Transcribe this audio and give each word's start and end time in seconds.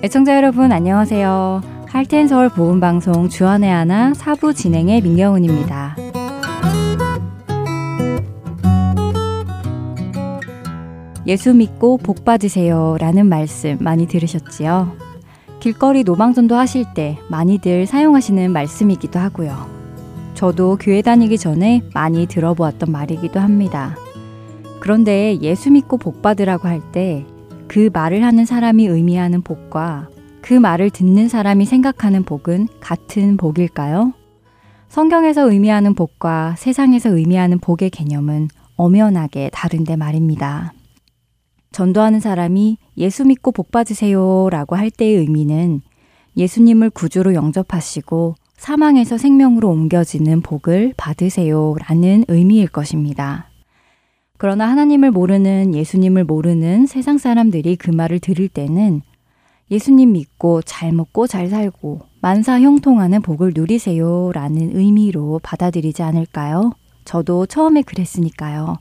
애청자 0.00 0.36
여러분 0.36 0.70
안녕하세요. 0.70 1.60
할텐 1.88 2.28
서울 2.28 2.48
보험 2.48 2.78
방송 2.78 3.28
주안의 3.28 3.68
하나 3.68 4.14
사부 4.14 4.54
진행의 4.54 5.00
민경훈입니다. 5.00 5.96
예수 11.26 11.52
믿고 11.52 11.98
복 11.98 12.24
받으세요 12.24 12.96
라는 13.00 13.26
말씀 13.26 13.76
많이 13.80 14.06
들으셨지요? 14.06 14.92
길거리 15.58 16.04
노방전도 16.04 16.54
하실 16.54 16.84
때 16.94 17.18
많이들 17.28 17.86
사용하시는 17.86 18.52
말씀이기도 18.52 19.18
하고요. 19.18 19.66
저도 20.34 20.78
교회 20.80 21.02
다니기 21.02 21.38
전에 21.38 21.82
많이 21.92 22.26
들어보았던 22.26 22.92
말이기도 22.92 23.40
합니다. 23.40 23.96
그런데 24.78 25.36
예수 25.40 25.72
믿고 25.72 25.96
복 25.96 26.22
받으라고 26.22 26.68
할 26.68 26.80
때 26.92 27.26
그 27.68 27.90
말을 27.92 28.24
하는 28.24 28.46
사람이 28.46 28.86
의미하는 28.86 29.42
복과 29.42 30.08
그 30.40 30.54
말을 30.54 30.88
듣는 30.90 31.28
사람이 31.28 31.66
생각하는 31.66 32.24
복은 32.24 32.68
같은 32.80 33.36
복일까요? 33.36 34.14
성경에서 34.88 35.50
의미하는 35.50 35.94
복과 35.94 36.54
세상에서 36.56 37.10
의미하는 37.10 37.58
복의 37.58 37.90
개념은 37.90 38.48
엄연하게 38.76 39.50
다른데 39.52 39.96
말입니다. 39.96 40.72
전도하는 41.70 42.20
사람이 42.20 42.78
예수 42.96 43.26
믿고 43.26 43.52
복 43.52 43.70
받으세요 43.70 44.48
라고 44.50 44.74
할 44.74 44.90
때의 44.90 45.16
의미는 45.16 45.82
예수님을 46.38 46.88
구주로 46.90 47.34
영접하시고 47.34 48.36
사망에서 48.56 49.18
생명으로 49.18 49.68
옮겨지는 49.68 50.40
복을 50.40 50.94
받으세요 50.96 51.74
라는 51.86 52.24
의미일 52.28 52.68
것입니다. 52.68 53.47
그러나 54.38 54.70
하나님을 54.70 55.10
모르는 55.10 55.74
예수님을 55.74 56.24
모르는 56.24 56.86
세상 56.86 57.18
사람들이 57.18 57.74
그 57.74 57.90
말을 57.90 58.20
들을 58.20 58.48
때는 58.48 59.02
예수님 59.70 60.12
믿고 60.12 60.62
잘 60.62 60.92
먹고 60.92 61.26
잘 61.26 61.48
살고 61.48 62.02
만사 62.20 62.60
형통하는 62.60 63.20
복을 63.20 63.52
누리세요 63.54 64.30
라는 64.32 64.76
의미로 64.76 65.40
받아들이지 65.42 66.02
않을까요? 66.02 66.72
저도 67.04 67.46
처음에 67.46 67.82
그랬으니까요. 67.82 68.76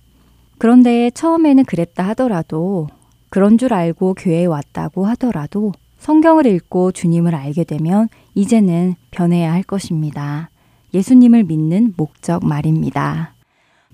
그런데 0.59 1.09
처음에는 1.11 1.66
그랬다 1.66 2.08
하더라도 2.09 2.88
그런 3.30 3.58
줄 3.58 3.73
알고 3.73 4.13
교회에 4.13 4.45
왔다고 4.45 5.05
하더라도 5.08 5.73
성경을 6.00 6.45
읽고 6.45 6.91
주님을 6.91 7.33
알게 7.33 7.63
되면 7.63 8.09
이제는 8.35 8.95
변해야 9.11 9.52
할 9.52 9.63
것입니다. 9.63 10.50
예수님을 10.94 11.44
믿는 11.44 11.95
목적 11.97 12.45
말입니다. 12.45 13.36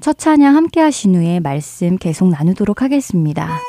첫 0.01 0.17
찬양 0.17 0.55
함께 0.55 0.81
하신 0.81 1.15
후에 1.15 1.39
말씀 1.39 1.97
계속 1.97 2.29
나누도록 2.29 2.81
하겠습니다. 2.81 3.61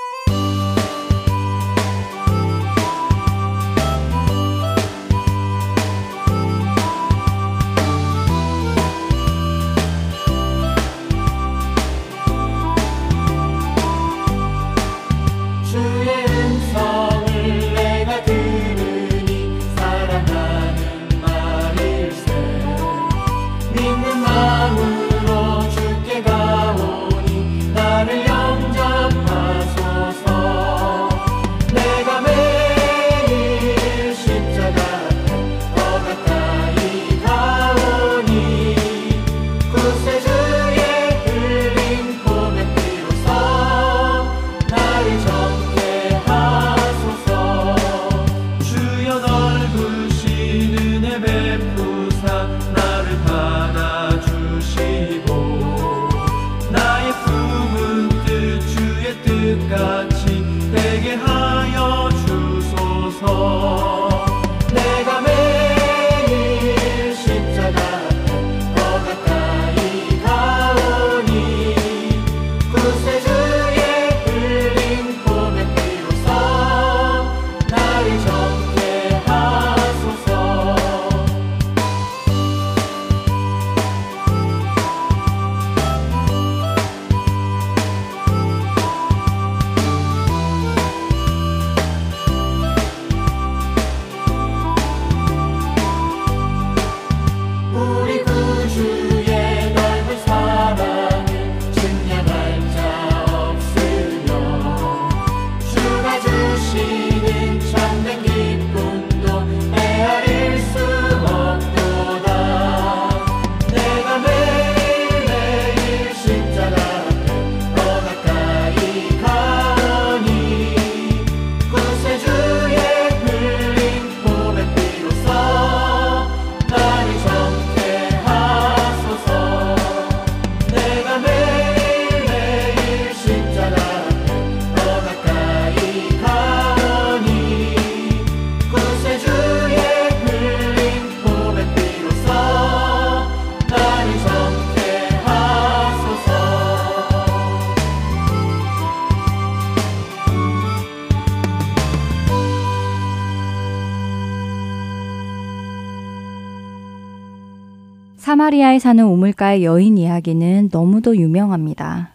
사마리아에 158.34 158.80
사는 158.80 159.04
우물가의 159.04 159.62
여인 159.62 159.96
이야기는 159.96 160.70
너무도 160.72 161.16
유명합니다. 161.16 162.14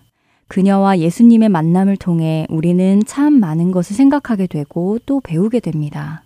그녀와 0.50 1.00
예수님의 1.00 1.48
만남을 1.48 1.96
통해 1.96 2.46
우리는 2.50 3.02
참 3.08 3.40
많은 3.40 3.72
것을 3.72 3.96
생각하게 3.96 4.48
되고 4.48 5.00
또 5.06 5.22
배우게 5.22 5.62
됩니다. 5.62 6.26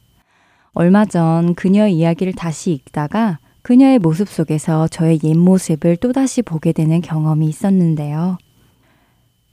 얼마 0.72 1.06
전 1.06 1.54
그녀의 1.54 1.94
이야기를 1.96 2.34
다시 2.34 2.72
읽다가 2.72 3.38
그녀의 3.62 4.00
모습 4.00 4.30
속에서 4.30 4.88
저의 4.88 5.20
옛 5.24 5.36
모습을 5.36 5.98
또다시 5.98 6.42
보게 6.42 6.72
되는 6.72 7.00
경험이 7.00 7.46
있었는데요. 7.46 8.40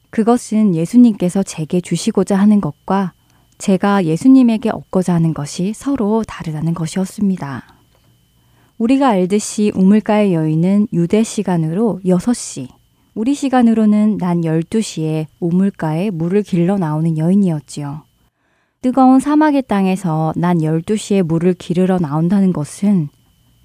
그것은 0.09 0.75
예수님께서 0.75 1.43
제게 1.43 1.83
주시고자 1.83 2.37
하는 2.37 2.63
것과 2.63 3.13
제가 3.59 4.07
예수님에게 4.07 4.71
얻고자 4.71 5.13
하는 5.13 5.35
것이 5.35 5.75
서로 5.75 6.25
다르다는 6.27 6.73
것이었습니다. 6.73 7.80
우리가 8.81 9.09
알듯이 9.09 9.73
우물가의 9.75 10.33
여인은 10.33 10.89
유대 10.95 11.23
시간으로 11.23 12.01
6시, 12.03 12.67
우리 13.15 13.35
시간으로는 13.35 14.17
난 14.17 14.41
12시에 14.41 15.27
우물가에 15.39 16.09
물을 16.09 16.43
길러 16.43 16.79
나오는 16.79 17.19
여인이었지요. 17.19 18.05
뜨거운 18.81 19.21
사막의 19.21 19.65
땅에서 19.69 20.33
난 20.35 20.61
12시에 20.61 21.23
물을 21.23 21.53
기르러 21.53 21.99
나온다는 21.99 22.55
것은 22.55 23.11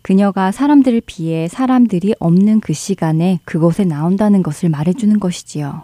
그녀가 0.01 0.51
사람들을 0.51 1.03
피해 1.05 1.47
사람들이 1.47 2.15
없는 2.19 2.59
그 2.59 2.73
시간에 2.73 3.39
그곳에 3.45 3.85
나온다는 3.85 4.43
것을 4.43 4.67
말해주는 4.67 5.21
것이지요. 5.21 5.83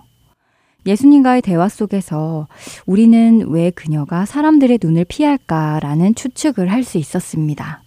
예수님과의 0.85 1.41
대화 1.41 1.69
속에서 1.69 2.49
우리는 2.85 3.45
왜 3.47 3.71
그녀가 3.71 4.25
사람들의 4.25 4.79
눈을 4.83 5.05
피할까라는 5.05 6.15
추측을 6.15 6.69
할 6.69 6.83
수 6.83 6.97
있었습니다. 6.97 7.81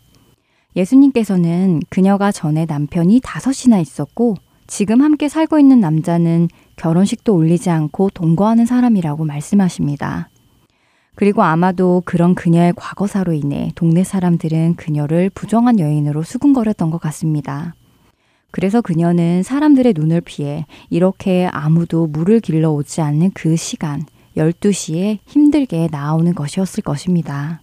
예수님께서는 0.76 1.80
그녀가 1.88 2.32
전에 2.32 2.66
남편이 2.66 3.20
다섯이나 3.22 3.78
있었고 3.78 4.36
지금 4.66 5.02
함께 5.02 5.28
살고 5.28 5.58
있는 5.58 5.80
남자는 5.80 6.48
결혼식도 6.76 7.34
올리지 7.34 7.70
않고 7.70 8.10
동거하는 8.10 8.66
사람이라고 8.66 9.24
말씀하십니다. 9.24 10.30
그리고 11.14 11.42
아마도 11.42 12.02
그런 12.04 12.34
그녀의 12.34 12.72
과거사로 12.76 13.32
인해 13.32 13.70
동네 13.74 14.02
사람들은 14.02 14.74
그녀를 14.74 15.30
부정한 15.30 15.78
여인으로 15.78 16.22
수군거렸던 16.22 16.90
것 16.90 17.00
같습니다. 17.00 17.74
그래서 18.50 18.80
그녀는 18.80 19.42
사람들의 19.42 19.94
눈을 19.96 20.20
피해 20.20 20.66
이렇게 20.90 21.48
아무도 21.52 22.06
물을 22.06 22.40
길러 22.40 22.70
오지 22.70 23.00
않는 23.00 23.32
그 23.34 23.56
시간, 23.56 24.04
12시에 24.36 25.18
힘들게 25.26 25.88
나오는 25.90 26.34
것이었을 26.34 26.82
것입니다. 26.82 27.60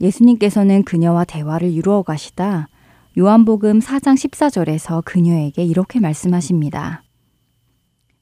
예수님께서는 0.00 0.82
그녀와 0.84 1.24
대화를 1.24 1.70
이루어 1.70 2.02
가시다 2.02 2.68
요한복음 3.18 3.80
4장 3.80 4.14
14절에서 4.14 5.04
그녀에게 5.04 5.64
이렇게 5.64 6.00
말씀하십니다. 6.00 7.02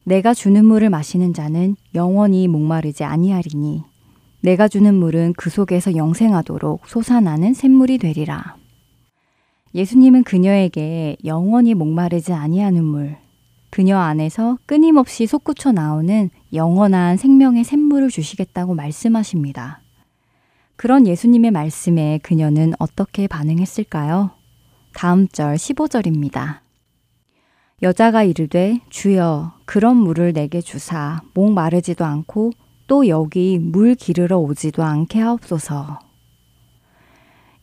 내가 0.04 0.32
주는 0.32 0.64
물을 0.64 0.88
마시는 0.88 1.34
자는 1.34 1.76
영원히 1.94 2.48
목마르지 2.48 3.04
아니하리니 3.04 3.82
내가 4.40 4.68
주는 4.68 4.94
물은 4.94 5.34
그 5.36 5.50
속에서 5.50 5.94
영생하도록 5.94 6.88
솟아나는 6.88 7.54
샘물이 7.54 7.98
되리라. 7.98 8.56
예수님은 9.74 10.24
그녀에게 10.24 11.16
영원히 11.24 11.74
목마르지 11.74 12.32
아니하는 12.32 12.84
물, 12.84 13.16
그녀 13.70 13.98
안에서 13.98 14.56
끊임없이 14.64 15.26
솟구쳐 15.26 15.72
나오는 15.72 16.30
영원한 16.54 17.18
생명의 17.18 17.64
샘물을 17.64 18.08
주시겠다고 18.08 18.74
말씀하십니다. 18.74 19.82
그런 20.78 21.08
예수님의 21.08 21.50
말씀에 21.50 22.20
그녀는 22.22 22.72
어떻게 22.78 23.26
반응했을까요? 23.26 24.30
다음 24.94 25.26
절 25.26 25.56
15절입니다. 25.56 26.60
여자가 27.82 28.22
이르되 28.22 28.78
주여 28.88 29.54
그런 29.64 29.96
물을 29.96 30.32
내게 30.32 30.60
주사 30.60 31.20
목 31.34 31.50
마르지도 31.52 32.04
않고 32.04 32.52
또 32.86 33.08
여기 33.08 33.58
물 33.58 33.96
기르러 33.96 34.38
오지도 34.38 34.84
않게 34.84 35.18
하옵소서. 35.18 35.98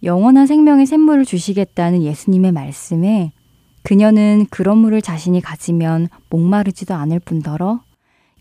영원한 0.03 0.45
생명의 0.45 0.85
샘물을 0.85 1.23
주시겠다는 1.23 2.03
예수님의 2.03 2.51
말씀에 2.51 3.31
그녀는 3.83 4.45
그런 4.49 4.77
물을 4.79 5.01
자신이 5.01 5.39
가지면 5.39 6.09
목마르지도 6.29 6.93
않을 6.93 7.21
뿐더러 7.21 7.79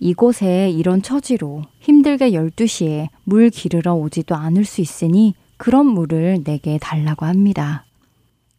이곳에 0.00 0.70
이런 0.70 1.02
처지로 1.02 1.62
힘들게 1.81 2.31
12시에 2.32 3.08
물 3.25 3.50
기르러 3.50 3.94
오지도 3.94 4.35
않을 4.35 4.64
수 4.64 4.81
있으니 4.81 5.35
그런 5.56 5.87
물을 5.87 6.43
내게 6.44 6.79
달라고 6.79 7.26
합니다. 7.26 7.85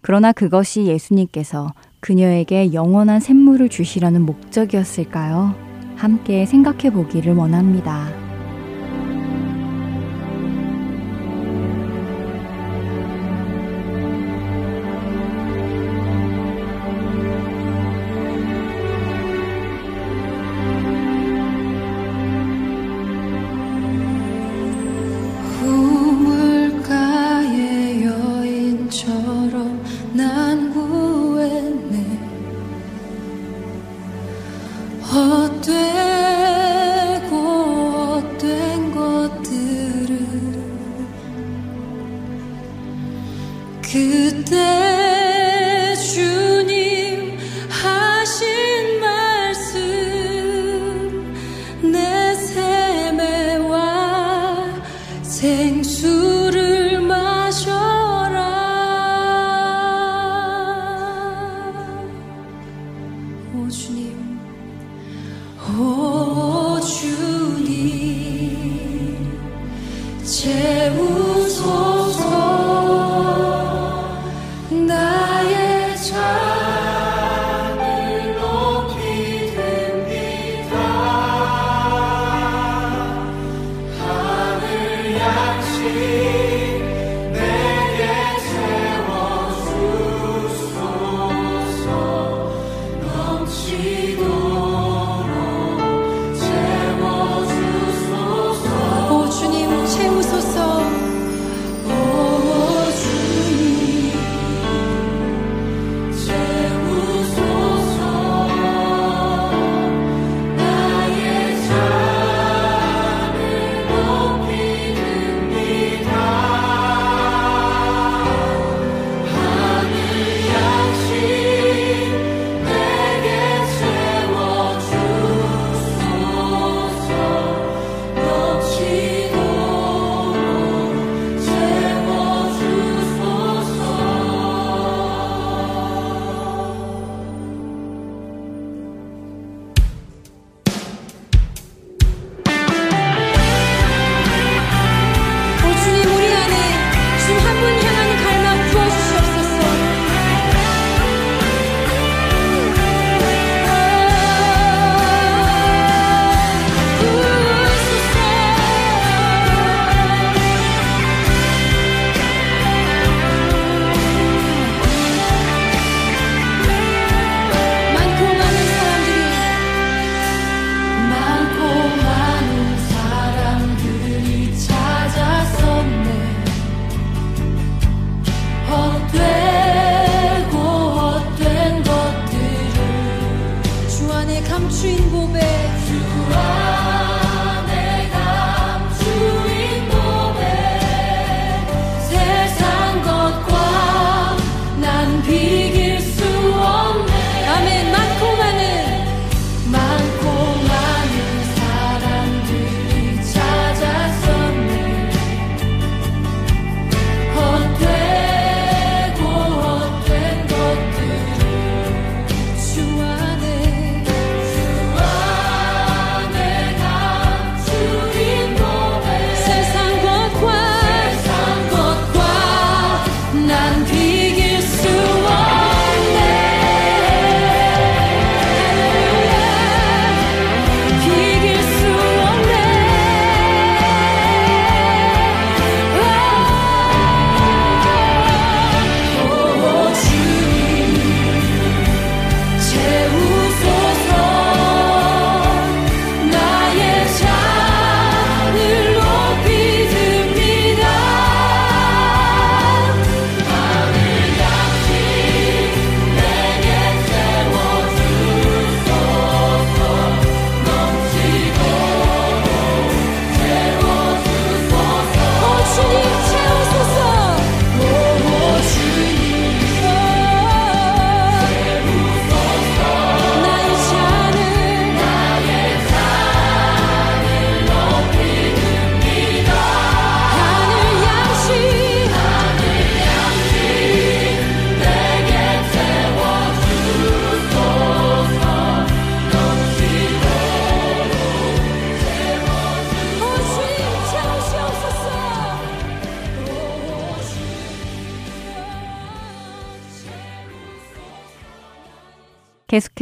그러나 0.01 0.31
그것이 0.31 0.85
예수님께서 0.85 1.73
그녀에게 1.99 2.73
영원한 2.73 3.19
샘물을 3.19 3.69
주시려는 3.69 4.21
목적이었을까요? 4.21 5.55
함께 5.95 6.45
생각해 6.45 6.91
보기를 6.91 7.35
원합니다. 7.35 8.24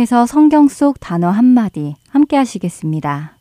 계속해서 0.03 0.25
성경 0.25 0.67
속 0.67 0.99
단어 0.99 1.29
한마디 1.29 1.95
함께 2.09 2.35
하시겠습니다. 2.35 3.37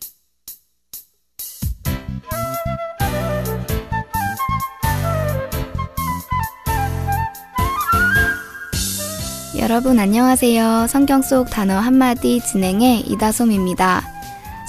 여러분 9.58 9.98
안녕하세요. 9.98 10.86
성경 10.88 11.22
속 11.22 11.50
단어 11.50 11.78
한마디 11.78 12.40
진행의 12.40 13.00
이다솜입니다. 13.00 14.02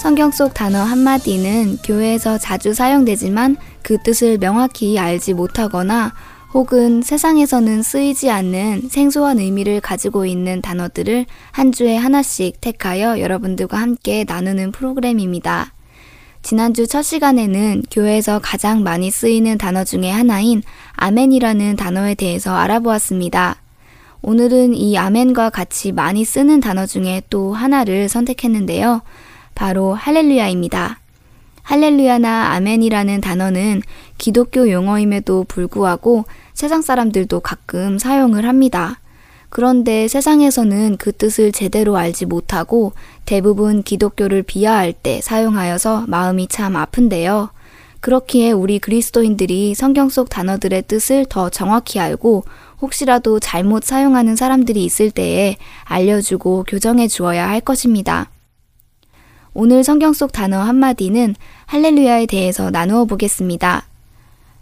성경 0.00 0.30
속 0.30 0.52
단어 0.52 0.78
한마디는 0.78 1.78
교회에서 1.84 2.38
자주 2.38 2.74
사용되지만 2.74 3.56
그 3.82 3.98
뜻을 4.02 4.38
명확히 4.38 4.98
알지 4.98 5.34
못하거나 5.34 6.12
혹은 6.54 7.02
세상에서는 7.02 7.82
쓰이지 7.82 8.30
않는 8.30 8.82
생소한 8.88 9.40
의미를 9.40 9.80
가지고 9.80 10.24
있는 10.24 10.62
단어들을 10.62 11.26
한 11.50 11.72
주에 11.72 11.96
하나씩 11.96 12.60
택하여 12.60 13.18
여러분들과 13.18 13.76
함께 13.76 14.22
나누는 14.22 14.70
프로그램입니다. 14.70 15.72
지난주 16.42 16.86
첫 16.86 17.02
시간에는 17.02 17.82
교회에서 17.90 18.38
가장 18.40 18.84
많이 18.84 19.10
쓰이는 19.10 19.58
단어 19.58 19.82
중에 19.82 20.08
하나인 20.08 20.62
아멘이라는 20.92 21.74
단어에 21.74 22.14
대해서 22.14 22.54
알아보았습니다. 22.54 23.56
오늘은 24.22 24.74
이 24.74 24.96
아멘과 24.96 25.50
같이 25.50 25.90
많이 25.90 26.24
쓰는 26.24 26.60
단어 26.60 26.86
중에 26.86 27.22
또 27.30 27.52
하나를 27.52 28.08
선택했는데요. 28.08 29.02
바로 29.56 29.92
할렐루야입니다. 29.94 31.00
할렐루야나 31.64 32.52
아멘이라는 32.52 33.22
단어는 33.22 33.82
기독교 34.18 34.70
용어임에도 34.70 35.44
불구하고 35.48 36.26
세상 36.54 36.82
사람들도 36.82 37.40
가끔 37.40 37.98
사용을 37.98 38.46
합니다. 38.46 39.00
그런데 39.50 40.08
세상에서는 40.08 40.96
그 40.96 41.12
뜻을 41.12 41.52
제대로 41.52 41.96
알지 41.96 42.26
못하고 42.26 42.92
대부분 43.24 43.82
기독교를 43.82 44.42
비하할 44.42 44.92
때 44.92 45.20
사용하여서 45.20 46.06
마음이 46.08 46.48
참 46.48 46.74
아픈데요. 46.74 47.50
그렇기에 48.00 48.52
우리 48.52 48.78
그리스도인들이 48.78 49.74
성경 49.74 50.08
속 50.08 50.28
단어들의 50.28 50.82
뜻을 50.88 51.26
더 51.28 51.48
정확히 51.50 52.00
알고 52.00 52.44
혹시라도 52.82 53.40
잘못 53.40 53.84
사용하는 53.84 54.36
사람들이 54.36 54.84
있을 54.84 55.10
때에 55.10 55.56
알려주고 55.84 56.64
교정해 56.68 57.08
주어야 57.08 57.48
할 57.48 57.60
것입니다. 57.60 58.30
오늘 59.54 59.84
성경 59.84 60.12
속 60.12 60.32
단어 60.32 60.58
한마디는 60.60 61.34
할렐루야에 61.66 62.26
대해서 62.26 62.70
나누어 62.70 63.04
보겠습니다. 63.04 63.86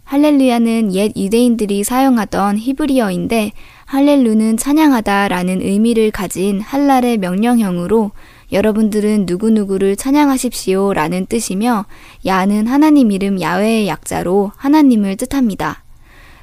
할렐루야는 0.05 0.93
옛 0.93 1.11
유대인들이 1.15 1.83
사용하던 1.83 2.57
히브리어인데 2.57 3.51
할렐루는 3.85 4.57
찬양하다 4.57 5.29
라는 5.29 5.61
의미를 5.61 6.11
가진 6.11 6.59
할랄의 6.61 7.17
명령형으로 7.17 8.11
여러분들은 8.51 9.25
누구누구를 9.25 9.95
찬양하십시오 9.95 10.93
라는 10.93 11.25
뜻이며 11.25 11.85
야는 12.25 12.67
하나님 12.67 13.11
이름 13.11 13.41
야외의 13.41 13.87
약자로 13.87 14.51
하나님을 14.55 15.15
뜻합니다. 15.17 15.83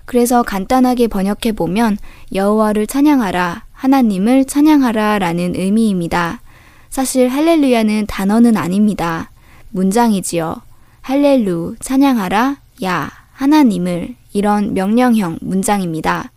그래서 0.04 0.42
간단하게 0.42 1.06
번역해 1.06 1.52
보면 1.54 1.96
여호와를 2.34 2.88
찬양하라, 2.88 3.64
하나님을 3.72 4.44
찬양하라 4.44 5.20
라는 5.20 5.54
의미입니다. 5.54 6.40
사실 6.88 7.28
할렐루야는 7.28 8.06
단어는 8.08 8.56
아닙니다. 8.56 9.30
문장이지요. 9.70 10.56
할렐루, 11.02 11.76
찬양하라, 11.78 12.56
야, 12.82 13.19
하나님을 13.40 14.16
이런 14.34 14.74
명령형 14.74 15.38
문장입니다. 15.40 16.30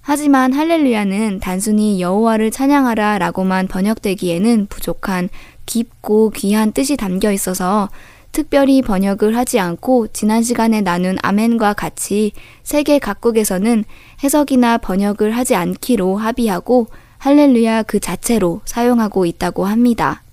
하지만 0.00 0.52
할렐루야는 0.52 1.38
단순히 1.38 2.00
여호와를 2.00 2.50
찬양하라 2.50 3.18
라고만 3.18 3.68
번역되기에는 3.68 4.66
부족한 4.66 5.28
깊고 5.66 6.30
귀한 6.30 6.72
뜻이 6.72 6.96
담겨 6.96 7.30
있어서 7.30 7.88
특별히 8.32 8.82
번역을 8.82 9.36
하지 9.36 9.60
않고 9.60 10.08
지난 10.08 10.42
시간에 10.42 10.80
나눈 10.80 11.16
아멘과 11.22 11.74
같이 11.74 12.32
세계 12.64 12.98
각국에서는 12.98 13.84
해석이나 14.24 14.78
번역을 14.78 15.36
하지 15.36 15.54
않기로 15.54 16.16
합의하고 16.16 16.88
할렐루야 17.18 17.84
그 17.84 18.00
자체로 18.00 18.62
사용하고 18.64 19.26
있다고 19.26 19.64
합니다. 19.64 20.24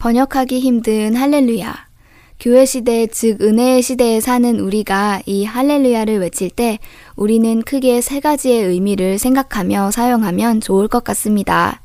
번역하기 0.00 0.58
힘든 0.58 1.14
할렐루야. 1.14 1.89
교회 2.40 2.64
시대, 2.64 3.06
즉 3.06 3.40
은혜의 3.42 3.82
시대에 3.82 4.20
사는 4.20 4.58
우리가 4.58 5.20
이 5.26 5.44
할렐루야를 5.44 6.18
외칠 6.20 6.50
때 6.50 6.78
우리는 7.14 7.62
크게 7.62 8.00
세 8.00 8.18
가지의 8.18 8.64
의미를 8.64 9.18
생각하며 9.18 9.90
사용하면 9.90 10.60
좋을 10.60 10.88
것 10.88 11.04
같습니다. 11.04 11.82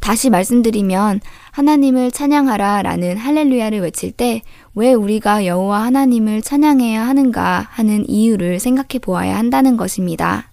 다시 0.00 0.28
말씀드리면 0.28 1.20
하나님을 1.52 2.10
찬양하라 2.10 2.82
라는 2.82 3.16
할렐루야를 3.16 3.80
외칠 3.80 4.12
때 4.12 4.42
왜 4.74 4.92
우리가 4.92 5.46
여호와 5.46 5.84
하나님을 5.84 6.42
찬양해야 6.42 7.06
하는가 7.06 7.68
하는 7.70 8.08
이유를 8.08 8.58
생각해 8.58 8.98
보아야 9.00 9.38
한다는 9.38 9.76
것입니다. 9.76 10.50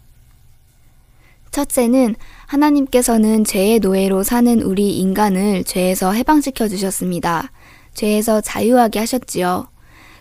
첫째는 1.50 2.16
하나님께서는 2.46 3.44
죄의 3.44 3.80
노예로 3.80 4.24
사는 4.24 4.62
우리 4.62 4.98
인간을 5.00 5.64
죄에서 5.64 6.14
해방시켜 6.14 6.68
주셨습니다. 6.68 7.52
죄에서 7.94 8.42
자유하게 8.42 9.00
하셨지요. 9.00 9.68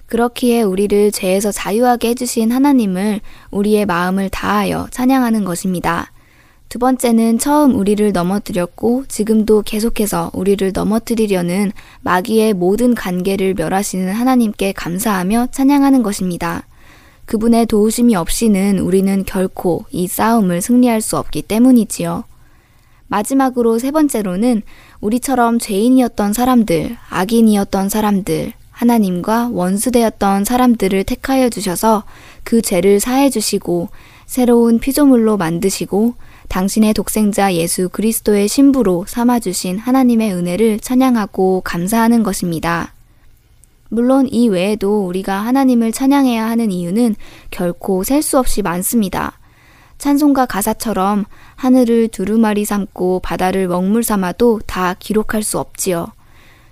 그렇기에 0.07 0.63
우리를 0.63 1.13
죄에서 1.13 1.53
자유하게 1.53 2.09
해주신 2.09 2.51
하나님을 2.51 3.21
우리의 3.53 3.87
마음을 3.87 4.29
다하여 4.29 4.89
찬양하는 4.91 5.45
것입니다. 5.45 6.11
두 6.69 6.79
번째는 6.79 7.39
처음 7.39 7.75
우리를 7.75 8.13
넘어뜨렸고 8.13 9.05
지금도 9.09 9.63
계속해서 9.63 10.31
우리를 10.35 10.71
넘어뜨리려는 10.73 11.73
마귀의 12.03 12.55
모든 12.55 12.95
관계를 12.95 13.55
멸하시는 13.55 14.13
하나님께 14.13 14.73
감사하며 14.73 15.49
찬양하는 15.51 16.03
것입니다. 16.05 16.67
그분의 17.25 17.67
도우심이 17.67 18.15
없이는 18.17 18.81
우리는 18.81 19.25
결코 19.25 19.85
이 19.91 20.09
싸움을 20.09 20.61
승리할 20.61 21.01
수 21.01 21.17
없기 21.17 21.43
때문이지요. 21.43 22.25
마지막으로 23.09 23.79
세 23.81 23.91
번째로는 23.91 24.63
우리처럼 25.01 25.59
죄인이었던 25.59 26.33
사람들, 26.33 26.97
악인이었던 27.09 27.89
사람들, 27.89 28.53
하나님과 28.71 29.51
원수되었던 29.53 30.45
사람들을 30.45 31.05
택하여 31.05 31.49
주셔서 31.49 32.05
그 32.45 32.63
죄를 32.63 33.01
사해 33.01 33.31
주시고 33.31 33.89
새로운 34.27 34.79
피조물로 34.79 35.37
만드시고 35.37 36.15
당신의 36.49 36.95
독생자 36.95 37.53
예수 37.55 37.89
그리스도의 37.89 38.49
신부로 38.49 39.05
삼아 39.07 39.41
주신 39.41 39.79
하나님의 39.79 40.33
은혜를 40.35 40.81
찬양하고 40.81 41.63
감사하는 41.65 42.23
것입니다. 42.23 42.95
물론 43.89 44.29
이 44.31 44.49
외에도 44.49 45.07
우리가 45.07 45.35
하나님을 45.41 45.93
찬양해야 45.93 46.49
하는 46.49 46.71
이유는 46.71 47.17
결코 47.51 48.05
셀 48.05 48.23
수 48.23 48.39
없이 48.39 48.63
많습니다. 48.63 49.40
찬송가 50.01 50.47
가사처럼 50.47 51.27
하늘을 51.57 52.09
두루마리 52.09 52.65
삼고 52.65 53.21
바다를 53.21 53.69
먹물 53.69 54.03
삼아도 54.03 54.61
다 54.67 54.97
기록할 54.99 55.43
수 55.43 55.59
없지요. 55.59 56.09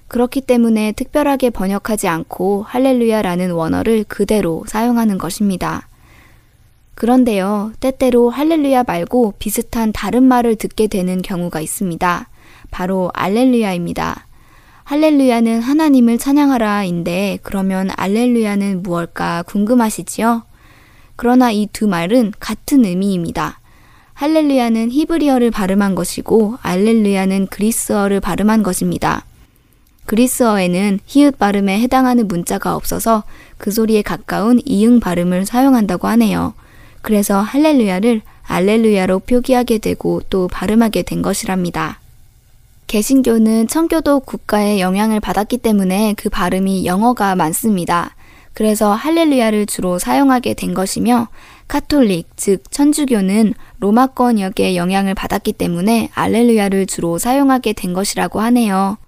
그렇기 0.09 0.41
때문에 0.41 0.93
특별하게 0.93 1.51
번역하지 1.51 2.09
않고 2.09 2.65
할렐루야라는 2.67 3.51
원어를 3.51 4.07
그대로 4.09 4.65
사용하는 4.67 5.19
것입니다. 5.19 5.89
그런데요, 6.95 7.73
때때로 7.81 8.31
할렐루야 8.31 8.85
말고 8.85 9.35
비슷한 9.39 9.93
다른 9.93 10.23
말을 10.23 10.57
듣게 10.57 10.87
되는 10.87 11.21
경우가 11.21 11.61
있습니다. 11.61 12.29
바로 12.71 13.11
알렐루야입니다. 13.13 14.25
할렐루야는 14.85 15.61
하나님을 15.61 16.17
찬양하라인데 16.17 17.41
그러면 17.43 17.91
알렐루야는 17.95 18.83
무엇일까 18.83 19.43
궁금하시지요? 19.43 20.45
그러나 21.19 21.51
이 21.51 21.67
두 21.73 21.89
말은 21.89 22.33
같은 22.39 22.85
의미입니다. 22.85 23.59
할렐루야는 24.15 24.93
히브리어를 24.93 25.51
발음한 25.51 25.97
것이고 25.97 26.59
알렐루야는 26.63 27.49
그리스어를 27.49 28.21
발음한 28.21 28.63
것입니다. 28.63 29.25
그리스어에는 30.07 31.01
히읗 31.07 31.37
발음에 31.37 31.81
해당하는 31.81 32.29
문자가 32.29 32.77
없어서 32.77 33.25
그 33.59 33.73
소리에 33.73 34.03
가까운 34.03 34.61
이응 34.65 35.01
발음을 35.01 35.45
사용한다고 35.45 36.07
하네요. 36.07 36.55
그래서 37.03 37.41
할렐루야를 37.41 38.23
알렐루야로 38.45 39.19
표기하게 39.19 39.79
되고 39.79 40.23
또 40.31 40.47
발음하게 40.47 41.03
된 41.03 41.21
것이랍니다. 41.21 41.99
개신교는 42.87 43.67
청교도 43.67 44.21
국가의 44.21 44.81
영향을 44.81 45.19
받았기 45.19 45.59
때문에 45.59 46.15
그 46.17 46.29
발음이 46.29 46.87
영어가 46.87 47.35
많습니다. 47.35 48.15
그래서 48.59 48.93
할렐루야를 48.93 49.67
주로 49.67 50.01
사용하게 50.01 50.55
된 50.55 50.75
것이며 50.75 51.29
카톨릭, 51.69 52.27
즉 52.35 52.69
천주교는 52.73 53.55
로마권 53.79 54.41
역의 54.41 54.77
영향을 54.77 55.15
받았기 55.15 55.53
때문에 55.53 56.11
알렐루야를 56.13 56.87
주로 56.87 57.19
사용하게 57.19 57.75
된 57.75 57.93
것이라고 57.93 58.41
하네요. 58.41 58.99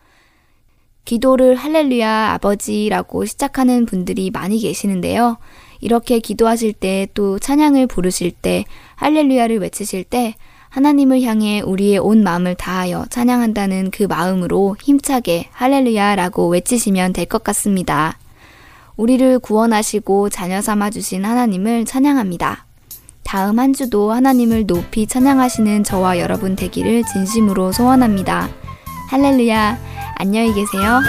기도를 1.04 1.57
할렐루야 1.57 2.30
아버지라고 2.35 3.25
시작하는 3.25 3.87
분들이 3.87 4.30
많이 4.30 4.61
계시는데요. 4.61 5.38
이렇게 5.80 6.21
기도하실 6.21 6.75
때 6.75 7.09
또 7.14 7.40
찬양을 7.40 7.88
부르실 7.88 8.30
때 8.30 8.64
할렐루야를 8.95 9.59
외치실 9.59 10.04
때 10.04 10.37
하나님을 10.69 11.23
향해 11.23 11.61
우리의 11.61 11.99
온 11.99 12.23
마음을 12.23 12.54
다하여 12.54 13.07
찬양한다는 13.11 13.90
그 13.90 14.04
마음으로 14.04 14.76
힘차게 14.80 15.49
할렐루야라고 15.50 16.47
외치시면 16.47 17.14
될 17.14 17.26
것 17.26 17.42
같습니다. 17.42 18.16
우리를 19.00 19.38
구원하시고 19.38 20.28
자녀 20.28 20.61
삼아 20.61 20.90
주신 20.90 21.25
하나님을 21.25 21.87
찬양합니다. 21.87 22.66
다음 23.23 23.59
한 23.59 23.73
주도 23.73 24.12
하나님을 24.12 24.66
높이 24.66 25.07
찬양하시는 25.07 25.85
저와 25.85 26.19
여러분 26.19 26.54
되기를 26.54 27.04
진심으로 27.04 27.73
소원합니다. 27.73 28.50
할렐루야. 29.09 29.78
안녕히 30.16 30.52
계세요. 30.52 31.00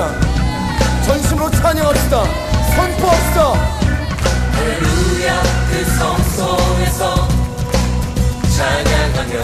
합시다. 0.00 0.14
전심으로 1.04 1.50
찬양합시다. 1.50 2.24
선포합시다. 2.74 3.52
할렐루야 4.52 5.42
그 5.70 5.84
성소에서 5.98 7.28
찬양하며 8.56 9.42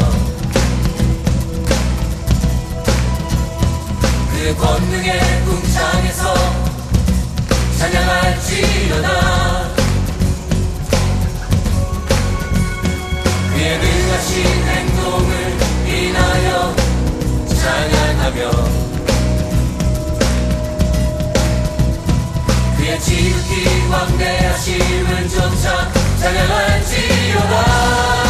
그 4.31 4.57
권능의 4.57 5.21
궁창에서 5.45 6.35
찬양할지어다. 7.79 9.09
그의 13.53 13.79
능하신 13.79 14.45
행동을 14.45 15.57
인하여 15.87 16.75
찬양하며 17.49 18.86
지극히 22.99 23.89
광대하심은 23.91 25.29
점차 25.29 25.93
자양할지어다. 26.19 28.26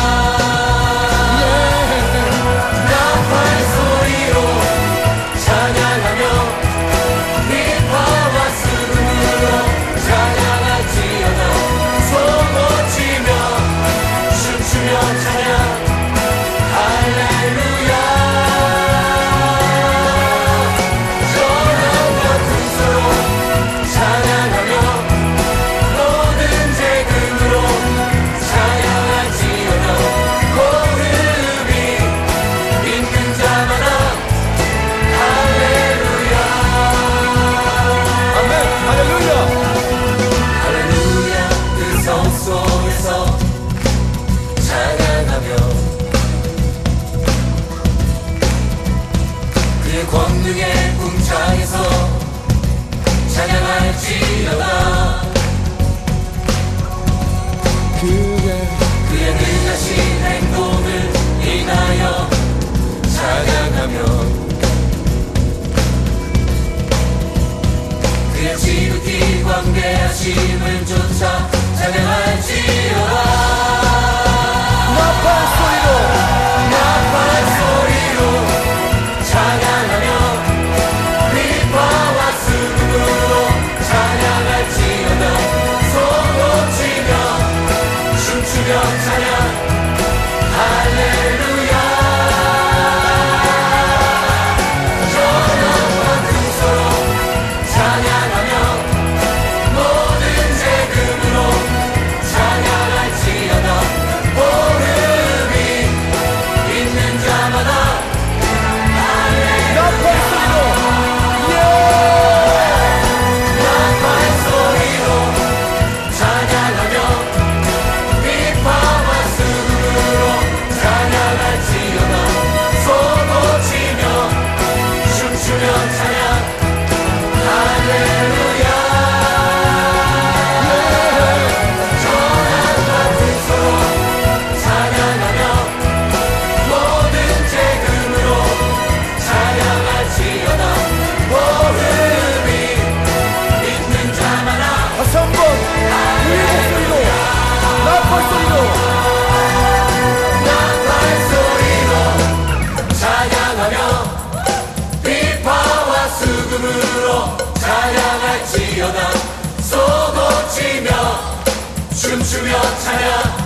찬양 162.79 163.46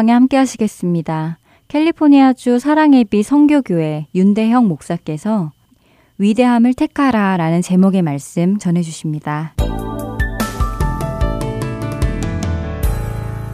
강의 0.00 0.14
함께 0.14 0.38
하시겠습니다. 0.38 1.38
캘리포니아주 1.68 2.58
사랑의 2.58 3.04
빛 3.04 3.22
성교교회 3.22 4.06
윤대형 4.14 4.66
목사께서 4.66 5.52
위대함을 6.16 6.72
택하라 6.72 7.36
라는 7.36 7.60
제목의 7.60 8.00
말씀 8.00 8.56
전해 8.56 8.80
주십니다. 8.80 9.54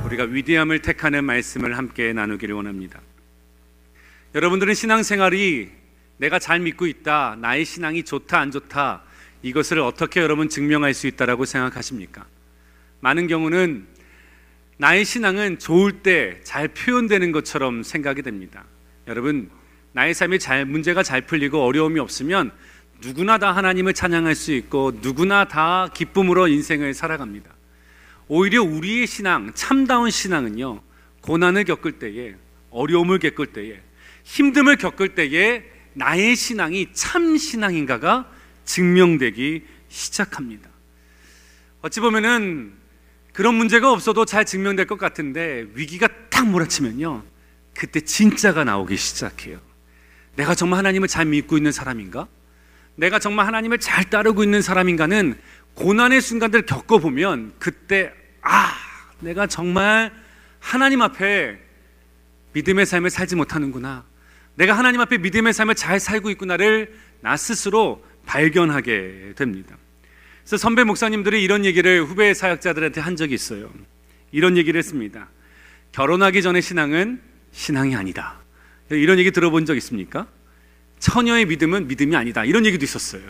우리가 0.05 0.23
위대함을 0.23 0.83
택하는 0.83 1.25
말씀을 1.25 1.77
함께 1.77 2.13
나누기를 2.13 2.55
원합니다. 2.55 3.01
여러분들은 4.37 4.75
신앙생활이 4.75 5.71
내가 6.19 6.39
잘 6.39 6.61
믿고 6.61 6.87
있다, 6.87 7.39
나의 7.41 7.65
신앙이 7.65 8.05
좋다, 8.05 8.39
안 8.39 8.53
좋다, 8.53 9.03
이것을 9.43 9.81
어떻게 9.81 10.21
여러분 10.21 10.49
증명할 10.49 10.95
수 10.95 11.09
있다라고 11.09 11.45
생각하십니까? 11.45 12.25
많은 13.01 13.27
경우는 13.27 13.96
나의 14.79 15.05
신앙은 15.05 15.59
좋을 15.59 16.03
때 16.03 16.41
잘 16.45 16.69
표현되는 16.69 17.33
것처럼 17.33 17.83
생각이 17.83 18.23
됩니다. 18.23 18.65
여러분, 19.07 19.51
나의 19.93 20.13
삶이 20.15 20.39
잘, 20.39 20.65
문제가 20.67 21.03
잘 21.03 21.23
풀리고 21.23 21.63
어려움이 21.65 21.99
없으면 22.01 22.51
누구나 23.01 23.39
다 23.39 23.53
하나님을 23.53 23.95
찬양할 23.95 24.35
수 24.35 24.53
있고 24.53 24.93
누구나 25.01 25.47
다 25.47 25.89
기쁨으로 25.95 26.49
인생을 26.49 26.93
살아갑니다. 26.95 27.51
오히려 28.29 28.63
우리의 28.63 29.07
신앙, 29.07 29.53
참다운 29.55 30.11
신앙은요, 30.11 30.83
고난을 31.23 31.65
겪을 31.65 31.93
때에, 31.93 32.35
어려움을 32.71 33.19
겪을 33.19 33.47
때에, 33.47 33.81
힘듦을 34.25 34.79
겪을 34.79 35.15
때에 35.15 35.65
나의 35.95 36.37
신앙이 36.37 36.89
참 36.93 37.37
신앙인가가 37.37 38.31
증명되기 38.65 39.65
시작합니다. 39.89 40.69
어찌 41.81 42.01
보면은 42.01 42.76
그런 43.37 43.55
문제가 43.55 43.93
없어도 43.93 44.25
잘 44.25 44.47
증명될 44.47 44.87
것 44.87 44.99
같은데 44.99 45.67
위기가 45.75 46.09
딱 46.31 46.49
몰아치면요. 46.49 47.23
그때 47.75 48.01
진짜가 48.01 48.65
나오기 48.65 48.97
시작해요. 48.97 49.61
내가 50.37 50.55
정말 50.55 50.79
하나님을 50.79 51.07
잘 51.07 51.27
믿고 51.27 51.59
있는 51.59 51.71
사람인가? 51.71 52.29
내가 52.95 53.19
정말 53.19 53.47
하나님을 53.47 53.77
잘 53.77 54.09
따르고 54.09 54.43
있는 54.43 54.63
사람인가는 54.63 55.39
고난의 55.75 56.23
순간들 56.23 56.65
겪어보면 56.65 57.57
그때 57.59 58.11
아, 58.41 58.73
내가 59.21 59.47
정말 59.47 60.15
하나님 60.59 61.03
앞에 61.03 61.59
믿음의 62.55 62.87
삶을 62.87 63.11
살지 63.11 63.37
못하는구나. 63.37 64.07
내가 64.55 64.73
하나님 64.79 65.03
앞에 65.03 65.19
믿음의 65.19 65.53
삶을 65.53 65.75
잘 65.75 66.01
살고 66.01 66.31
있구나를 66.31 66.99
나 67.21 67.37
스스로 67.37 68.03
발견하게 68.25 69.35
됩니다. 69.37 69.77
그래서 70.47 70.59
선배 70.59 70.85
목사님들이 70.85 71.43
이런 71.43 71.65
얘기를 71.65 72.05
후배 72.05 72.33
사역자들한테 72.33 73.01
한 73.01 73.17
적이 73.17 73.35
있어요. 73.35 73.69
이런 74.31 74.57
얘기를 74.57 74.79
했습니다. 74.79 75.29
결혼하기 75.91 76.41
전에 76.41 76.61
신앙은 76.61 77.21
신앙이 77.51 77.97
아니다. 77.97 78.39
이런 78.91 79.19
얘기 79.19 79.33
들어본 79.33 79.67
적 79.67 79.77
있습니까? 79.77 80.29
처녀의 81.01 81.47
믿음은 81.47 81.89
믿음이 81.89 82.15
아니다. 82.15 82.45
이런 82.45 82.65
얘기도 82.65 82.85
있었어요. 82.85 83.23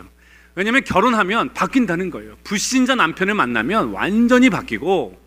왜냐하면 0.53 0.83
결혼하면 0.83 1.55
바뀐다는 1.55 2.11
거예요. 2.11 2.37
불신자 2.43 2.93
남편을 2.93 3.33
만나면 3.33 3.89
완전히 3.89 4.51
바뀌고 4.51 5.19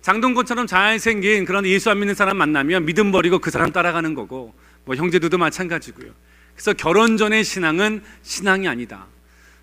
장동건처럼 0.00 0.66
잘생긴 0.66 1.44
그런 1.44 1.66
예수 1.66 1.90
안 1.90 1.98
믿는 1.98 2.14
사람 2.14 2.38
만나면 2.38 2.86
믿음 2.86 3.12
버리고 3.12 3.40
그 3.40 3.50
사람 3.50 3.72
따라가는 3.72 4.14
거고 4.14 4.54
뭐 4.86 4.94
형제들도 4.96 5.36
마찬가지고요. 5.36 6.12
그래서 6.54 6.72
결혼 6.72 7.18
전의 7.18 7.44
신앙은 7.44 8.02
신앙이 8.22 8.68
아니다. 8.68 9.06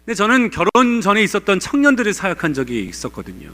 근데 0.06 0.16
저는 0.16 0.50
결혼 0.50 1.02
전에 1.02 1.22
있었던 1.24 1.60
청년들을 1.60 2.14
사역한 2.14 2.54
적이 2.54 2.86
있었거든요. 2.86 3.52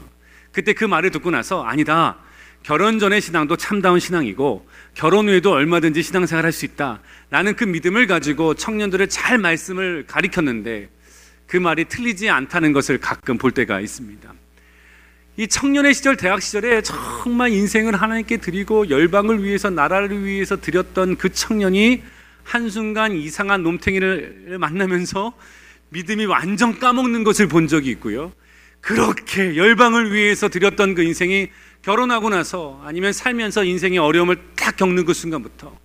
그때 0.52 0.72
그 0.72 0.84
말을 0.84 1.10
듣고 1.10 1.30
나서 1.30 1.62
아니다. 1.62 2.16
결혼 2.62 2.98
전의 2.98 3.20
신앙도 3.20 3.56
참다운 3.56 4.00
신앙이고 4.00 4.66
결혼 4.94 5.28
후에도 5.28 5.52
얼마든지 5.52 6.02
신앙생활 6.02 6.44
할 6.44 6.52
수 6.52 6.64
있다. 6.64 7.00
나는 7.28 7.54
그 7.54 7.64
믿음을 7.64 8.06
가지고 8.06 8.54
청년들을 8.54 9.08
잘 9.08 9.38
말씀을 9.38 10.04
가리켰는데 10.06 10.88
그 11.46 11.56
말이 11.56 11.84
틀리지 11.84 12.28
않다는 12.30 12.72
것을 12.72 12.98
가끔 12.98 13.38
볼 13.38 13.52
때가 13.52 13.80
있습니다. 13.80 14.32
이 15.36 15.46
청년의 15.46 15.94
시절, 15.94 16.16
대학 16.16 16.42
시절에 16.42 16.82
정말 16.82 17.52
인생을 17.52 17.94
하나님께 17.94 18.38
드리고 18.38 18.90
열방을 18.90 19.44
위해서, 19.44 19.70
나라를 19.70 20.24
위해서 20.24 20.60
드렸던 20.60 21.16
그 21.16 21.28
청년이 21.28 22.02
한순간 22.42 23.12
이상한 23.12 23.62
놈탱이를 23.62 24.56
만나면서 24.58 25.32
믿음이 25.90 26.26
완전 26.26 26.78
까먹는 26.78 27.24
것을 27.24 27.48
본 27.48 27.66
적이 27.66 27.90
있고요. 27.90 28.32
그렇게 28.80 29.56
열방을 29.56 30.12
위해서 30.12 30.48
드렸던 30.48 30.94
그 30.94 31.02
인생이 31.02 31.48
결혼하고 31.82 32.28
나서 32.28 32.80
아니면 32.84 33.12
살면서 33.12 33.64
인생의 33.64 33.98
어려움을 33.98 34.36
딱 34.56 34.76
겪는 34.76 35.04
그 35.04 35.14
순간부터 35.14 35.76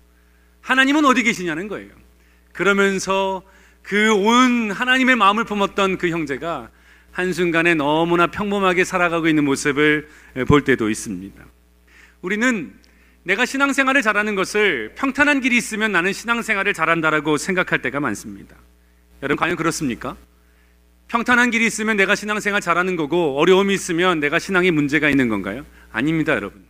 하나님은 0.60 1.04
어디 1.04 1.22
계시냐는 1.22 1.68
거예요. 1.68 1.90
그러면서 2.52 3.42
그 3.82 4.10
온 4.12 4.70
하나님의 4.70 5.16
마음을 5.16 5.44
품었던 5.44 5.98
그 5.98 6.08
형제가 6.08 6.70
한순간에 7.12 7.74
너무나 7.74 8.26
평범하게 8.26 8.84
살아가고 8.84 9.28
있는 9.28 9.44
모습을 9.44 10.08
볼 10.48 10.64
때도 10.64 10.88
있습니다. 10.90 11.44
우리는 12.22 12.74
내가 13.22 13.44
신앙생활을 13.46 14.02
잘하는 14.02 14.34
것을 14.34 14.92
평탄한 14.96 15.40
길이 15.40 15.56
있으면 15.56 15.92
나는 15.92 16.12
신앙생활을 16.12 16.74
잘한다라고 16.74 17.36
생각할 17.36 17.82
때가 17.82 18.00
많습니다. 18.00 18.56
여러분, 19.24 19.38
과연 19.38 19.56
그렇습니까? 19.56 20.18
평탄한 21.08 21.50
길이 21.50 21.64
있으면 21.64 21.96
내가 21.96 22.14
신앙생활 22.14 22.60
잘하는 22.60 22.94
거고 22.94 23.38
어려움이 23.38 23.72
있으면 23.72 24.20
내가 24.20 24.38
신앙에 24.38 24.70
문제가 24.70 25.08
있는 25.08 25.30
건가요? 25.30 25.64
아닙니다, 25.90 26.34
여러분. 26.34 26.62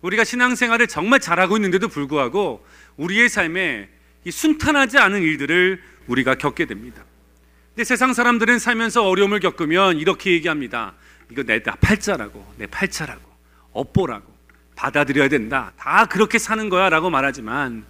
우리가 0.00 0.22
신앙생활을 0.22 0.86
정말 0.86 1.18
잘하고 1.18 1.56
있는데도 1.56 1.88
불구하고 1.88 2.64
우리의 2.98 3.28
삶에 3.28 3.88
이 4.24 4.30
순탄하지 4.30 4.98
않은 4.98 5.22
일들을 5.22 5.82
우리가 6.06 6.36
겪게 6.36 6.66
됩니다. 6.66 7.02
근데 7.70 7.82
세상 7.82 8.12
사람들은 8.12 8.60
살면서 8.60 9.02
어려움을 9.08 9.40
겪으면 9.40 9.98
이렇게 9.98 10.30
얘기합니다. 10.30 10.94
이거 11.32 11.42
내 11.42 11.60
팔자라고, 11.60 12.54
내 12.58 12.68
팔자라고, 12.68 13.22
업보라고 13.72 14.32
받아들여야 14.76 15.28
된다. 15.28 15.72
다 15.76 16.06
그렇게 16.06 16.38
사는 16.38 16.68
거야 16.68 16.88
라고 16.90 17.10
말하지만 17.10 17.84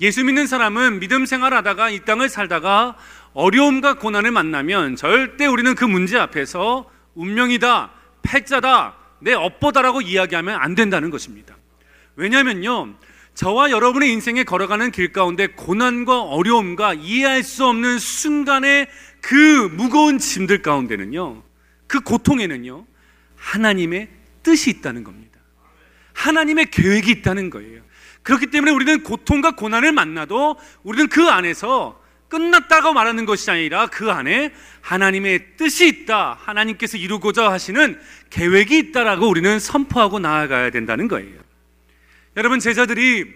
예수 0.00 0.24
믿는 0.24 0.46
사람은 0.46 1.00
믿음 1.00 1.26
생활하다가 1.26 1.90
이 1.90 2.00
땅을 2.04 2.28
살다가 2.28 2.96
어려움과 3.32 3.94
고난을 3.94 4.30
만나면 4.30 4.96
절대 4.96 5.46
우리는 5.46 5.74
그 5.74 5.84
문제 5.84 6.18
앞에서 6.18 6.90
운명이다, 7.14 7.92
팔자다, 8.22 8.96
내 9.20 9.32
업보다라고 9.32 10.00
이야기하면 10.00 10.58
안 10.60 10.74
된다는 10.74 11.10
것입니다. 11.10 11.56
왜냐면요. 12.16 12.94
저와 13.34 13.70
여러분의 13.70 14.12
인생에 14.12 14.44
걸어가는 14.44 14.92
길 14.92 15.12
가운데 15.12 15.48
고난과 15.48 16.22
어려움과 16.22 16.94
이해할 16.94 17.42
수 17.42 17.66
없는 17.66 17.98
순간의 17.98 18.86
그 19.20 19.68
무거운 19.72 20.18
짐들 20.18 20.62
가운데는요, 20.62 21.42
그 21.88 22.00
고통에는요, 22.00 22.86
하나님의 23.34 24.08
뜻이 24.44 24.70
있다는 24.70 25.02
겁니다. 25.02 25.40
하나님의 26.12 26.70
계획이 26.70 27.10
있다는 27.10 27.50
거예요. 27.50 27.82
그렇기 28.24 28.46
때문에 28.46 28.72
우리는 28.72 29.02
고통과 29.02 29.52
고난을 29.52 29.92
만나도 29.92 30.56
우리는 30.82 31.08
그 31.08 31.28
안에서 31.28 32.02
끝났다고 32.28 32.92
말하는 32.94 33.26
것이 33.26 33.50
아니라 33.50 33.86
그 33.86 34.10
안에 34.10 34.52
하나님의 34.80 35.56
뜻이 35.56 35.86
있다. 35.86 36.36
하나님께서 36.40 36.96
이루고자 36.96 37.52
하시는 37.52 38.00
계획이 38.30 38.78
있다라고 38.78 39.28
우리는 39.28 39.58
선포하고 39.60 40.18
나아가야 40.18 40.70
된다는 40.70 41.06
거예요. 41.06 41.38
여러분 42.36 42.58
제자들이 42.58 43.26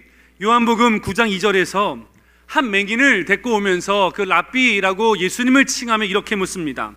요한복음 0.42 1.02
9장 1.02 1.30
2절에서 1.36 2.04
한 2.46 2.70
맹인을 2.70 3.26
데리고 3.26 3.54
오면서 3.56 4.10
그 4.14 4.22
랍비라고 4.22 5.18
예수님을 5.18 5.66
칭하며 5.66 6.06
이렇게 6.06 6.34
묻습니다. 6.34 6.96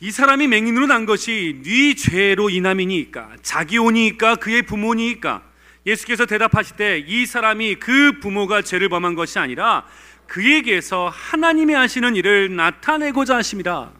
이 0.00 0.10
사람이 0.10 0.48
맹인으로 0.48 0.88
난 0.88 1.06
것이 1.06 1.62
네 1.64 1.94
죄로 1.94 2.50
인함이니까 2.50 3.36
자기 3.40 3.78
오니까 3.78 4.34
그의 4.34 4.62
부모니까 4.62 5.42
예수께서 5.86 6.26
대답하시되 6.26 7.04
이 7.06 7.26
사람이 7.26 7.76
그 7.76 8.20
부모가 8.20 8.62
죄를 8.62 8.88
범한 8.88 9.14
것이 9.14 9.38
아니라 9.38 9.84
그에게서 10.26 11.10
하나님이 11.12 11.74
하시는 11.74 12.14
일을 12.16 12.54
나타내고자 12.54 13.36
하심이라 13.36 13.92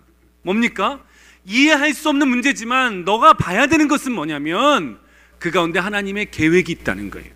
뭡니까? 0.42 1.00
이해할 1.44 1.92
수 1.92 2.08
없는 2.08 2.28
문제지만 2.28 3.04
너가 3.04 3.32
봐야 3.32 3.66
되는 3.66 3.88
것은 3.88 4.12
뭐냐면 4.12 4.98
그 5.38 5.50
가운데 5.50 5.80
하나님의 5.80 6.30
계획이 6.30 6.70
있다는 6.70 7.10
거예요. 7.10 7.30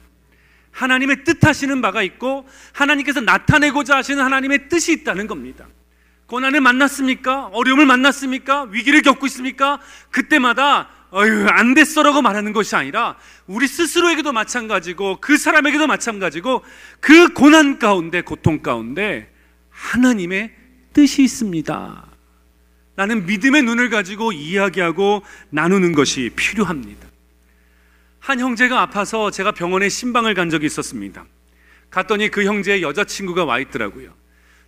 하나님의 0.71 1.25
뜻하시는 1.25 1.81
바가 1.81 2.03
있고 2.03 2.47
하나님께서 2.73 3.21
나타내고자 3.21 3.97
하시는 3.97 4.23
하나님의 4.23 4.69
뜻이 4.69 4.93
있다는 4.93 5.27
겁니다. 5.27 5.67
고난을 6.27 6.61
만났습니까? 6.61 7.47
어려움을 7.47 7.87
만났습니까? 7.87 8.65
위기를 8.65 9.03
겪고 9.03 9.27
있습니까? 9.27 9.81
그때마다 10.11 10.89
어휴 11.17 11.47
안 11.49 11.73
됐어라고 11.73 12.21
말하는 12.21 12.53
것이 12.53 12.77
아니라 12.77 13.17
우리 13.47 13.67
스스로에게도 13.67 14.33
마찬가지고 14.33 15.17
그 15.23 15.39
사람에게도 15.39 15.87
마찬가지고 15.87 16.63
그 17.01 17.33
고난 17.33 17.79
가운데 17.79 18.21
고통 18.21 18.61
가운데 18.61 19.33
하나님의 19.71 20.55
뜻이 20.93 21.23
있습니다. 21.23 22.07
라는 22.97 23.25
믿음의 23.25 23.63
눈을 23.63 23.89
가지고 23.89 24.33
이야기하고 24.33 25.23
나누는 25.49 25.95
것이 25.95 26.31
필요합니다. 26.37 27.09
한 28.21 28.39
형제가 28.39 28.83
아파서 28.83 29.31
제가 29.31 29.53
병원에 29.53 29.89
신방을 29.89 30.35
간 30.35 30.51
적이 30.51 30.67
있었습니다. 30.67 31.25
갔더니 31.91 32.31
그 32.31 32.45
형제의 32.45 32.83
여자친구가 32.83 33.47
와 33.47 33.59
있더라고요. 33.61 34.13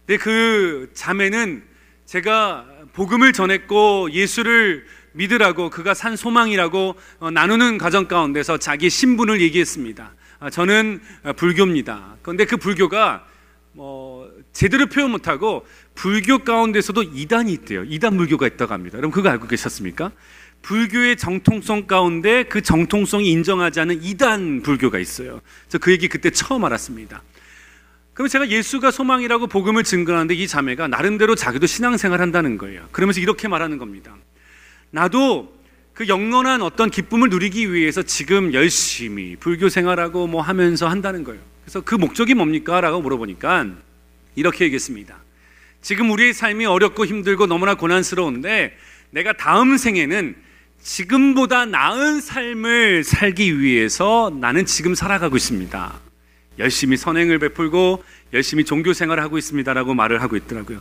근데 0.06 0.16
그 0.16 0.90
자매는 0.94 1.62
제가 2.06 2.64
복음을 2.94 3.34
전했고 3.34 4.12
예수를 4.12 4.86
믿으라고 5.18 5.68
그가 5.68 5.94
산 5.94 6.16
소망이라고 6.16 6.94
어, 7.18 7.30
나누는 7.30 7.78
과정 7.78 8.06
가운데서 8.06 8.58
자기 8.58 8.88
신분을 8.88 9.40
얘기했습니다. 9.40 10.12
아, 10.38 10.50
저는 10.50 11.00
어, 11.24 11.32
불교입니다. 11.32 12.16
그런데 12.22 12.44
그 12.44 12.56
불교가 12.56 13.26
뭐 13.72 14.30
제대로 14.52 14.86
표현 14.86 15.10
못하고 15.10 15.66
불교 15.94 16.38
가운데서도 16.38 17.02
이단이 17.02 17.52
있대요. 17.52 17.84
이단 17.84 18.16
불교가 18.16 18.46
있다고 18.46 18.72
합니다. 18.72 18.98
여러분 18.98 19.12
그거 19.12 19.28
알고 19.28 19.48
계셨습니까? 19.48 20.12
불교의 20.62 21.16
정통성 21.16 21.86
가운데 21.86 22.44
그 22.44 22.62
정통성이 22.62 23.30
인정하지 23.30 23.80
않은 23.80 24.02
이단 24.02 24.62
불교가 24.62 24.98
있어요. 24.98 25.40
그래서 25.62 25.78
그 25.78 25.90
얘기 25.90 26.08
그때 26.08 26.30
처음 26.30 26.64
알았습니다. 26.64 27.22
그럼 28.14 28.28
제가 28.28 28.48
예수가 28.48 28.90
소망이라고 28.90 29.46
복음을 29.46 29.84
증거하는데 29.84 30.34
이 30.34 30.46
자매가 30.48 30.88
나름대로 30.88 31.34
자기도 31.34 31.66
신앙생활 31.66 32.20
한다는 32.20 32.58
거예요. 32.58 32.88
그러면서 32.90 33.20
이렇게 33.20 33.46
말하는 33.46 33.78
겁니다. 33.78 34.16
나도 34.90 35.52
그 35.94 36.06
영원한 36.08 36.62
어떤 36.62 36.90
기쁨을 36.90 37.28
누리기 37.28 37.72
위해서 37.72 38.02
지금 38.02 38.54
열심히 38.54 39.36
불교 39.36 39.68
생활하고 39.68 40.26
뭐 40.26 40.40
하면서 40.42 40.88
한다는 40.88 41.24
거예요. 41.24 41.40
그래서 41.64 41.80
그 41.80 41.94
목적이 41.94 42.34
뭡니까? 42.34 42.80
라고 42.80 43.00
물어보니까 43.02 43.66
이렇게 44.36 44.64
얘기했습니다. 44.64 45.16
지금 45.82 46.10
우리의 46.10 46.34
삶이 46.34 46.66
어렵고 46.66 47.04
힘들고 47.04 47.46
너무나 47.46 47.74
고난스러운데 47.74 48.76
내가 49.10 49.32
다음 49.32 49.76
생에는 49.76 50.36
지금보다 50.80 51.66
나은 51.66 52.20
삶을 52.20 53.04
살기 53.04 53.60
위해서 53.60 54.32
나는 54.40 54.66
지금 54.66 54.94
살아가고 54.94 55.36
있습니다. 55.36 56.00
열심히 56.58 56.96
선행을 56.96 57.38
베풀고 57.38 58.04
열심히 58.32 58.64
종교 58.64 58.92
생활을 58.92 59.22
하고 59.22 59.38
있습니다라고 59.38 59.94
말을 59.94 60.22
하고 60.22 60.36
있더라고요. 60.36 60.80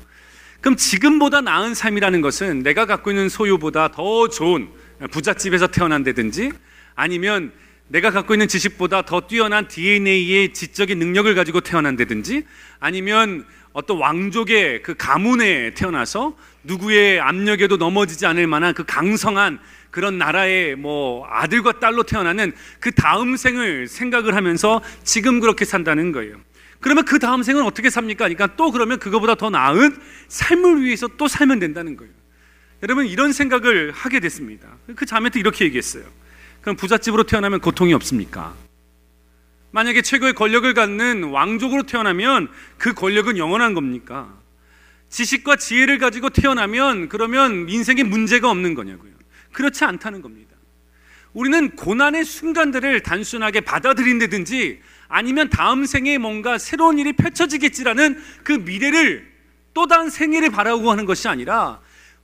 그럼 0.61 0.75
지금보다 0.75 1.41
나은 1.41 1.73
삶이라는 1.73 2.21
것은 2.21 2.63
내가 2.63 2.85
갖고 2.85 3.11
있는 3.11 3.29
소유보다 3.29 3.89
더 3.91 4.27
좋은 4.27 4.69
부잣집에서 5.11 5.67
태어난다든지 5.67 6.51
아니면 6.95 7.51
내가 7.89 8.11
갖고 8.11 8.33
있는 8.33 8.47
지식보다 8.47 9.03
더 9.03 9.21
뛰어난 9.21 9.67
DNA의 9.67 10.53
지적인 10.53 10.99
능력을 10.99 11.33
가지고 11.35 11.61
태어난다든지 11.61 12.43
아니면 12.79 13.45
어떤 13.71 13.97
왕족의 13.97 14.81
그 14.81 14.95
가문에 14.95 15.73
태어나서 15.73 16.35
누구의 16.63 17.19
압력에도 17.19 17.77
넘어지지 17.77 18.25
않을 18.25 18.47
만한 18.47 18.73
그 18.73 18.83
강성한 18.83 19.59
그런 19.91 20.17
나라의 20.17 20.75
뭐 20.75 21.25
아들과 21.29 21.79
딸로 21.79 22.03
태어나는 22.03 22.53
그 22.79 22.91
다음 22.91 23.37
생을 23.37 23.87
생각을 23.87 24.35
하면서 24.35 24.81
지금 25.03 25.39
그렇게 25.39 25.63
산다는 25.63 26.11
거예요. 26.11 26.37
그러면 26.79 27.05
그 27.05 27.19
다음 27.19 27.43
생은 27.43 27.63
어떻게 27.63 27.89
삽니까? 27.89 28.25
그러니까 28.25 28.55
또 28.55 28.71
그러면 28.71 28.99
그거보다 28.99 29.35
더 29.35 29.49
나은 29.49 29.97
삶을 30.27 30.83
위해서 30.83 31.07
또 31.17 31.27
살면 31.27 31.59
된다는 31.59 31.97
거예요. 31.97 32.13
여러분 32.83 33.07
이런 33.07 33.33
생각을 33.33 33.91
하게 33.91 34.19
됐습니다. 34.19 34.67
그 34.95 35.05
자매도 35.05 35.39
이렇게 35.39 35.65
얘기했어요. 35.65 36.03
그럼 36.61 36.75
부잣집으로 36.75 37.23
태어나면 37.23 37.59
고통이 37.61 37.93
없습니까? 37.93 38.55
만약에 39.71 40.01
최고의 40.01 40.33
권력을 40.33 40.71
갖는 40.73 41.25
왕족으로 41.25 41.83
태어나면 41.83 42.49
그 42.77 42.93
권력은 42.93 43.37
영원한 43.37 43.73
겁니까? 43.73 44.33
지식과 45.09 45.55
지혜를 45.55 45.97
가지고 45.97 46.29
태어나면 46.29 47.09
그러면 47.09 47.69
인생에 47.69 48.03
문제가 48.03 48.49
없는 48.49 48.75
거냐고요. 48.75 49.11
그렇지 49.53 49.85
않다는 49.85 50.21
겁니다. 50.21 50.55
우리는 51.33 51.75
고난의 51.75 52.25
순간들을 52.25 53.01
단순하게 53.01 53.61
받아들인다든지 53.61 54.81
아니면 55.07 55.49
다음 55.49 55.85
생에 55.85 56.17
뭔가 56.17 56.57
새로운 56.57 56.99
일이 56.99 57.13
펼쳐지겠지라는 57.13 58.21
그 58.43 58.51
미래를 58.53 59.31
또 59.73 59.87
다른 59.87 60.09
생애를 60.09 60.49
바라고 60.49 60.91
하는 60.91 61.05
것이 61.05 61.27
아니라 61.27 61.79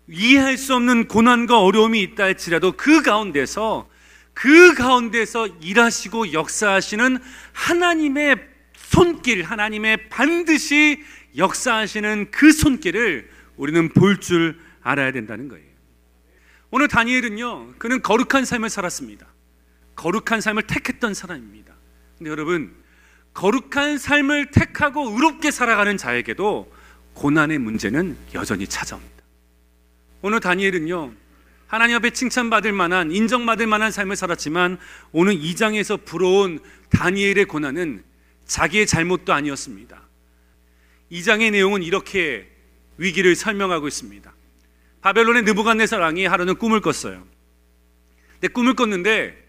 이해할 0.07 0.57
수 0.57 0.75
없는 0.75 1.07
고난과 1.07 1.61
어려움이 1.61 2.01
있다 2.01 2.23
할지라도 2.23 2.73
그 2.73 3.01
가운데서 3.01 3.89
그 4.33 4.73
가운데서 4.73 5.47
일하시고 5.61 6.33
역사하시는 6.33 7.19
하나님의 7.53 8.35
손길, 8.75 9.43
하나님의 9.43 10.09
반드시 10.09 11.03
역사하시는 11.37 12.31
그 12.31 12.51
손길을 12.51 13.29
우리는 13.55 13.89
볼 13.89 14.19
줄 14.19 14.59
알아야 14.81 15.11
된다는 15.11 15.47
거예요. 15.47 15.65
오늘 16.71 16.87
다니엘은요, 16.87 17.75
그는 17.77 18.01
거룩한 18.01 18.45
삶을 18.45 18.69
살았습니다. 18.69 19.27
거룩한 19.95 20.41
삶을 20.41 20.63
택했던 20.63 21.13
사람입니다. 21.13 21.73
근데 22.23 22.31
여러분, 22.31 22.73
거룩한 23.33 23.97
삶을 23.97 24.51
택하고 24.51 25.09
의롭게 25.09 25.51
살아가는 25.51 25.97
자에게도 25.97 26.73
고난의 27.15 27.59
문제는 27.59 28.15
여전히 28.33 28.65
찾아옵니다. 28.65 29.13
오늘 30.21 30.39
다니엘은요, 30.39 31.11
하나님 31.67 31.97
앞에 31.97 32.11
칭찬받을 32.11 32.71
만한, 32.71 33.11
인정받을 33.11 33.67
만한 33.67 33.91
삶을 33.91 34.15
살았지만 34.15 34.77
오늘 35.11 35.35
2장에서 35.35 36.05
불어온 36.05 36.61
다니엘의 36.91 37.43
고난은 37.43 38.05
자기의 38.45 38.87
잘못도 38.87 39.33
아니었습니다. 39.33 40.01
2장의 41.11 41.51
내용은 41.51 41.83
이렇게 41.83 42.47
위기를 42.95 43.35
설명하고 43.35 43.89
있습니다. 43.89 44.33
바벨론의 45.01 45.43
느부갓네살 45.43 45.99
왕이 45.99 46.25
하루는 46.25 46.55
꿈을 46.55 46.79
꿨어요. 46.79 47.27
근데 48.35 48.47
꿈을 48.47 48.75
꿨는데 48.75 49.42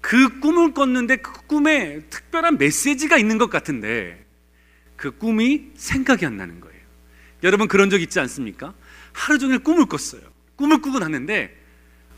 그 0.00 0.40
꿈을 0.40 0.74
꿨는데 0.74 1.16
그 1.16 1.32
꿈에 1.46 2.02
특별한 2.10 2.58
메시지가 2.58 3.18
있는 3.18 3.38
것 3.38 3.50
같은데 3.50 4.24
그 4.96 5.10
꿈이 5.16 5.70
생각이 5.76 6.26
안 6.26 6.36
나는 6.36 6.60
거예요. 6.60 6.78
여러분 7.42 7.68
그런 7.68 7.90
적 7.90 8.00
있지 8.00 8.18
않습니까? 8.20 8.74
하루 9.12 9.38
종일 9.38 9.60
꿈을 9.60 9.86
꿨어요. 9.86 10.22
꿈을 10.56 10.80
꾸고 10.80 10.98
났는데 10.98 11.56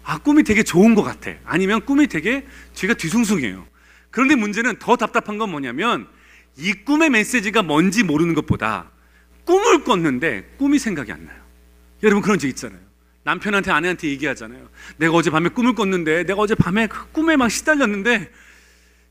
아 0.02 0.18
꿈이 0.18 0.42
되게 0.42 0.62
좋은 0.62 0.94
것 0.94 1.02
같아. 1.02 1.32
아니면 1.44 1.84
꿈이 1.84 2.06
되게 2.06 2.46
뒤가 2.74 2.94
뒤숭숭해요. 2.94 3.66
그런데 4.10 4.34
문제는 4.34 4.78
더 4.78 4.96
답답한 4.96 5.38
건 5.38 5.50
뭐냐면 5.50 6.08
이 6.56 6.72
꿈의 6.72 7.10
메시지가 7.10 7.62
뭔지 7.62 8.02
모르는 8.02 8.34
것보다 8.34 8.90
꿈을 9.44 9.84
꿨는데 9.84 10.54
꿈이 10.58 10.78
생각이 10.78 11.12
안 11.12 11.24
나요. 11.24 11.40
여러분 12.02 12.22
그런 12.22 12.38
적 12.38 12.48
있잖아요. 12.48 12.80
남편한테 13.22 13.70
아내한테 13.70 14.08
얘기하잖아요. 14.08 14.68
내가 14.96 15.12
어제 15.14 15.30
밤에 15.30 15.48
꿈을 15.50 15.74
꿨는데 15.74 16.24
내가 16.24 16.40
어제 16.40 16.54
밤에 16.54 16.86
그 16.86 17.10
꿈에 17.12 17.36
막 17.36 17.50
시달렸는데 17.50 18.30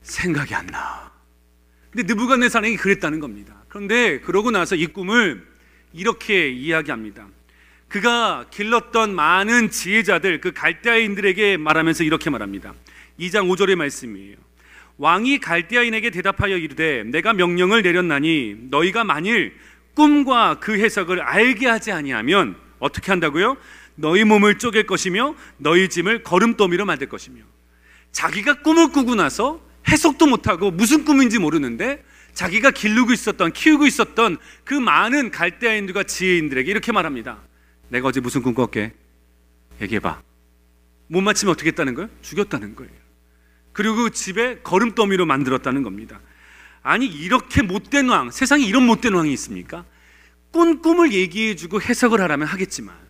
생각이 0.02 0.54
안 0.54 0.66
나. 0.66 1.10
근데 1.90 2.12
느부갓네살이 2.12 2.76
그랬다는 2.76 3.20
겁니다. 3.20 3.54
그런데 3.68 4.20
그러고 4.20 4.50
나서 4.50 4.74
이 4.76 4.86
꿈을 4.86 5.46
이렇게 5.92 6.48
이야기합니다. 6.48 7.26
그가 7.88 8.46
길렀던 8.50 9.14
많은 9.14 9.70
지혜자들 9.70 10.40
그 10.40 10.52
갈대아인들에게 10.52 11.56
말하면서 11.56 12.04
이렇게 12.04 12.30
말합니다. 12.30 12.74
2장 13.18 13.48
5절의 13.50 13.74
말씀이에요. 13.74 14.36
왕이 14.98 15.40
갈대아인에게 15.40 16.10
대답하여 16.10 16.56
이르되 16.56 17.04
내가 17.04 17.32
명령을 17.32 17.82
내렸나니 17.82 18.68
너희가 18.70 19.02
만일 19.02 19.54
꿈과 19.94 20.60
그 20.60 20.78
해석을 20.78 21.20
알게 21.20 21.66
하지 21.66 21.90
아니하면 21.90 22.54
어떻게 22.78 23.10
한다고요? 23.10 23.56
너희 24.00 24.24
몸을 24.24 24.58
쪼갤 24.58 24.86
것이며 24.86 25.34
너희 25.58 25.88
짐을 25.88 26.22
걸음더미로 26.22 26.86
만들 26.86 27.08
것이며 27.08 27.42
자기가 28.12 28.62
꿈을 28.62 28.88
꾸고 28.88 29.14
나서 29.14 29.60
해석도 29.88 30.26
못하고 30.26 30.70
무슨 30.70 31.04
꿈인지 31.04 31.38
모르는데 31.38 32.02
자기가 32.32 32.70
기르고 32.70 33.12
있었던 33.12 33.52
키우고 33.52 33.86
있었던 33.86 34.38
그 34.64 34.74
많은 34.74 35.30
갈대아인들과 35.30 36.04
지혜인들에게 36.04 36.70
이렇게 36.70 36.92
말합니다. 36.92 37.38
내가 37.88 38.08
어제 38.08 38.20
무슨 38.20 38.42
꿈 38.42 38.54
꿨게? 38.54 38.92
얘기해봐. 39.82 40.22
못 41.08 41.20
맞히면 41.20 41.52
어떻게 41.52 41.68
했다는 41.68 41.94
거예요? 41.94 42.08
죽였다는 42.22 42.76
거예요. 42.76 42.92
그리고 43.72 43.96
그 43.96 44.10
집에 44.10 44.60
걸음더미로 44.62 45.26
만들었다는 45.26 45.82
겁니다. 45.82 46.20
아니 46.82 47.06
이렇게 47.06 47.62
못된 47.62 48.08
왕, 48.08 48.30
세상에 48.30 48.64
이런 48.64 48.86
못된 48.86 49.12
왕이 49.12 49.32
있습니까? 49.34 49.84
꾼 50.52 50.80
꿈을 50.80 51.12
얘기해주고 51.12 51.82
해석을 51.82 52.20
하라면 52.22 52.46
하겠지만 52.46 53.09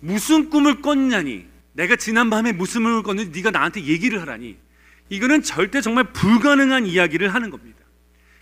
무슨 0.00 0.50
꿈을 0.50 0.80
꿨냐니 0.82 1.46
내가 1.72 1.96
지난밤에 1.96 2.52
무슨 2.52 2.84
꿈을 2.84 3.02
꿨는지 3.02 3.30
네가 3.36 3.50
나한테 3.50 3.84
얘기를 3.84 4.20
하라니 4.20 4.56
이거는 5.08 5.42
절대 5.42 5.80
정말 5.80 6.04
불가능한 6.12 6.86
이야기를 6.86 7.32
하는 7.32 7.50
겁니다. 7.50 7.76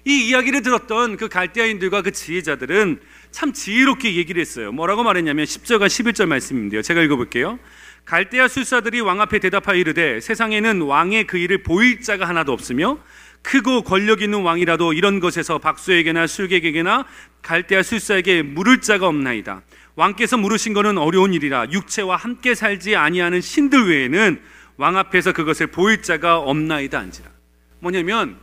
이 0.06 0.28
이야기를 0.28 0.62
들었던 0.62 1.16
그 1.16 1.28
갈대아인들과 1.28 2.02
그 2.02 2.12
지혜자들은 2.12 3.00
참 3.30 3.52
지혜롭게 3.52 4.16
얘기를 4.16 4.40
했어요. 4.40 4.70
뭐라고 4.70 5.02
말했냐면 5.02 5.46
10절과 5.46 5.86
11절 5.86 6.26
말씀인데요. 6.26 6.82
제가 6.82 7.02
읽어볼게요. 7.02 7.58
갈대아 8.04 8.48
술사들이 8.48 9.00
왕 9.00 9.22
앞에 9.22 9.38
대답하여 9.38 9.78
이르되 9.78 10.20
세상에는 10.20 10.82
왕의 10.82 11.26
그 11.26 11.38
일을 11.38 11.62
보일 11.62 12.02
자가 12.02 12.28
하나도 12.28 12.52
없으며 12.52 12.98
크고 13.40 13.82
권력 13.82 14.20
있는 14.20 14.42
왕이라도 14.42 14.92
이런 14.92 15.20
것에서 15.20 15.58
박수에게나 15.58 16.26
술객에게나 16.26 17.06
갈대아 17.42 17.82
술사에게 17.82 18.42
물을 18.42 18.82
자가 18.82 19.06
없나이다. 19.06 19.62
왕께서 19.96 20.36
물으신 20.36 20.74
것은 20.74 20.98
어려운 20.98 21.34
일이라 21.34 21.70
육체와 21.70 22.16
함께 22.16 22.54
살지 22.54 22.96
아니하는 22.96 23.40
신들 23.40 23.88
외에는 23.88 24.42
왕 24.76 24.96
앞에서 24.96 25.32
그것을 25.32 25.68
보일 25.68 26.02
자가 26.02 26.38
없나이다 26.38 26.98
한지라. 26.98 27.30
뭐냐면 27.78 28.38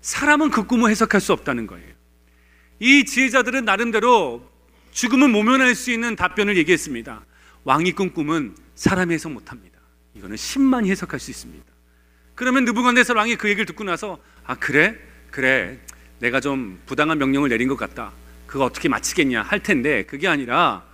사람은 0.00 0.50
그 0.50 0.64
꿈을 0.64 0.90
해석할 0.90 1.20
수 1.20 1.32
없다는 1.32 1.66
거예요. 1.66 1.94
이 2.80 3.04
지혜자들은 3.04 3.64
나름대로 3.64 4.50
죽음을 4.90 5.28
모면할 5.28 5.74
수 5.74 5.90
있는 5.90 6.16
답변을 6.16 6.56
얘기했습니다. 6.56 7.24
왕이 7.64 7.92
꾼 7.92 8.12
꿈은 8.12 8.56
사람이 8.74 9.14
해석 9.14 9.32
못합니다. 9.32 9.78
이거는 10.14 10.36
신만이 10.36 10.90
해석할 10.90 11.20
수 11.20 11.30
있습니다. 11.30 11.64
그러면 12.34 12.64
느부갓네살 12.64 13.16
왕이 13.16 13.36
그 13.36 13.48
얘기를 13.48 13.64
듣고 13.66 13.84
나서 13.84 14.18
아 14.44 14.54
그래 14.54 14.96
그래 15.30 15.78
내가 16.18 16.40
좀 16.40 16.80
부당한 16.86 17.18
명령을 17.18 17.48
내린 17.48 17.68
것 17.68 17.76
같다. 17.76 18.12
그거 18.46 18.64
어떻게 18.64 18.88
마치겠냐 18.88 19.42
할 19.42 19.62
텐데 19.62 20.04
그게 20.04 20.28
아니라 20.28 20.85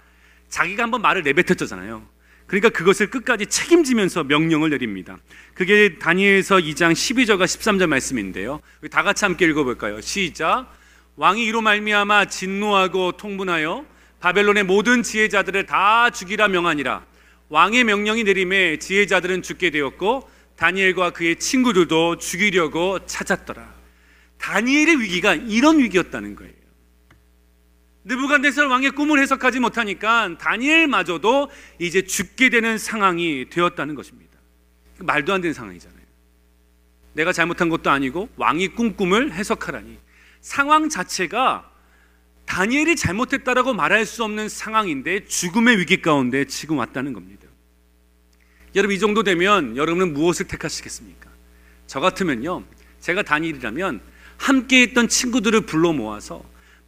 자기가 0.52 0.82
한번 0.82 1.00
말을 1.00 1.22
내뱉었잖아요. 1.22 2.06
그러니까 2.46 2.68
그것을 2.68 3.08
끝까지 3.08 3.46
책임지면서 3.46 4.24
명령을 4.24 4.68
내립니다. 4.68 5.16
그게 5.54 5.98
다니엘서 5.98 6.56
2장 6.58 6.92
12절과 6.92 7.44
13절 7.44 7.86
말씀인데요. 7.86 8.60
다 8.90 9.02
같이 9.02 9.24
함께 9.24 9.46
읽어볼까요? 9.46 10.02
시작. 10.02 10.70
왕이 11.16 11.42
이로 11.46 11.62
말미암아 11.62 12.26
진노하고 12.26 13.12
통분하여 13.12 13.86
바벨론의 14.20 14.64
모든 14.64 15.02
지혜자들을 15.02 15.64
다 15.64 16.10
죽이라 16.10 16.48
명하니라. 16.48 17.06
왕의 17.48 17.84
명령이 17.84 18.24
내림에 18.24 18.78
지혜자들은 18.78 19.40
죽게 19.40 19.70
되었고 19.70 20.28
다니엘과 20.56 21.10
그의 21.10 21.36
친구들도 21.36 22.18
죽이려고 22.18 23.06
찾았더라. 23.06 23.72
다니엘의 24.36 25.00
위기가 25.00 25.34
이런 25.34 25.78
위기였다는 25.78 26.36
거예요. 26.36 26.61
느부갓네살 28.05 28.66
왕의 28.66 28.92
꿈을 28.92 29.20
해석하지 29.20 29.61
못하니까 29.61 30.36
다니엘마저도 30.38 31.50
이제 31.78 32.03
죽게 32.03 32.50
되는 32.50 32.78
상황이 32.78 33.48
되었다는 33.48 33.94
것입니다. 33.94 34.32
말도 34.98 35.32
안 35.32 35.40
되는 35.40 35.55
상황이잖아요. 35.55 36.03
내가 37.14 37.32
잘못한 37.32 37.68
것도 37.68 37.90
아니고 37.90 38.28
왕이 38.36 38.68
꾼 38.68 38.96
꿈을 38.96 39.32
해석하라니 39.32 39.98
상황 40.40 40.88
자체가 40.88 41.70
다니엘이 42.46 42.96
잘못했다라고 42.96 43.72
말할 43.74 44.05
수 44.05 44.24
없는 44.24 44.48
상황인데 44.48 45.26
죽음의 45.26 45.78
위기 45.78 46.03
가운데 46.03 46.44
지금 46.46 46.78
왔다는 46.78 47.12
겁니다. 47.12 47.46
여러분 48.74 48.96
이 48.96 48.98
정도 48.98 49.22
되면 49.22 49.76
여러분은 49.76 50.12
무엇을 50.12 50.48
택하시겠습니까? 50.48 51.30
저 51.86 52.00
같으면요. 52.00 52.64
제가 53.00 53.22
다니엘이라면 53.22 54.00
함께 54.38 54.82
있던 54.82 55.09
친구들을 55.09 55.62
불러 55.62 55.92
모아서 55.92 56.42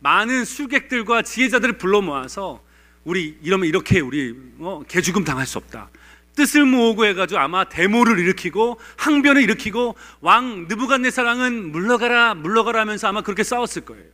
많은 0.05 0.45
술객들과 0.45 1.23
지혜자들을 1.23 1.79
불러 1.79 2.03
모아서 2.03 2.63
우리 3.05 3.39
이러면 3.43 3.67
이렇게 3.67 4.01
우리 4.01 4.35
어, 4.59 4.83
개죽음 4.87 5.25
당할 5.25 5.47
수 5.47 5.57
없다. 5.57 5.89
뜻을 6.37 6.67
모으고 6.67 7.07
해가지고 7.07 7.41
아마 7.41 7.65
데모를 7.65 8.19
일으키고 8.19 8.79
항변을 8.99 9.43
일으키고 9.43 9.97
왕 10.21 10.67
느부갓네살 10.69 11.25
왕은 11.25 11.73
물러가라 11.73 12.35
물러가라 12.35 12.81
하면서 12.81 13.09
아마 13.09 13.23
그렇게 13.23 13.43
싸웠을 13.43 13.87
거예요. 13.87 14.05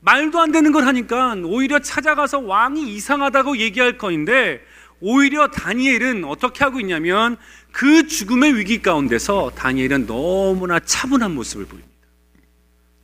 말도 0.00 0.38
안 0.38 0.52
되는 0.52 0.70
걸 0.70 0.86
하니까 0.86 1.34
오히려 1.44 1.78
찾아가서 1.78 2.40
왕이 2.40 2.94
이상하다고 2.94 3.56
얘기할 3.56 3.96
거인데 3.96 4.62
오히려 5.00 5.48
다니엘은 5.48 6.24
어떻게 6.24 6.62
하고 6.62 6.78
있냐면 6.80 7.38
그 7.72 8.06
죽음의 8.06 8.58
위기 8.58 8.82
가운데서 8.82 9.52
다니엘은 9.54 10.06
너무나 10.06 10.78
차분한 10.78 11.34
모습을 11.34 11.64
보입니다. 11.64 11.90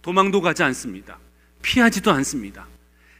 도망도 0.02 0.42
가지 0.42 0.62
않습니다. 0.62 1.18
피하지도 1.62 2.10
않습니다. 2.10 2.66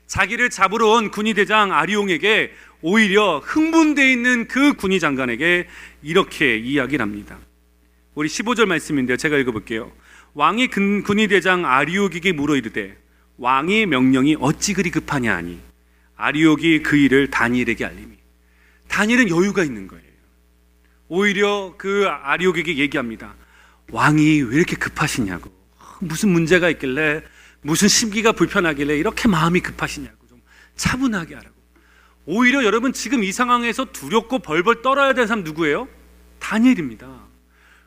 자기를 0.06 0.50
잡으러 0.50 0.88
온 0.88 1.10
군의 1.10 1.34
대장 1.34 1.72
아리옹에게 1.72 2.52
오히려 2.82 3.38
흥분되어 3.38 4.06
있는 4.06 4.48
그 4.48 4.74
군의 4.74 5.00
장관에게 5.00 5.68
이렇게 6.02 6.56
이야기를 6.56 7.02
합니다. 7.02 7.38
우리 8.14 8.28
15절 8.28 8.66
말씀인데요. 8.66 9.16
제가 9.16 9.38
읽어볼게요. 9.38 9.90
왕이 10.34 10.68
군의 10.68 11.28
대장 11.28 11.64
아리옥에게 11.64 12.32
물어 12.32 12.56
이르되 12.56 12.96
왕의 13.38 13.86
명령이 13.86 14.36
어찌 14.40 14.74
그리 14.74 14.90
급하냐 14.90 15.34
하니 15.34 15.60
아리옥이 16.16 16.82
그 16.82 16.96
일을 16.96 17.30
다니엘에게 17.30 17.84
알림이 17.84 18.16
다니엘은 18.88 19.30
여유가 19.30 19.64
있는 19.64 19.88
거예요. 19.88 20.04
오히려 21.08 21.74
그 21.76 22.06
아리옥에게 22.06 22.78
얘기합니다. 22.78 23.34
왕이 23.90 24.42
왜 24.42 24.56
이렇게 24.56 24.76
급하시냐고 24.76 25.50
무슨 26.00 26.30
문제가 26.30 26.70
있길래 26.70 27.22
무슨 27.62 27.88
심기가 27.88 28.32
불편하길래 28.32 28.96
이렇게 28.98 29.28
마음이 29.28 29.60
급하시냐고 29.60 30.26
좀 30.28 30.40
차분하게 30.76 31.34
하라고. 31.36 31.54
오히려 32.26 32.64
여러분 32.64 32.92
지금 32.92 33.24
이 33.24 33.32
상황에서 33.32 33.86
두렵고 33.86 34.40
벌벌 34.40 34.82
떨어야 34.82 35.12
되는 35.14 35.26
사람 35.26 35.44
누구예요? 35.44 35.88
다니엘입니다. 36.38 37.08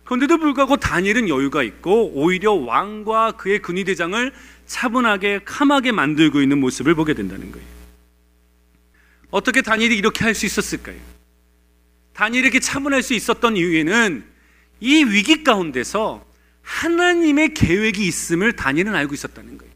그런데도 0.05 0.38
불구하고 0.38 0.78
다니엘은 0.78 1.30
여유가 1.30 1.63
있고 1.63 2.11
오히려 2.13 2.53
왕과 2.53 3.34
그의 3.34 3.61
근위대장을 3.61 4.34
차분하게 4.65 5.41
캄하게 5.45 5.91
만들고 5.91 6.41
있는 6.41 6.59
모습을 6.59 6.95
보게 6.95 7.13
된다는 7.13 7.51
거예요. 7.51 7.67
어떻게 9.32 9.61
다니엘이 9.61 9.97
이렇게 9.97 10.23
할 10.23 10.36
수 10.36 10.45
있었을까요? 10.45 10.97
다니엘이 12.13 12.45
이렇게 12.47 12.59
차분할 12.59 13.03
수 13.03 13.13
있었던 13.13 13.57
이유에는 13.57 14.23
이 14.80 15.03
위기 15.03 15.43
가운데서 15.43 16.26
하나님의 16.66 17.53
계획이 17.53 18.05
있음을 18.05 18.53
다니엘은 18.53 18.93
알고 18.93 19.13
있었다는 19.13 19.57
거예요. 19.57 19.74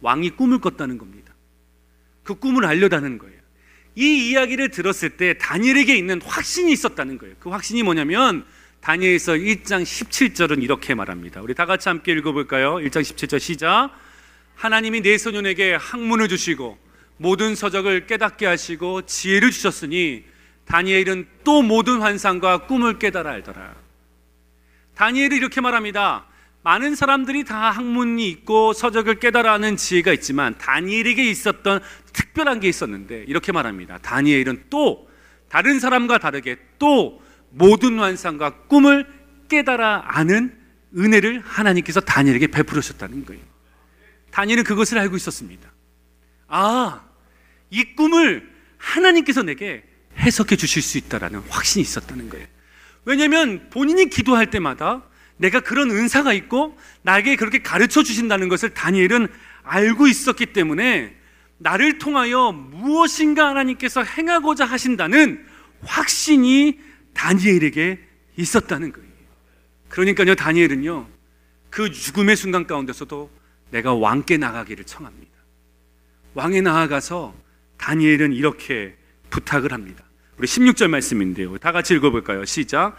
왕이 0.00 0.30
꿈을 0.30 0.58
꿨다는 0.58 0.98
겁니다. 0.98 1.34
그 2.22 2.34
꿈을 2.34 2.64
알려다는 2.64 3.18
거예요. 3.18 3.36
이 3.94 4.30
이야기를 4.30 4.70
들었을 4.70 5.10
때 5.16 5.38
다니엘에게 5.38 5.96
있는 5.96 6.20
확신이 6.22 6.72
있었다는 6.72 7.18
거예요. 7.18 7.34
그 7.38 7.50
확신이 7.50 7.82
뭐냐면 7.82 8.44
다니엘서 8.80 9.34
1장 9.34 9.82
17절은 9.82 10.62
이렇게 10.62 10.94
말합니다. 10.94 11.40
우리 11.40 11.54
다 11.54 11.66
같이 11.66 11.88
함께 11.88 12.12
읽어볼까요? 12.12 12.76
1장 12.76 13.02
17절 13.02 13.38
시작. 13.38 13.90
하나님이 14.54 15.02
내 15.02 15.18
소년에게 15.18 15.74
학문을 15.74 16.28
주시고 16.28 16.78
모든 17.18 17.54
서적을 17.54 18.06
깨닫게 18.06 18.46
하시고 18.46 19.02
지혜를 19.02 19.50
주셨으니 19.50 20.24
다니엘은 20.66 21.26
또 21.44 21.62
모든 21.62 22.00
환상과 22.00 22.66
꿈을 22.66 22.98
깨달아 22.98 23.30
알더라. 23.30 23.85
다니엘이 24.96 25.36
이렇게 25.36 25.60
말합니다. 25.60 26.26
많은 26.62 26.96
사람들이 26.96 27.44
다 27.44 27.70
학문이 27.70 28.28
있고 28.28 28.72
서적을 28.72 29.20
깨달아 29.20 29.52
하는 29.52 29.76
지혜가 29.76 30.12
있지만 30.14 30.58
다니엘에게 30.58 31.22
있었던 31.30 31.80
특별한 32.12 32.58
게 32.60 32.68
있었는데 32.68 33.24
이렇게 33.28 33.52
말합니다. 33.52 33.98
다니엘은 33.98 34.64
또 34.68 35.08
다른 35.48 35.78
사람과 35.78 36.18
다르게 36.18 36.56
또 36.78 37.22
모든 37.50 38.00
환상과 38.00 38.62
꿈을 38.64 39.06
깨달아 39.48 40.02
아는 40.06 40.58
은혜를 40.96 41.42
하나님께서 41.44 42.00
다니엘에게 42.00 42.48
베풀으셨다는 42.48 43.26
거예요. 43.26 43.42
다니엘은 44.32 44.64
그것을 44.64 44.98
알고 44.98 45.14
있었습니다. 45.16 45.70
아, 46.48 47.04
이 47.70 47.94
꿈을 47.94 48.50
하나님께서 48.78 49.42
내게 49.42 49.84
해석해 50.18 50.56
주실 50.56 50.82
수 50.82 50.98
있다라는 50.98 51.40
확신이 51.48 51.82
있었다는 51.82 52.28
거예요. 52.30 52.46
왜냐하면 53.06 53.70
본인이 53.70 54.10
기도할 54.10 54.50
때마다 54.50 55.02
내가 55.38 55.60
그런 55.60 55.90
은사가 55.90 56.32
있고 56.34 56.76
나에게 57.02 57.36
그렇게 57.36 57.62
가르쳐 57.62 58.02
주신다는 58.02 58.48
것을 58.48 58.70
다니엘은 58.70 59.28
알고 59.62 60.08
있었기 60.08 60.46
때문에 60.46 61.16
나를 61.58 61.98
통하여 61.98 62.52
무엇인가 62.52 63.48
하나님께서 63.48 64.02
행하고자 64.02 64.64
하신다는 64.64 65.46
확신이 65.82 66.78
다니엘에게 67.14 68.00
있었다는 68.36 68.92
거예요. 68.92 69.06
그러니까요, 69.88 70.34
다니엘은요, 70.34 71.08
그 71.70 71.90
죽음의 71.90 72.36
순간 72.36 72.66
가운데서도 72.66 73.30
내가 73.70 73.94
왕께 73.94 74.36
나가기를 74.36 74.84
청합니다. 74.84 75.32
왕에 76.34 76.60
나아가서 76.60 77.34
다니엘은 77.78 78.32
이렇게 78.32 78.96
부탁을 79.30 79.72
합니다. 79.72 80.05
우리 80.38 80.46
16절 80.46 80.88
말씀인데요. 80.88 81.56
다 81.58 81.72
같이 81.72 81.94
읽어볼까요? 81.94 82.44
시작. 82.44 82.96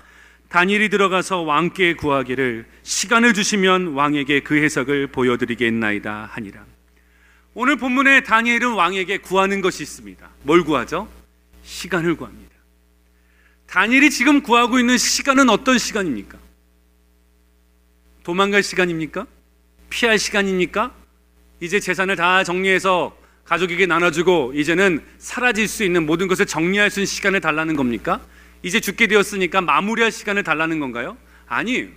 다니엘이 0.49 0.89
들어가서 0.89 1.41
왕께 1.41 1.93
구하기를 1.93 2.65
시간을 2.83 3.33
주시면 3.33 3.93
왕에게 3.93 4.39
그 4.41 4.55
해석을 4.55 5.07
보여드리겠나이다 5.07 6.29
하니라. 6.31 6.65
오늘 7.53 7.75
본문에 7.75 8.21
다니엘은 8.21 8.73
왕에게 8.73 9.17
구하는 9.19 9.61
것이 9.61 9.83
있습니다. 9.83 10.27
뭘 10.43 10.63
구하죠? 10.63 11.07
시간을 11.63 12.15
구합니다. 12.15 12.55
다니엘이 13.67 14.09
지금 14.09 14.41
구하고 14.41 14.79
있는 14.79 14.97
시간은 14.97 15.49
어떤 15.49 15.77
시간입니까? 15.77 16.37
도망갈 18.23 18.63
시간입니까? 18.63 19.27
피할 19.89 20.17
시간입니까? 20.17 20.93
이제 21.59 21.79
재산을 21.79 22.15
다 22.15 22.43
정리해서 22.43 23.15
가족에게 23.47 23.85
나눠주고 23.85 24.51
이제는 24.53 25.01
사라질 25.17 25.67
수 25.67 25.83
있는 25.83 26.05
모든 26.05 26.27
것을 26.27 26.45
정리할 26.45 26.89
수 26.89 26.99
있는 26.99 27.05
시간을 27.05 27.39
달라는 27.39 27.75
겁니까? 27.75 28.21
이제 28.61 28.79
죽게 28.79 29.07
되었으니까 29.07 29.61
마무리할 29.61 30.11
시간을 30.11 30.43
달라는 30.43 30.79
건가요? 30.79 31.17
아니에요. 31.47 31.87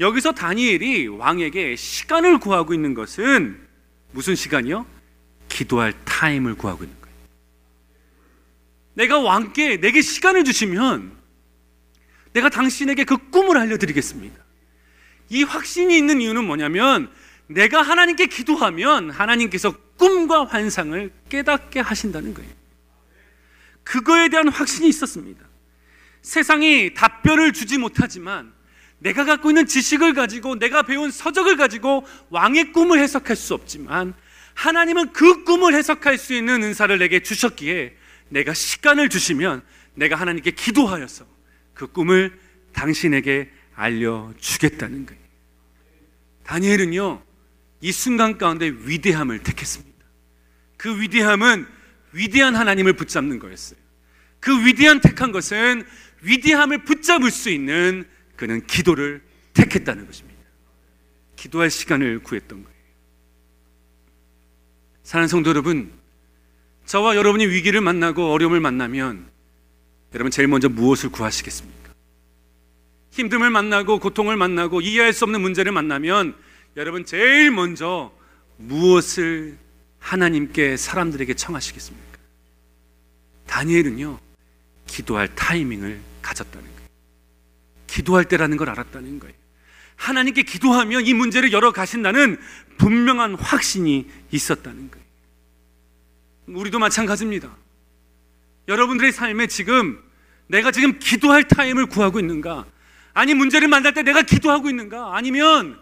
여기서 0.00 0.32
다니엘이 0.32 1.08
왕에게 1.08 1.76
시간을 1.76 2.38
구하고 2.38 2.72
있는 2.72 2.94
것은 2.94 3.60
무슨 4.12 4.34
시간이요? 4.34 4.86
기도할 5.48 5.92
타임을 6.04 6.54
구하고 6.54 6.84
있는 6.84 6.96
거예요. 7.00 7.16
내가 8.94 9.18
왕께 9.18 9.78
내게 9.78 10.00
시간을 10.00 10.44
주시면 10.44 11.12
내가 12.32 12.48
당신에게 12.48 13.04
그 13.04 13.18
꿈을 13.30 13.58
알려드리겠습니다. 13.58 14.36
이 15.28 15.42
확신이 15.42 15.98
있는 15.98 16.22
이유는 16.22 16.44
뭐냐면 16.44 17.10
내가 17.48 17.82
하나님께 17.82 18.26
기도하면 18.26 19.10
하나님께서 19.10 19.74
꿈과 19.98 20.46
환상을 20.46 21.12
깨닫게 21.28 21.80
하신다는 21.80 22.32
거예요. 22.34 22.50
그거에 23.84 24.28
대한 24.28 24.48
확신이 24.48 24.88
있었습니다. 24.88 25.44
세상이 26.22 26.94
답변을 26.94 27.52
주지 27.52 27.78
못하지만 27.78 28.52
내가 28.98 29.24
갖고 29.24 29.50
있는 29.50 29.66
지식을 29.66 30.14
가지고 30.14 30.58
내가 30.58 30.82
배운 30.82 31.10
서적을 31.10 31.56
가지고 31.56 32.06
왕의 32.30 32.72
꿈을 32.72 32.98
해석할 32.98 33.36
수 33.36 33.54
없지만 33.54 34.14
하나님은 34.54 35.12
그 35.12 35.44
꿈을 35.44 35.74
해석할 35.74 36.18
수 36.18 36.34
있는 36.34 36.62
은사를 36.62 36.98
내게 36.98 37.20
주셨기에 37.20 37.96
내가 38.28 38.54
시간을 38.54 39.08
주시면 39.08 39.62
내가 39.94 40.16
하나님께 40.16 40.50
기도하여서 40.50 41.26
그 41.74 41.86
꿈을 41.86 42.38
당신에게 42.72 43.50
알려주겠다는 43.74 45.06
거예요. 45.06 45.22
다니엘은요, 46.44 47.22
이 47.80 47.92
순간 47.92 48.36
가운데 48.36 48.66
위대함을 48.66 49.42
택했습니다. 49.44 49.87
그 50.78 51.00
위대함은 51.00 51.66
위대한 52.12 52.56
하나님을 52.56 52.94
붙잡는 52.94 53.38
거였어요. 53.38 53.78
그 54.40 54.64
위대한 54.64 55.00
택한 55.00 55.32
것은 55.32 55.84
위대함을 56.22 56.84
붙잡을 56.84 57.30
수 57.30 57.50
있는 57.50 58.08
그는 58.36 58.66
기도를 58.66 59.20
택했다는 59.52 60.06
것입니다. 60.06 60.38
기도할 61.36 61.70
시간을 61.70 62.20
구했던 62.20 62.64
거예요. 62.64 62.78
사랑하는 65.02 65.28
성도 65.28 65.50
여러분, 65.50 65.92
저와 66.86 67.16
여러분이 67.16 67.46
위기를 67.46 67.80
만나고 67.80 68.32
어려움을 68.32 68.60
만나면 68.60 69.28
여러분 70.14 70.30
제일 70.30 70.48
먼저 70.48 70.68
무엇을 70.68 71.10
구하시겠습니까? 71.10 71.92
힘듦을 73.12 73.50
만나고 73.50 73.98
고통을 73.98 74.36
만나고 74.36 74.80
이해할 74.80 75.12
수 75.12 75.24
없는 75.24 75.40
문제를 75.40 75.72
만나면 75.72 76.34
여러분 76.76 77.04
제일 77.04 77.50
먼저 77.50 78.12
무엇을 78.56 79.58
하나님께 80.08 80.78
사람들에게 80.78 81.34
청하시겠습니까? 81.34 82.18
다니엘은요, 83.46 84.18
기도할 84.86 85.34
타이밍을 85.34 86.00
가졌다는 86.22 86.64
거예요. 86.64 86.88
기도할 87.86 88.24
때라는 88.24 88.56
걸 88.56 88.70
알았다는 88.70 89.18
거예요. 89.18 89.34
하나님께 89.96 90.44
기도하면 90.44 91.04
이 91.04 91.12
문제를 91.12 91.52
열어 91.52 91.72
가신다는 91.72 92.38
분명한 92.78 93.34
확신이 93.34 94.08
있었다는 94.30 94.90
거예요. 94.90 95.06
우리도 96.58 96.78
마찬가지입니다. 96.78 97.54
여러분들의 98.66 99.12
삶에 99.12 99.46
지금 99.46 100.02
내가 100.46 100.70
지금 100.70 100.98
기도할 100.98 101.46
타임을 101.46 101.84
구하고 101.84 102.18
있는가? 102.18 102.64
아니 103.12 103.34
문제를 103.34 103.68
만날 103.68 103.92
때 103.92 104.02
내가 104.02 104.22
기도하고 104.22 104.70
있는가? 104.70 105.14
아니면 105.14 105.78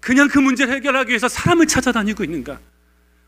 그냥 0.00 0.28
그 0.28 0.38
문제를 0.38 0.72
해결하기 0.76 1.10
위해서 1.10 1.28
사람을 1.28 1.66
찾아다니고 1.66 2.24
있는가? 2.24 2.58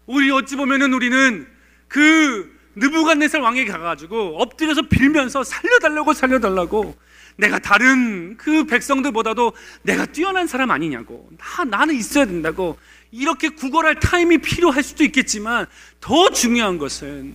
우리 0.07 0.31
어찌 0.31 0.57
보면은 0.57 0.93
우리는 0.93 1.47
그 1.89 2.59
느부갓네살 2.75 3.41
왕에게 3.41 3.71
가가지고 3.71 4.41
엎드려서 4.41 4.83
빌면서 4.83 5.45
살려달라고 5.45 6.15
살려달라고 6.15 6.97
내가 7.37 7.59
다른 7.59 8.37
그 8.37 8.65
백성들보다도 8.65 9.53
내가 9.83 10.07
뛰어난 10.07 10.47
사람 10.47 10.71
아니냐고 10.71 11.29
나, 11.39 11.65
나는 11.65 11.95
있어야 11.95 12.25
된다고 12.27 12.79
이렇게 13.11 13.51
구걸할 13.51 14.01
타임이 14.01 14.39
필요할 14.39 14.83
수도 14.83 15.05
있겠지만 15.05 15.67
더 16.01 16.31
중요한 16.31 16.79
것은 16.79 17.35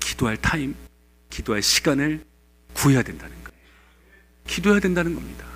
기도할 0.00 0.36
타임, 0.36 0.74
기도할 1.30 1.62
시간을 1.62 2.24
구해야 2.74 3.02
된다는 3.02 3.34
거예요. 3.44 3.60
기도해야 4.46 4.80
된다는 4.80 5.14
겁니다. 5.14 5.46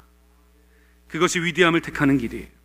그것이 1.08 1.40
위대함을 1.40 1.80
택하는 1.80 2.18
길이에요. 2.18 2.55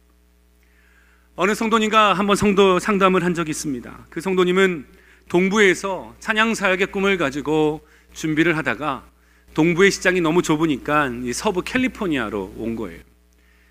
어느 1.36 1.56
성도님과 1.56 2.14
한번 2.14 2.36
성도 2.36 2.78
상담을 2.78 3.24
한 3.24 3.34
적이 3.34 3.52
있습니다. 3.52 4.08
그 4.10 4.20
성도님은 4.20 4.86
동부에서 5.30 6.14
찬양 6.20 6.56
사역의 6.56 6.88
꿈을 6.88 7.18
가지고 7.18 7.82
준비를 8.14 8.58
하다가 8.58 9.06
동부의 9.54 9.92
시장이 9.92 10.20
너무 10.20 10.42
좁으니까 10.42 11.10
서부 11.34 11.62
캘리포니아로 11.62 12.56
온 12.58 12.76
거예요. 12.76 13.00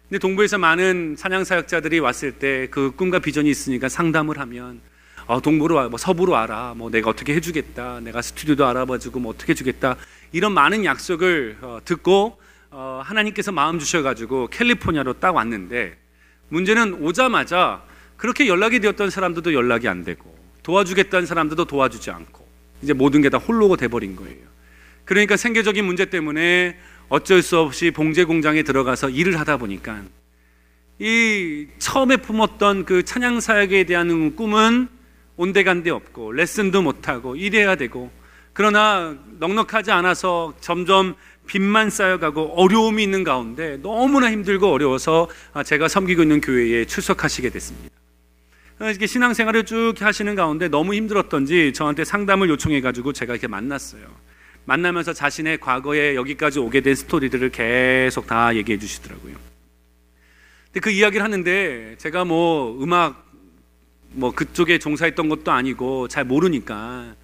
근데 0.09 0.19
동부에서 0.19 0.57
많은 0.59 1.17
찬양 1.17 1.45
사역자들이 1.45 2.01
왔을 2.01 2.33
때 2.33 2.67
그 2.71 2.93
꿈과 2.97 3.19
비전이 3.19 3.49
있으니까 3.51 3.89
상담을 3.89 4.39
하면 4.39 4.81
어, 5.27 5.41
동부로 5.41 5.77
와, 5.77 5.89
뭐 5.89 5.99
서부로 5.99 6.33
와라, 6.33 6.75
뭐 6.77 6.91
내가 6.91 7.11
어떻게 7.11 7.35
해주겠다, 7.35 8.01
내가 8.01 8.21
스튜디오도 8.23 8.67
알아봐주고 8.67 9.21
뭐 9.21 9.33
어떻게 9.33 9.51
해주겠다 9.53 9.97
이런 10.33 10.53
많은 10.53 10.85
약속을 10.87 11.59
어, 11.61 11.79
듣고 11.85 12.39
어, 12.71 13.03
하나님께서 13.05 13.53
마음 13.53 13.79
주셔가지고 13.79 14.49
캘리포니아로 14.49 15.21
딱 15.21 15.37
왔는데 15.37 16.00
문제는 16.51 16.95
오자마자 17.03 17.83
그렇게 18.17 18.47
연락이 18.47 18.81
되었던 18.81 19.09
사람들도 19.11 19.55
연락이 19.55 19.89
안 19.89 20.05
되고 20.05 20.39
도와주겠다는 20.63 21.27
사람들도 21.27 21.65
도와주지 21.65 22.11
않고 22.11 22.47
이제 22.83 22.93
모든 22.93 23.23
게 23.23 23.31
다 23.31 23.39
홀로가 23.39 23.77
돼버린 23.77 24.15
거예요. 24.17 24.51
그러니까 25.05 25.37
생계적인 25.37 25.85
문제 25.85 26.05
때문에 26.05 26.79
어쩔 27.09 27.43
수 27.43 27.59
없이 27.59 27.91
봉제 27.91 28.25
공장에 28.25 28.63
들어가서 28.63 29.11
일을 29.11 29.39
하다 29.41 29.57
보니까 29.57 30.03
이 30.99 31.67
처음에 31.79 32.19
품었던 32.19 32.85
그 32.85 33.03
찬양 33.05 33.41
사역에 33.41 33.85
대한 33.85 34.37
꿈은 34.37 34.89
온데간데 35.37 35.91
없고 35.91 36.33
레슨도 36.33 36.83
못 36.83 37.09
하고 37.09 37.35
일해야 37.35 37.75
되고 37.77 38.11
그러나 38.53 39.17
넉넉하지 39.39 39.91
않아서 39.91 40.53
점점 40.61 41.15
빚만 41.51 41.91
쌓여가고 41.91 42.55
어려움이 42.55 43.03
있는 43.03 43.25
가운데 43.25 43.77
너무나 43.83 44.31
힘들고 44.31 44.71
어려워서 44.71 45.29
제가 45.67 45.89
섬기고 45.89 46.23
있는 46.23 46.41
교회에 46.41 46.85
출석하시게 46.85 47.51
됐습니다. 47.51 47.93
이렇게 48.79 49.09
신앙생활을 49.09 49.65
쭉 49.65 49.95
하시는 49.99 50.33
가운데 50.37 50.69
너무 50.69 50.95
힘들었던지 50.95 51.73
저한테 51.75 52.05
상담을 52.05 52.49
요청해가지고 52.51 53.13
제가 53.15 53.33
이렇게 53.33 53.49
만났어요. 53.49 54.03
만나면서 54.65 55.13
자신의 55.13 55.59
과거에 55.59 56.15
여기까지 56.15 56.61
오게 56.61 56.83
된 56.83 56.95
스토리들을 56.95 57.51
계속 57.51 58.29
다 58.29 58.55
얘기해 58.55 58.79
주시더라고요. 58.79 59.35
근데 60.67 60.79
그 60.79 60.91
이야기를 60.91 61.25
하는데 61.25 61.97
제가 61.99 62.25
뭐 62.25 62.81
음악 62.81 63.29
뭐 64.13 64.31
그쪽에 64.31 64.79
종사했던 64.79 65.29
것도 65.29 65.51
아니고 65.51 66.07
잘 66.07 66.25
모르니까 66.25 67.17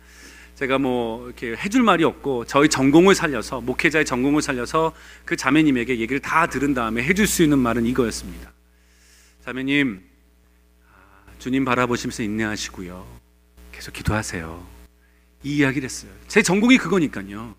제가 0.56 0.78
뭐 0.78 1.26
이렇게 1.26 1.54
해줄 1.54 1.82
말이 1.82 2.02
없고 2.02 2.46
저희 2.46 2.68
전공을 2.68 3.14
살려서 3.14 3.60
목회자의 3.60 4.04
전공을 4.04 4.42
살려서 4.42 4.92
그 5.24 5.36
자매님에게 5.36 5.98
얘기를 5.98 6.18
다 6.20 6.46
들은 6.46 6.74
다음에 6.74 7.02
해줄 7.02 7.26
수 7.26 7.42
있는 7.42 7.58
말은 7.58 7.86
이거였습니다. 7.86 8.52
자매님, 9.44 10.02
아, 10.90 11.30
주님 11.38 11.64
바라보시면서 11.64 12.22
인내하시고요. 12.22 13.06
계속 13.70 13.92
기도하세요. 13.92 14.66
이 15.44 15.56
이야기를 15.58 15.84
했어요. 15.84 16.10
제 16.26 16.42
전공이 16.42 16.78
그거니까요. 16.78 17.54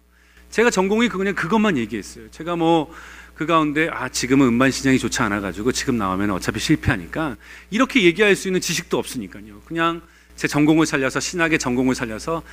제가 0.50 0.70
전공이 0.70 1.10
그냥 1.10 1.36
그것만 1.36 1.78
얘기했어요. 1.78 2.30
제가 2.32 2.56
뭐 2.56 2.92
그 3.38 3.46
가운데 3.46 3.88
아 3.94 4.10
지금은 4.10 4.48
음반 4.48 4.72
시장이 4.72 4.98
좋지 4.98 5.22
않아 5.22 5.42
가지고 5.42 5.72
지금 5.72 5.96
나오면 6.00 6.32
어차피 6.32 6.60
실패하니까 6.60 7.38
이렇게 7.70 8.04
얘기할 8.04 8.36
수 8.36 8.48
있는 8.48 8.60
지식도 8.60 8.98
없으니까요. 8.98 9.62
그냥 9.64 10.02
제 10.38 10.48
전공을 10.48 10.86
살려서 10.86 11.20
신학의 11.20 11.58
전공을 11.60 11.96
살려서 11.96 12.44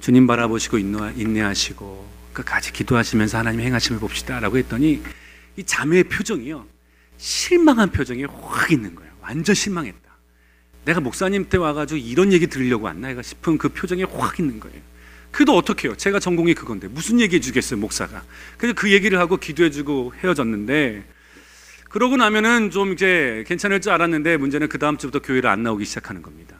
주님 0.00 0.26
바라보시고 0.26 0.78
인내- 0.78 1.12
인내하시고 1.16 2.08
끝까지 2.32 2.72
기도하시면서 2.72 3.38
하나님 3.38 3.60
행하심을 3.60 4.00
봅시다라고 4.00 4.56
했더니 4.58 5.02
이 5.56 5.62
자매의 5.62 6.04
표정이요 6.04 6.66
실망한 7.18 7.90
표정이 7.92 8.24
확 8.24 8.72
있는 8.72 8.94
거예요. 8.94 9.12
완전 9.20 9.54
실망했다. 9.54 9.98
내가 10.86 11.00
목사님 11.00 11.48
때 11.48 11.58
와가지고 11.58 11.98
이런 11.98 12.32
얘기 12.32 12.46
들으려고 12.46 12.86
왔나 12.86 13.20
싶은 13.22 13.58
그 13.58 13.68
표정이 13.68 14.04
확 14.04 14.40
있는 14.40 14.58
거예요. 14.58 14.76
그래도 15.30 15.54
어떻게 15.56 15.88
해요? 15.88 15.96
제가 15.96 16.18
전공이 16.20 16.54
그건데 16.54 16.88
무슨 16.88 17.20
얘기 17.20 17.36
해 17.36 17.40
주겠어요, 17.40 17.78
목사가. 17.78 18.22
그래서 18.56 18.74
그 18.74 18.90
얘기를 18.92 19.18
하고 19.18 19.36
기도해 19.36 19.70
주고 19.70 20.12
헤어졌는데 20.22 21.04
그러고 21.90 22.16
나면은 22.16 22.70
좀 22.70 22.92
이제 22.92 23.44
괜찮을 23.46 23.80
줄 23.80 23.92
알았는데 23.92 24.36
문제는 24.38 24.68
그 24.68 24.78
다음 24.78 24.96
주부터 24.96 25.20
교회를 25.20 25.48
안 25.50 25.62
나오기 25.62 25.84
시작하는 25.84 26.22
겁니다. 26.22 26.56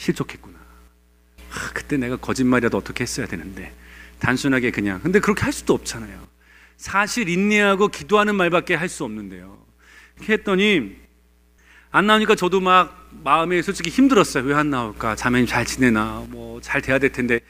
아, 0.00 0.02
실족했구나. 0.02 0.58
아, 0.58 1.70
그때 1.74 1.96
내가 1.96 2.16
거짓말이라도 2.16 2.78
어떻게 2.78 3.02
했어야 3.02 3.26
되는데 3.26 3.72
단순하게 4.18 4.70
그냥 4.70 5.00
근데 5.02 5.20
그렇게 5.20 5.42
할 5.42 5.52
수도 5.52 5.74
없잖아요. 5.74 6.26
사실 6.76 7.28
인내하고 7.28 7.88
기도하는 7.88 8.34
말밖에 8.34 8.74
할 8.74 8.88
수 8.88 9.04
없는데요. 9.04 9.58
이렇게 10.16 10.32
했더니 10.34 10.96
안 11.90 12.06
나오니까 12.06 12.34
저도 12.34 12.60
막 12.60 13.10
마음이 13.24 13.62
솔직히 13.62 13.90
힘들었어요. 13.90 14.44
왜 14.44 14.54
안 14.54 14.70
나올까? 14.70 15.16
자매님 15.16 15.46
잘 15.46 15.66
지내나? 15.66 16.24
뭐 16.28 16.60
잘 16.62 16.80
돼야 16.82 16.98
될 16.98 17.10
텐데 17.12 17.40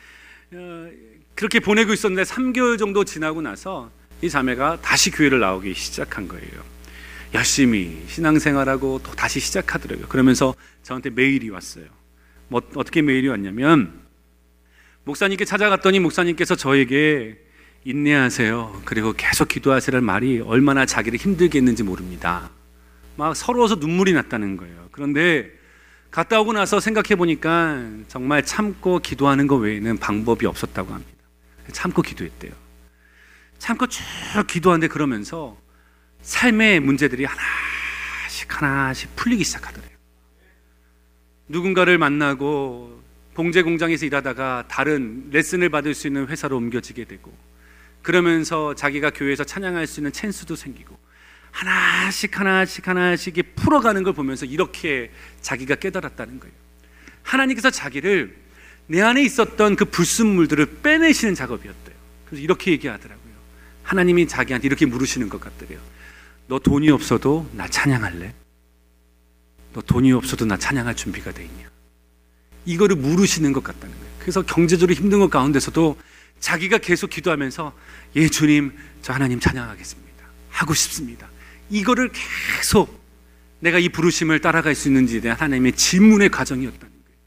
어, 0.53 0.89
그렇게 1.35 1.61
보내고 1.61 1.93
있었는데 1.93 2.23
3개월 2.29 2.79
정도 2.79 3.05
지나고 3.05 3.43
나서 3.43 3.91
이 4.23 4.29
자매가 4.29 4.81
다시 4.83 5.11
교회를 5.11 5.39
나오기 5.41 5.75
시작한 5.75 6.27
거예요. 6.29 6.63
열심히 7.33 8.03
신앙생활하고 8.09 9.01
또 9.05 9.13
다시 9.13 9.39
시작하더라고요. 9.41 10.09
그러면서 10.09 10.55
저한테 10.83 11.11
메일이 11.11 11.49
왔어요. 11.51 11.85
뭐 12.51 12.61
어떻게 12.75 13.01
메일이 13.01 13.29
왔냐면 13.29 14.01
목사님께 15.05 15.45
찾아갔더니 15.45 16.01
목사님께서 16.01 16.57
저에게 16.57 17.39
인내하세요. 17.85 18.83
그리고 18.85 19.15
계속 19.17 19.49
기도하세요라는 19.49 20.05
말이 20.05 20.41
얼마나 20.41 20.85
자기를 20.85 21.19
힘들게 21.19 21.59
했는지 21.59 21.83
모릅니다. 21.83 22.51
막 23.17 23.35
서러워서 23.35 23.77
눈물이 23.77 24.13
났다는 24.13 24.57
거예요. 24.57 24.89
그런데 24.91 25.51
갔다 26.11 26.41
오고 26.41 26.53
나서 26.53 26.81
생각해 26.81 27.15
보니까 27.17 27.85
정말 28.09 28.45
참고 28.45 28.99
기도하는 28.99 29.47
것 29.47 29.57
외에는 29.57 29.99
방법이 29.99 30.45
없었다고 30.45 30.93
합니다. 30.93 31.13
참고 31.73 32.03
기도했대요. 32.03 32.53
참고 33.59 33.87
쭉 33.87 34.03
기도하는데 34.49 34.89
그러면서 34.89 35.57
삶의 36.23 36.81
문제들이 36.81 37.25
하나씩 37.25 38.61
하나씩 38.61 39.15
풀리기 39.15 39.45
시작하더래요. 39.45 39.90
누군가를 41.51 41.99
만나고 41.99 43.03
봉제 43.35 43.63
공장에서 43.63 44.07
일하다가 44.07 44.65
다른 44.69 45.29
레슨을 45.31 45.69
받을 45.69 45.95
수 45.95 46.07
있는 46.07 46.29
회사로 46.29 46.57
옮겨지게 46.57 47.05
되고 47.05 47.37
그러면서 48.03 48.75
자기가 48.75 49.11
교회에서 49.11 49.45
찬양할 49.45 49.87
수 49.87 50.01
있는 50.01 50.13
찬스도 50.13 50.55
생기고 50.55 50.97
하나씩 51.51 52.39
하나씩 52.39 52.87
하나씩 52.87 53.57
풀어가는 53.57 54.03
걸 54.05 54.13
보면서 54.13 54.47
이렇게 54.47 55.11
자기가 55.41 55.75
깨달았다는 55.75 56.39
거예요. 56.39 56.55
하나님께서 57.25 57.71
자기를 57.71 58.37
내 58.87 59.03
안에 59.03 59.23
있었던 59.23 59.75
그 59.75 59.85
불순물들을 59.85 60.79
빼내시는 60.83 61.35
작업이었대요. 61.35 61.97
그래서 62.27 62.43
이렇게 62.43 62.71
얘기하더라고요. 62.71 63.35
하나님이 63.83 64.29
자기한테 64.29 64.69
이렇게 64.69 64.87
물으시는 64.87 65.29
것 65.29 65.41
같더래요. 65.41 65.81
너 66.47 66.61
돈이 66.61 66.91
없어도 66.91 67.49
나 67.53 67.67
찬양할래? 67.67 68.40
너 69.73 69.81
돈이 69.83 70.13
없어도 70.13 70.45
나 70.45 70.57
찬양할 70.57 70.97
준비가 70.97 71.33
돼 71.33 71.45
있냐? 71.45 71.71
이거를 72.65 72.97
물으시는 72.97 73.53
것 73.53 73.63
같다는 73.63 73.95
거예요. 73.97 74.11
그래서 74.19 74.43
경제적으로 74.43 74.95
힘든 74.95 75.21
것 75.21 75.31
가운데서도 75.31 75.97
자기가 76.41 76.79
계속 76.79 77.11
기도하면서 77.11 77.73
예 78.17 78.29
주님 78.29 78.73
저 79.03 79.13
하나님 79.13 79.41
찬양하겠습니다. 79.41 80.25
하고 80.51 80.75
싶습니다. 80.75 81.29
이거를 81.71 82.11
계속 82.13 83.01
내가 83.61 83.79
이 83.79 83.89
부르심을 83.89 84.41
따라갈 84.41 84.75
수 84.75 84.89
있는지에 84.89 85.21
대한 85.21 85.39
하나님의 85.39 85.73
질문의 85.73 86.31
과정이었다는 86.31 86.89
거예요. 86.89 87.19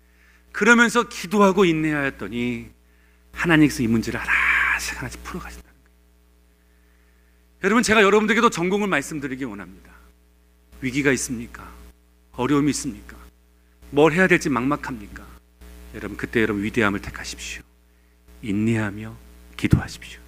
그러면서 0.51 1.07
기도하고 1.07 1.65
인내하였더니 1.65 2.69
하나님께서 3.31 3.83
이 3.83 3.87
문제를 3.87 4.19
하나씩 4.19 4.97
하나씩 4.99 5.23
풀어가신다는 5.23 5.73
거예요. 5.83 5.97
여러분 7.63 7.83
제가 7.83 8.01
여러분들에게도 8.01 8.49
전공을 8.49 8.87
말씀드리기 8.87 9.45
원합니다. 9.45 9.91
위기가 10.81 11.11
있습니까? 11.13 11.82
어려움이 12.35 12.69
있습니까? 12.71 13.15
뭘 13.91 14.13
해야 14.13 14.27
될지 14.27 14.49
막막합니까? 14.49 15.23
여러분 15.95 16.17
그때 16.17 16.41
여러분 16.41 16.63
위대함을 16.63 17.01
택하십시오. 17.01 17.61
인내하며 18.41 19.15
기도하십시오. 19.55 20.19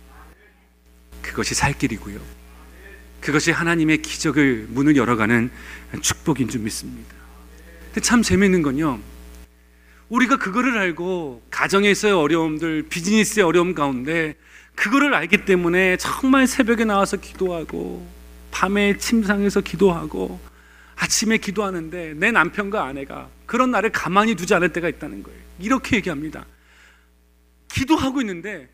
그것이 1.21 1.55
살 1.55 1.77
길이고요. 1.77 2.19
그것이 3.19 3.51
하나님의 3.51 4.03
기적을 4.03 4.67
문을 4.69 4.95
열어가는 4.95 5.49
축복인 6.01 6.47
줄 6.47 6.61
믿습니다. 6.61 7.15
근데 7.87 8.01
참 8.01 8.21
재밌는 8.21 8.61
건요. 8.61 8.99
우리가 10.09 10.37
그거를 10.37 10.77
알고 10.77 11.41
가정에서의 11.49 12.13
어려움들, 12.13 12.83
비즈니스의 12.83 13.43
어려움 13.43 13.73
가운데 13.73 14.35
그거를 14.75 15.15
알기 15.15 15.45
때문에 15.45 15.97
정말 15.97 16.45
새벽에 16.45 16.85
나와서 16.85 17.17
기도하고 17.17 18.07
밤에 18.51 18.97
침상에서 18.97 19.61
기도하고 19.61 20.39
아침에 20.95 21.37
기도하는데 21.37 22.13
내 22.15 22.31
남편과 22.31 22.83
아내가 22.83 23.29
그런 23.45 23.71
나를 23.71 23.91
가만히 23.91 24.35
두지 24.35 24.53
않을 24.53 24.73
때가 24.73 24.89
있다는 24.89 25.23
거예요. 25.23 25.39
이렇게 25.59 25.97
얘기합니다. 25.97 26.45
기도하고 27.69 28.21
있는데 28.21 28.69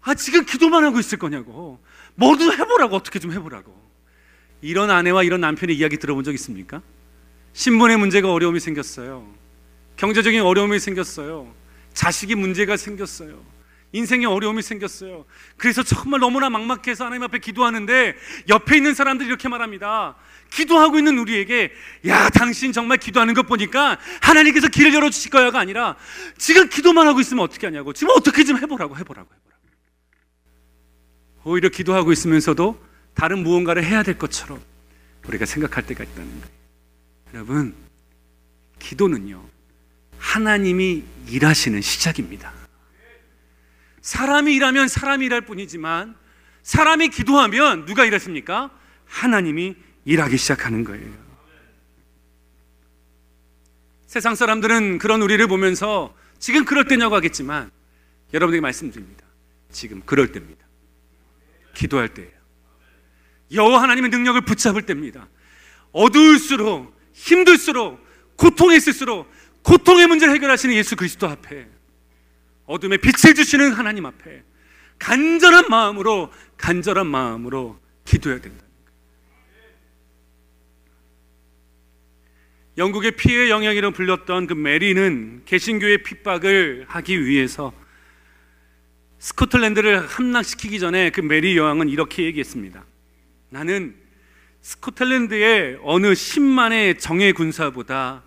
아 0.00 0.14
지금 0.14 0.44
기도만 0.44 0.84
하고 0.84 0.98
있을 0.98 1.18
거냐고 1.18 1.78
뭐도 2.14 2.52
해보라고 2.52 2.96
어떻게 2.96 3.18
좀 3.18 3.32
해보라고 3.32 3.76
이런 4.62 4.90
아내와 4.90 5.22
이런 5.22 5.40
남편의 5.40 5.76
이야기 5.76 5.98
들어본 5.98 6.24
적 6.24 6.32
있습니까? 6.34 6.82
신분의 7.52 7.98
문제가 7.98 8.32
어려움이 8.32 8.60
생겼어요. 8.60 9.26
경제적인 9.96 10.40
어려움이 10.40 10.78
생겼어요. 10.78 11.52
자식이 11.92 12.34
문제가 12.34 12.76
생겼어요. 12.76 13.42
인생에 13.92 14.26
어려움이 14.26 14.62
생겼어요. 14.62 15.24
그래서 15.56 15.82
정말 15.82 16.20
너무나 16.20 16.50
막막해서 16.50 17.06
하나님 17.06 17.22
앞에 17.22 17.38
기도하는데 17.38 18.14
옆에 18.48 18.76
있는 18.76 18.94
사람들이 18.94 19.28
이렇게 19.28 19.48
말합니다. 19.48 20.16
기도하고 20.50 20.98
있는 20.98 21.18
우리에게 21.18 21.72
야 22.06 22.28
당신 22.30 22.72
정말 22.72 22.98
기도하는 22.98 23.34
것 23.34 23.46
보니까 23.46 23.98
하나님께서 24.20 24.68
길을 24.68 24.94
열어 24.94 25.10
주실 25.10 25.30
거야가 25.30 25.58
아니라 25.58 25.96
지금 26.36 26.68
기도만 26.68 27.06
하고 27.06 27.20
있으면 27.20 27.44
어떻게 27.44 27.66
하냐고 27.66 27.92
지금 27.92 28.14
어떻게 28.16 28.44
좀 28.44 28.56
해보라고 28.56 28.96
해보라고 28.96 29.28
해보라고 29.28 29.58
오히려 31.44 31.68
기도하고 31.68 32.12
있으면서도 32.12 32.82
다른 33.14 33.42
무언가를 33.42 33.84
해야 33.84 34.02
될 34.02 34.18
것처럼 34.18 34.60
우리가 35.26 35.44
생각할 35.44 35.86
때가 35.86 36.04
있다는 36.04 36.28
거예요 36.40 36.52
여러분 37.34 37.74
기도는요 38.78 39.44
하나님이 40.18 41.04
일하시는 41.28 41.80
시작입니다 41.80 42.52
사람이 44.08 44.54
일하면 44.54 44.88
사람이 44.88 45.26
일할 45.26 45.42
뿐이지만 45.42 46.16
사람이 46.62 47.08
기도하면 47.08 47.84
누가 47.84 48.06
일했습니까? 48.06 48.70
하나님이 49.04 49.76
일하기 50.06 50.38
시작하는 50.38 50.82
거예요. 50.82 51.12
세상 54.06 54.34
사람들은 54.34 54.96
그런 54.96 55.20
우리를 55.20 55.46
보면서 55.46 56.14
지금 56.38 56.64
그럴 56.64 56.86
때냐고 56.86 57.16
하겠지만 57.16 57.70
여러분에게 58.32 58.62
말씀드립니다. 58.62 59.26
지금 59.70 60.00
그럴 60.06 60.32
때입니다. 60.32 60.64
기도할 61.74 62.08
때예요. 62.08 62.32
여호와 63.52 63.82
하나님의 63.82 64.08
능력을 64.08 64.40
붙잡을 64.40 64.86
때입니다. 64.86 65.28
어두울수록 65.92 66.98
힘들수록 67.12 68.02
고통에 68.36 68.76
있을수록 68.76 69.30
고통의 69.60 70.06
문제를 70.06 70.34
해결하시는 70.34 70.74
예수 70.74 70.96
그리스도 70.96 71.28
앞에 71.28 71.68
어둠에 72.68 72.98
빛을 72.98 73.34
주시는 73.34 73.72
하나님 73.72 74.06
앞에 74.06 74.42
간절한 74.98 75.64
마음으로 75.68 76.30
간절한 76.58 77.06
마음으로 77.06 77.80
기도해야 78.04 78.40
된다. 78.40 78.64
영국의 82.76 83.12
피해 83.12 83.50
영향이라고 83.50 83.92
불렸던 83.94 84.46
그 84.46 84.52
메리는 84.52 85.42
개신교의 85.46 86.04
핍박을 86.04 86.84
하기 86.88 87.26
위해서 87.26 87.72
스코틀랜드를 89.18 90.06
함락시키기 90.06 90.78
전에 90.78 91.10
그 91.10 91.20
메리 91.20 91.56
여왕은 91.56 91.88
이렇게 91.88 92.24
얘기했습니다. 92.24 92.84
나는 93.48 93.96
스코틀랜드의 94.60 95.78
어느 95.82 96.08
10만의 96.08 97.00
정예 97.00 97.32
군사보다 97.32 98.22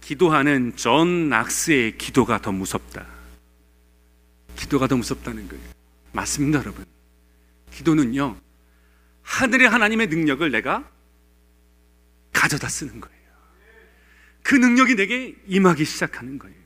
기도하는 0.00 0.72
존 0.74 1.28
낙스의 1.28 1.98
기도가 1.98 2.40
더 2.40 2.50
무섭다. 2.50 3.13
기도가 4.56 4.86
더 4.86 4.96
무섭다는 4.96 5.48
거예요. 5.48 5.62
맞습니다, 6.12 6.60
여러분. 6.60 6.84
기도는요, 7.72 8.36
하늘의 9.22 9.68
하나님의 9.68 10.06
능력을 10.08 10.48
내가 10.50 10.88
가져다 12.32 12.68
쓰는 12.68 13.00
거예요. 13.00 13.14
그 14.42 14.54
능력이 14.54 14.94
내게 14.94 15.34
임하기 15.46 15.84
시작하는 15.84 16.38
거예요. 16.38 16.56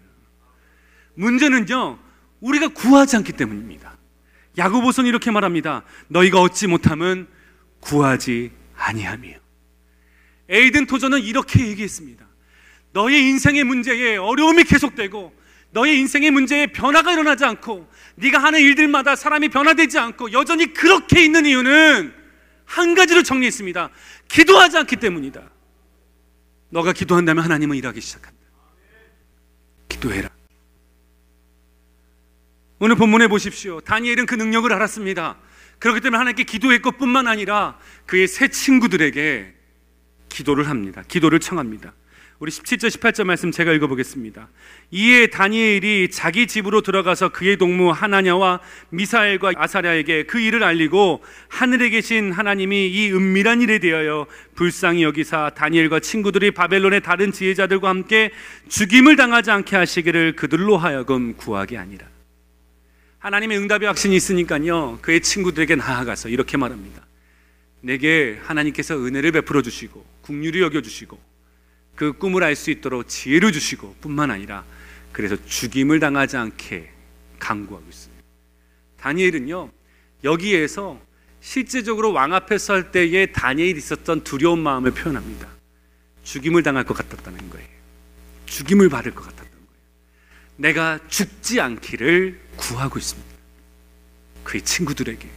문제는요, 1.15 1.99
우리가 2.41 2.69
구하지 2.69 3.17
않기 3.17 3.33
때문입니다. 3.33 3.97
야고보서는 4.57 5.09
이렇게 5.09 5.31
말합니다. 5.31 5.85
너희가 6.09 6.41
얻지 6.41 6.67
못함은 6.67 7.29
구하지 7.81 8.51
아니하며. 8.75 9.31
에이든 10.49 10.87
토저는 10.87 11.23
이렇게 11.23 11.69
얘기했습니다. 11.69 12.27
너의 12.93 13.23
인생의 13.29 13.65
문제에 13.65 14.17
어려움이 14.17 14.65
계속되고 14.65 15.33
너의 15.71 15.99
인생의 15.99 16.31
문제에 16.31 16.67
변화가 16.69 17.13
일어나지 17.13 17.45
않고 17.45 17.89
네가 18.17 18.39
하는 18.39 18.61
일들마다 18.61 19.17
사람이 19.17 19.49
변화되지 19.51 19.99
않고 19.99 20.33
여전히 20.33 20.73
그렇게 20.73 21.25
있는 21.25 21.47
이유는 21.47 22.15
한 22.65 22.95
가지로 22.95 23.23
정리했습니다. 23.23 23.91
기도하지 24.29 24.79
않기 24.79 24.97
때문이다. 24.97 25.51
너가 26.71 26.93
기도한다면 26.93 27.45
하나님은 27.45 27.77
일하기 27.77 28.01
시작한다. 28.01 28.39
기도해라. 29.89 30.31
오늘 32.79 32.97
본문에 32.97 33.27
보십시오. 33.29 33.81
다니엘은 33.81 34.27
그 34.27 34.35
능력을 34.35 34.73
알았습니다. 34.73 35.39
그렇기 35.79 36.01
때문에 36.01 36.19
하나님께 36.19 36.45
기도했고 36.45 36.93
뿐만 36.93 37.27
아니라 37.27 37.79
그의 38.07 38.29
새 38.29 38.49
친구들에게 38.49 39.55
기도를 40.29 40.69
합니다. 40.69 41.03
기도를 41.09 41.41
청합니다. 41.41 41.95
우리 42.41 42.53
17절 42.53 42.89
18절 42.89 43.25
말씀 43.25 43.51
제가 43.51 43.73
읽어보겠습니다. 43.73 44.49
이에 44.93 45.27
다니엘이 45.27 46.11
자기 46.13 46.47
집으로 46.47 46.83
들어가서 46.83 47.31
그의 47.31 47.57
동무 47.57 47.91
하나냐와 47.91 48.61
미사엘과 48.91 49.55
아사랴에게 49.57 50.23
그 50.23 50.39
일을 50.39 50.63
알리고 50.63 51.25
하늘에 51.49 51.91
계신 51.91 52.31
하나님이 52.31 52.91
이 52.91 53.13
은밀한 53.13 53.61
일에 53.61 53.81
대하여 53.81 54.27
불쌍히 54.55 55.03
여기사 55.03 55.51
다니엘과 55.57 55.99
친구들이 55.99 56.53
바벨론의 56.53 57.01
다른 57.01 57.33
지혜자들과 57.33 57.89
함께 57.89 58.31
죽임을 58.69 59.17
당하지 59.17 59.51
않게 59.51 59.75
하시기를 59.75 60.37
그들로 60.37 60.77
하여금 60.79 61.35
구하게 61.37 61.77
아니라 61.77 62.07
하나님의 63.19 63.59
응답의 63.59 63.89
확신이 63.89 64.15
있으니까요 64.15 65.01
그의 65.03 65.23
친구들에게 65.23 65.75
나아가서 65.75 66.29
이렇게 66.29 66.57
말합니다. 66.57 67.05
내게 67.81 68.39
하나님께서 68.45 68.97
은혜를 68.97 69.33
베풀어 69.33 69.61
주시고 69.61 70.07
국률이 70.23 70.61
여겨 70.61 70.83
주시고 70.83 71.28
그 71.99 72.13
꿈을 72.13 72.45
알 72.45 72.55
수 72.55 72.71
있도록 72.71 73.09
지혜를 73.09 73.51
주시고 73.51 73.97
뿐만 74.01 74.31
아니라 74.31 74.65
그래서 75.11 75.37
죽임을 75.47 75.99
당하지 75.99 76.37
않게 76.37 76.93
강구하고 77.41 77.85
있습니다. 77.89 78.23
다니엘은요 79.01 79.73
여기에서 80.23 81.01
실제적으로 81.41 82.13
왕 82.13 82.35
앞에 82.35 82.57
설 82.57 82.93
때에 82.93 83.27
다니엘이 83.33 83.79
있었던 83.79 84.23
두려운 84.23 84.61
마음을 84.61 84.93
표현합니다. 84.93 85.49
죽임을 86.23 86.63
당할 86.63 86.85
것 86.85 86.95
같았다는 86.95 87.51
거예요. 87.51 87.67
죽임을 88.47 88.89
받을 88.89 89.13
것 89.13 89.25
같았다는 89.25 89.51
거예요. 89.51 89.81
내가 90.55 91.01
죽지 91.09 91.61
않기를 91.61 92.41
구하고 92.57 93.01
있습니다. 93.01 93.29
그의 94.45 94.63
친구들에게, 94.63 95.29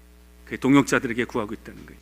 그의 0.45 0.59
동역자들에게 0.59 1.26
구하고 1.26 1.55
있다는 1.55 1.88
거예요. 1.88 1.99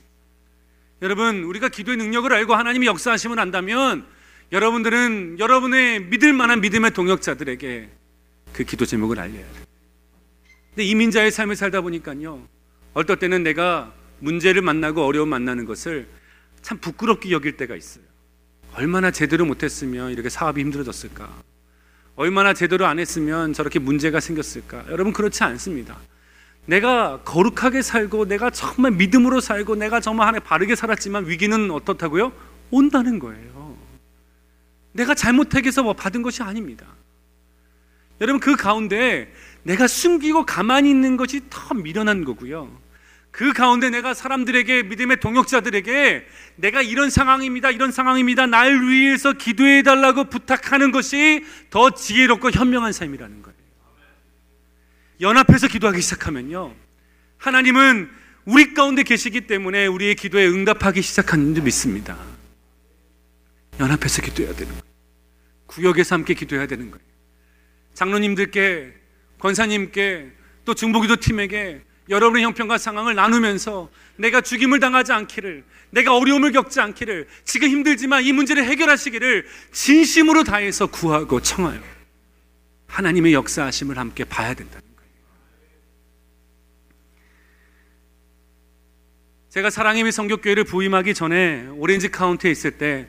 여러분, 1.01 1.43
우리가 1.43 1.70
기도의 1.70 1.95
능력을 1.95 2.32
알고 2.34 2.55
하나님이 2.55 2.88
역사하심을 2.88 3.39
안다면 3.39 4.18
여러분들은 4.52 5.38
여러분의 5.39 6.06
믿을 6.06 6.34
만한 6.34 6.62
믿음의 6.62 6.91
동역자들에게 6.91 7.89
그 8.54 8.64
기도 8.64 8.86
제목을 8.86 9.20
알려야 9.20 9.38
돼요. 9.39 9.64
근데 10.72 10.84
이민자의 10.86 11.32
삶을 11.32 11.56
살다 11.56 11.82
보니까요. 11.82 12.47
어떨 12.93 13.18
때는 13.18 13.43
내가 13.43 13.93
문제를 14.20 14.62
만나고 14.62 15.06
어려움 15.06 15.30
만나는 15.30 15.66
것을 15.66 16.08
참 16.62 16.80
부끄럽게 16.80 17.30
여길 17.32 17.58
때가 17.58 17.76
있어요. 17.76 18.04
얼마나 18.74 19.12
제대로 19.12 19.45
못했으면 19.45 20.12
이렇게 20.12 20.30
사업이 20.30 20.62
힘들어졌을까? 20.62 21.30
얼마나 22.16 22.54
제대로 22.54 22.86
안 22.86 23.00
했으면 23.00 23.54
저렇게 23.54 23.80
문제가 23.80 24.20
생겼을까? 24.20 24.86
여러분 24.89 25.14
그렇지 25.14 25.43
않습니다. 25.43 25.97
내가 26.66 27.22
거룩하게 27.24 27.82
살고 27.82 28.26
내가 28.26 28.50
정말 28.50 28.91
믿음으로 28.91 29.39
살고 29.41 29.76
내가 29.76 30.00
정말 30.00 30.28
하나 30.28 30.39
바르게 30.39 30.76
살았지만 30.76 31.28
위기는 31.28 31.72
어떻다고요? 31.72 32.32
온다는 32.72 33.20
거예요. 33.20 33.59
내가 34.92 35.14
잘못해서 35.14 35.84
뭐 35.84 35.94
받은 35.94 36.22
것이 36.22 36.44
아닙니다. 36.44 36.86
여러분 38.22 38.40
그 38.40 38.56
가운데 38.56 39.34
내가 39.64 39.88
숨기고 39.88 40.46
가만히 40.46 40.90
있는 40.90 41.18
것이 41.18 41.42
더 41.50 41.74
미련한 41.74 42.26
거고요. 42.26 42.80
그 43.32 43.54
가운데 43.54 43.90
내가 43.90 44.14
사람들에게 44.14 44.84
믿음의 44.84 45.20
동역자들에게 45.20 46.28
내가 46.56 46.82
이런 46.82 47.10
상황입니다. 47.10 47.72
이런 47.72 47.92
상황입니다. 47.92 48.48
날 48.48 48.82
위해서 48.82 49.34
기도해 49.34 49.84
달라고 49.84 50.26
부탁하는 50.26 50.92
것이 50.92 51.46
더 51.70 51.92
지혜롭고 51.92 52.52
현명한 52.52 52.92
삶이라는 52.92 53.42
거예요. 53.42 53.60
연합해서 55.22 55.68
기도하기 55.68 56.02
시작하면요. 56.02 56.74
하나님은 57.38 58.10
우리 58.46 58.74
가운데 58.74 59.04
계시기 59.04 59.42
때문에 59.42 59.86
우리의 59.86 60.16
기도에 60.16 60.48
응답하기 60.48 61.02
시작하는 61.02 61.54
줄 61.54 61.64
믿습니다. 61.66 62.18
연합해서 63.80 64.22
기도해야 64.22 64.54
되는 64.54 64.72
거예요. 64.72 64.84
구역에서 65.68 66.16
함께 66.16 66.34
기도해야 66.34 66.68
되는 66.68 66.92
거예요. 66.92 67.04
장로님들께, 67.94 68.94
권사님께, 69.40 70.32
또 70.66 70.74
중보기도 70.74 71.16
팀에게 71.16 71.82
여러분의 72.10 72.44
형편과 72.44 72.78
상황을 72.78 73.16
나누면서 73.16 73.90
내가 74.18 74.42
죽임을 74.42 74.80
당하지 74.80 75.14
않기를, 75.14 75.64
내가 75.92 76.16
어려움을 76.16 76.52
겪지 76.52 76.80
않기를, 76.80 77.28
지금 77.44 77.70
힘들지만 77.70 78.24
이 78.24 78.34
문제를 78.34 78.66
해결하시기를 78.66 79.48
진심으로 79.72 80.44
다해서 80.44 80.88
구하고 80.88 81.40
청하요. 81.40 81.82
하나님의 82.88 83.34
역사하심을 83.34 83.98
함께 83.98 84.24
봐야 84.24 84.54
된다는 84.56 84.82
거예요. 84.96 85.10
제가 89.50 89.70
사랑의 89.70 90.12
성교교회를 90.12 90.64
부임하기 90.64 91.14
전에 91.14 91.68
오렌지 91.76 92.10
카운티에 92.10 92.50
있을 92.50 92.72
때 92.72 93.08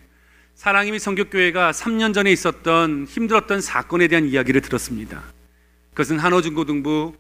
사랑의 0.61 0.99
성교교회가 0.99 1.73
3년 1.73 2.13
전에 2.13 2.31
있었던 2.31 3.07
힘들었던 3.09 3.63
사건에 3.63 4.09
대한 4.09 4.27
이야기를 4.27 4.61
들었습니다. 4.61 5.23
그것은 5.93 6.19
한어중고등부 6.19 7.15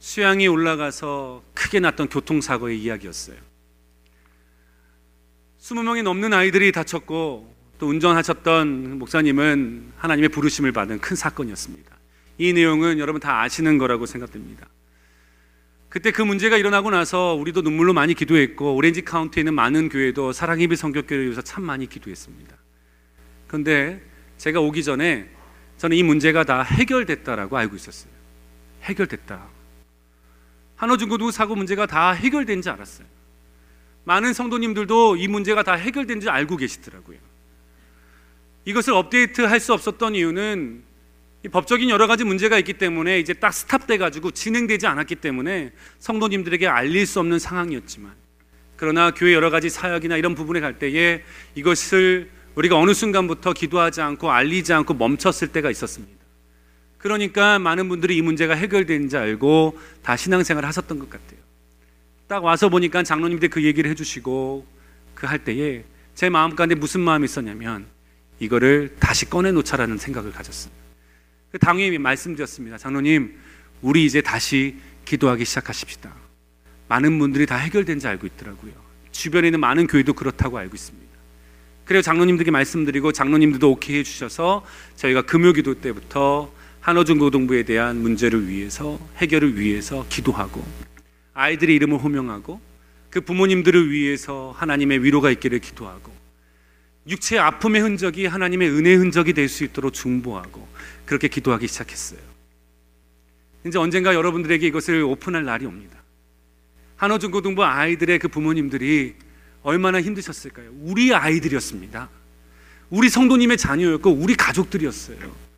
수양이 0.00 0.48
올라가서 0.48 1.44
크게 1.54 1.78
났던 1.78 2.08
교통사고의 2.08 2.82
이야기였어요. 2.82 3.36
20명이 5.60 6.02
넘는 6.02 6.32
아이들이 6.32 6.72
다쳤고 6.72 7.54
또 7.78 7.86
운전하셨던 7.86 8.98
목사님은 8.98 9.92
하나님의 9.96 10.30
부르심을 10.30 10.72
받은 10.72 10.98
큰 10.98 11.14
사건이었습니다. 11.14 11.96
이 12.38 12.52
내용은 12.52 12.98
여러분 12.98 13.20
다 13.20 13.40
아시는 13.42 13.78
거라고 13.78 14.06
생각됩니다. 14.06 14.66
그때 15.88 16.10
그 16.10 16.22
문제가 16.22 16.56
일어나고 16.56 16.90
나서 16.90 17.34
우리도 17.34 17.62
눈물로 17.62 17.92
많이 17.92 18.14
기도했고 18.14 18.74
오렌지 18.74 19.02
카운티에 19.02 19.42
있는 19.42 19.54
많은 19.54 19.90
교회도 19.90 20.32
사랑의 20.32 20.66
빛 20.66 20.74
성교교회를 20.74 21.26
위해서 21.26 21.40
참 21.40 21.62
많이 21.62 21.88
기도했습니다. 21.88 22.59
그런데 23.50 24.00
제가 24.38 24.60
오기 24.60 24.84
전에 24.84 25.28
저는 25.76 25.96
이 25.96 26.04
문제가 26.04 26.44
다 26.44 26.62
해결됐다라고 26.62 27.56
알고 27.56 27.74
있었어요. 27.74 28.12
해결됐다. 28.84 29.44
한호중고등 30.76 31.32
사고 31.32 31.56
문제가 31.56 31.86
다 31.86 32.12
해결된 32.12 32.62
줄 32.62 32.70
알았어요. 32.70 33.08
많은 34.04 34.34
성도님들도 34.34 35.16
이 35.16 35.26
문제가 35.26 35.64
다 35.64 35.72
해결된 35.72 36.20
줄 36.20 36.30
알고 36.30 36.56
계시더라고요. 36.58 37.18
이것을 38.66 38.92
업데이트 38.92 39.42
할 39.42 39.58
수 39.58 39.72
없었던 39.72 40.14
이유는 40.14 40.84
법적인 41.50 41.90
여러 41.90 42.06
가지 42.06 42.22
문제가 42.22 42.56
있기 42.58 42.74
때문에 42.74 43.18
이제 43.18 43.34
딱 43.34 43.50
스탑돼 43.50 43.98
가지고 43.98 44.30
진행되지 44.30 44.86
않았기 44.86 45.16
때문에 45.16 45.72
성도님들에게 45.98 46.68
알릴 46.68 47.04
수 47.04 47.18
없는 47.18 47.40
상황이었지만 47.40 48.14
그러나 48.76 49.10
교회 49.10 49.34
여러 49.34 49.50
가지 49.50 49.68
사역이나 49.70 50.18
이런 50.18 50.36
부분에 50.36 50.60
갈 50.60 50.78
때에 50.78 51.24
이것을 51.56 52.30
우리가 52.54 52.76
어느 52.76 52.92
순간부터 52.94 53.52
기도하지 53.52 54.00
않고 54.00 54.30
알리지 54.30 54.72
않고 54.72 54.94
멈췄을 54.94 55.48
때가 55.48 55.70
있었습니다. 55.70 56.20
그러니까 56.98 57.58
많은 57.58 57.88
분들이 57.88 58.16
이 58.16 58.22
문제가 58.22 58.54
해결된지 58.54 59.16
알고 59.16 59.78
다 60.02 60.16
신앙생활을 60.16 60.68
하셨던 60.68 60.98
것 60.98 61.08
같아요. 61.08 61.40
딱 62.28 62.44
와서 62.44 62.68
보니까 62.68 63.02
장로님들이 63.02 63.48
그 63.48 63.64
얘기를 63.64 63.90
해주시고 63.90 64.66
그 65.14 65.26
할 65.26 65.38
때에 65.44 65.84
제 66.14 66.30
마음 66.30 66.54
가운데 66.56 66.74
무슨 66.74 67.00
마음이 67.00 67.24
있었냐면 67.24 67.86
이거를 68.38 68.96
다시 68.98 69.28
꺼내놓자라는 69.28 69.98
생각을 69.98 70.32
가졌어요. 70.32 70.72
그 71.52 71.58
당연히 71.58 71.98
말씀드렸습니다. 71.98 72.78
장로님, 72.78 73.36
우리 73.82 74.04
이제 74.04 74.20
다시 74.22 74.76
기도하기 75.04 75.44
시작하십시다. 75.44 76.14
많은 76.88 77.18
분들이 77.18 77.46
다 77.46 77.56
해결된지 77.56 78.06
알고 78.06 78.26
있더라고요. 78.26 78.72
주변에 79.12 79.48
있는 79.48 79.60
많은 79.60 79.86
교회도 79.86 80.14
그렇다고 80.14 80.58
알고 80.58 80.74
있습니다. 80.74 80.99
그래서 81.90 82.04
장로님들께 82.04 82.52
말씀드리고 82.52 83.10
장로님들도 83.10 83.68
오케이 83.68 83.98
해주셔서 83.98 84.64
저희가 84.94 85.22
금요기도 85.22 85.80
때부터 85.80 86.52
한어중고등부에 86.78 87.64
대한 87.64 87.96
문제를 87.96 88.46
위해서 88.46 89.00
해결을 89.16 89.58
위해서 89.58 90.06
기도하고 90.08 90.64
아이들의 91.34 91.74
이름을 91.74 91.98
호명하고 91.98 92.60
그 93.10 93.22
부모님들을 93.22 93.90
위해서 93.90 94.54
하나님의 94.56 95.02
위로가 95.02 95.32
있기를 95.32 95.58
기도하고 95.58 96.12
육체의 97.08 97.40
아픔의 97.40 97.82
흔적이 97.82 98.26
하나님의 98.26 98.70
은혜의 98.70 98.96
흔적이 98.96 99.32
될 99.32 99.48
수 99.48 99.64
있도록 99.64 99.92
중보하고 99.92 100.68
그렇게 101.06 101.26
기도하기 101.26 101.66
시작했어요. 101.66 102.20
이제 103.66 103.80
언젠가 103.80 104.14
여러분들에게 104.14 104.64
이것을 104.64 105.02
오픈할 105.02 105.44
날이 105.44 105.66
옵니다. 105.66 105.98
한어중고등부 106.94 107.64
아이들의 107.64 108.20
그 108.20 108.28
부모님들이 108.28 109.16
얼마나 109.62 110.00
힘드셨을까요? 110.00 110.70
우리 110.80 111.14
아이들이었습니다. 111.14 112.08
우리 112.90 113.08
성도님의 113.08 113.56
자녀였고 113.56 114.10
우리 114.10 114.34
가족들이었어요. 114.34 115.50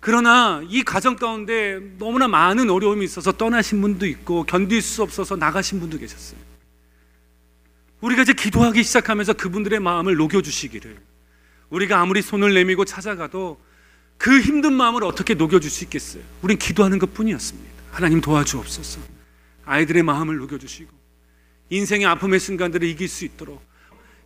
그러나 0.00 0.62
이 0.68 0.82
가정 0.84 1.16
가운데 1.16 1.80
너무나 1.98 2.28
많은 2.28 2.70
어려움이 2.70 3.04
있어서 3.04 3.32
떠나신 3.32 3.80
분도 3.80 4.06
있고 4.06 4.44
견딜 4.44 4.80
수 4.80 5.02
없어서 5.02 5.36
나가신 5.36 5.80
분도 5.80 5.98
계셨어요. 5.98 6.38
우리가 8.00 8.22
이제 8.22 8.32
기도하기 8.32 8.82
시작하면서 8.84 9.32
그분들의 9.32 9.80
마음을 9.80 10.14
녹여주시기를 10.14 10.98
우리가 11.70 12.00
아무리 12.00 12.22
손을 12.22 12.54
내밀고 12.54 12.84
찾아가도 12.84 13.60
그 14.16 14.40
힘든 14.40 14.72
마음을 14.72 15.02
어떻게 15.04 15.34
녹여줄 15.34 15.70
수 15.70 15.84
있겠어요? 15.84 16.22
우린 16.42 16.58
기도하는 16.58 16.98
것 16.98 17.12
뿐이었습니다. 17.12 17.68
하나님 17.90 18.20
도와주옵소서. 18.20 19.00
아이들의 19.64 20.04
마음을 20.04 20.36
녹여주시고 20.36 20.97
인생의 21.70 22.06
아픔의 22.06 22.40
순간들을 22.40 22.86
이길 22.88 23.08
수 23.08 23.24
있도록 23.24 23.62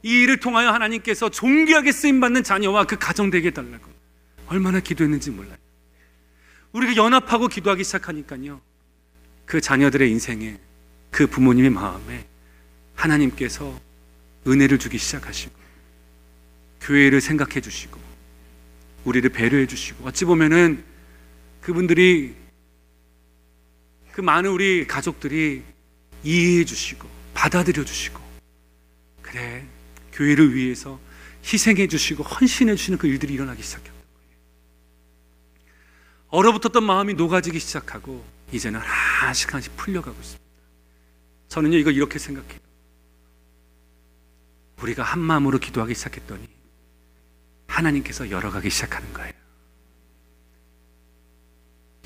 이 0.03 0.23
일을 0.23 0.41
통하여 0.41 0.71
하나님께서 0.71 1.29
존귀하게 1.29 1.93
쓰임받는 1.93 2.43
자녀와 2.43 2.85
그 2.85 2.97
가정 2.99 3.31
되게 3.31 3.49
해달라고 3.49 3.91
얼마나 4.49 4.81
기도했는지 4.81 5.31
몰라요. 5.31 5.57
우리가 6.73 6.97
연합하고 6.97 7.49
기도하기 7.49 7.85
시작하니까요. 7.85 8.61
그 9.47 9.61
자녀들의 9.61 10.11
인생에 10.11 10.59
그 11.11 11.27
부모님의 11.27 11.71
마음에 11.71 12.27
하나님께서 12.95 13.79
은혜를 14.47 14.79
주기 14.79 14.99
시작하시고 14.99 15.53
교회를 16.81 17.21
생각해 17.21 17.61
주시고 17.61 18.01
우리를 19.05 19.29
배려해 19.31 19.67
주시고 19.67 20.07
어찌 20.07 20.25
보면은 20.25 20.85
그분들이 21.61 22.35
그 24.13 24.21
많은 24.21 24.51
우리 24.51 24.87
가족들이 24.87 25.63
이해해 26.25 26.65
주시고 26.65 27.09
받아들여 27.43 27.85
주시고 27.85 28.21
그래 29.21 29.67
교회를 30.13 30.55
위해서 30.55 31.01
희생해 31.45 31.89
주시고 31.89 32.23
헌신해 32.23 32.77
주시는 32.77 32.99
그 33.01 33.09
일들이 33.09 33.35
일어나기 33.35 33.65
시작했던 33.65 33.95
거예요. 33.95 34.39
얼어붙었던 36.29 36.85
마음이 36.85 37.15
녹아지기 37.15 37.59
시작하고 37.59 38.25
이제는 38.53 38.79
하나씩 38.79 39.53
하나씩 39.53 39.77
풀려가고 39.77 40.17
있습니다. 40.21 40.45
저는요 41.49 41.79
이걸 41.79 41.95
이렇게 41.95 42.21
생각해요. 42.21 42.61
우리가 44.81 45.03
한 45.03 45.19
마음으로 45.19 45.59
기도하기 45.59 45.95
시작했더니 45.97 46.47
하나님께서 47.67 48.31
열어가기 48.31 48.71
시작하는 48.71 49.13
거예요. 49.13 49.33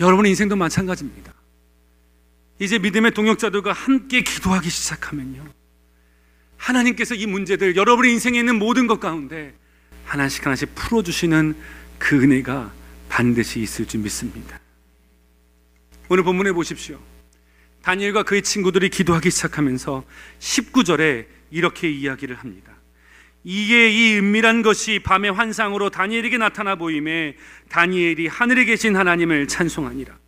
여러분의 0.00 0.30
인생도 0.30 0.56
마찬가지입니다. 0.56 1.35
이제 2.58 2.78
믿음의 2.78 3.12
동역자들과 3.12 3.72
함께 3.72 4.22
기도하기 4.22 4.70
시작하면요. 4.70 5.44
하나님께서 6.56 7.14
이 7.14 7.26
문제들, 7.26 7.76
여러분의 7.76 8.12
인생에 8.12 8.38
있는 8.38 8.58
모든 8.58 8.86
것 8.86 8.98
가운데 8.98 9.54
하나씩 10.04 10.44
하나씩 10.46 10.74
풀어주시는 10.74 11.54
그 11.98 12.22
은혜가 12.22 12.72
반드시 13.08 13.60
있을 13.60 13.86
줄 13.86 14.00
믿습니다. 14.00 14.58
오늘 16.08 16.24
본문에 16.24 16.52
보십시오. 16.52 16.98
다니엘과 17.82 18.22
그의 18.24 18.42
친구들이 18.42 18.88
기도하기 18.88 19.30
시작하면서 19.30 20.04
19절에 20.38 21.26
이렇게 21.50 21.90
이야기를 21.90 22.36
합니다. 22.36 22.72
이에 23.44 23.90
이 23.90 24.18
은밀한 24.18 24.62
것이 24.62 24.98
밤의 25.04 25.32
환상으로 25.32 25.90
다니엘에게 25.90 26.36
나타나 26.36 26.74
보임에 26.74 27.36
다니엘이 27.68 28.26
하늘에 28.26 28.64
계신 28.64 28.96
하나님을 28.96 29.46
찬송하니라. 29.46 30.18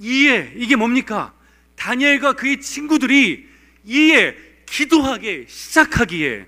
이에 0.00 0.52
이게 0.56 0.76
뭡니까? 0.76 1.34
다니엘과 1.76 2.34
그의 2.34 2.60
친구들이 2.60 3.48
이에 3.84 4.36
기도하게 4.66 5.46
시작하기에 5.48 6.46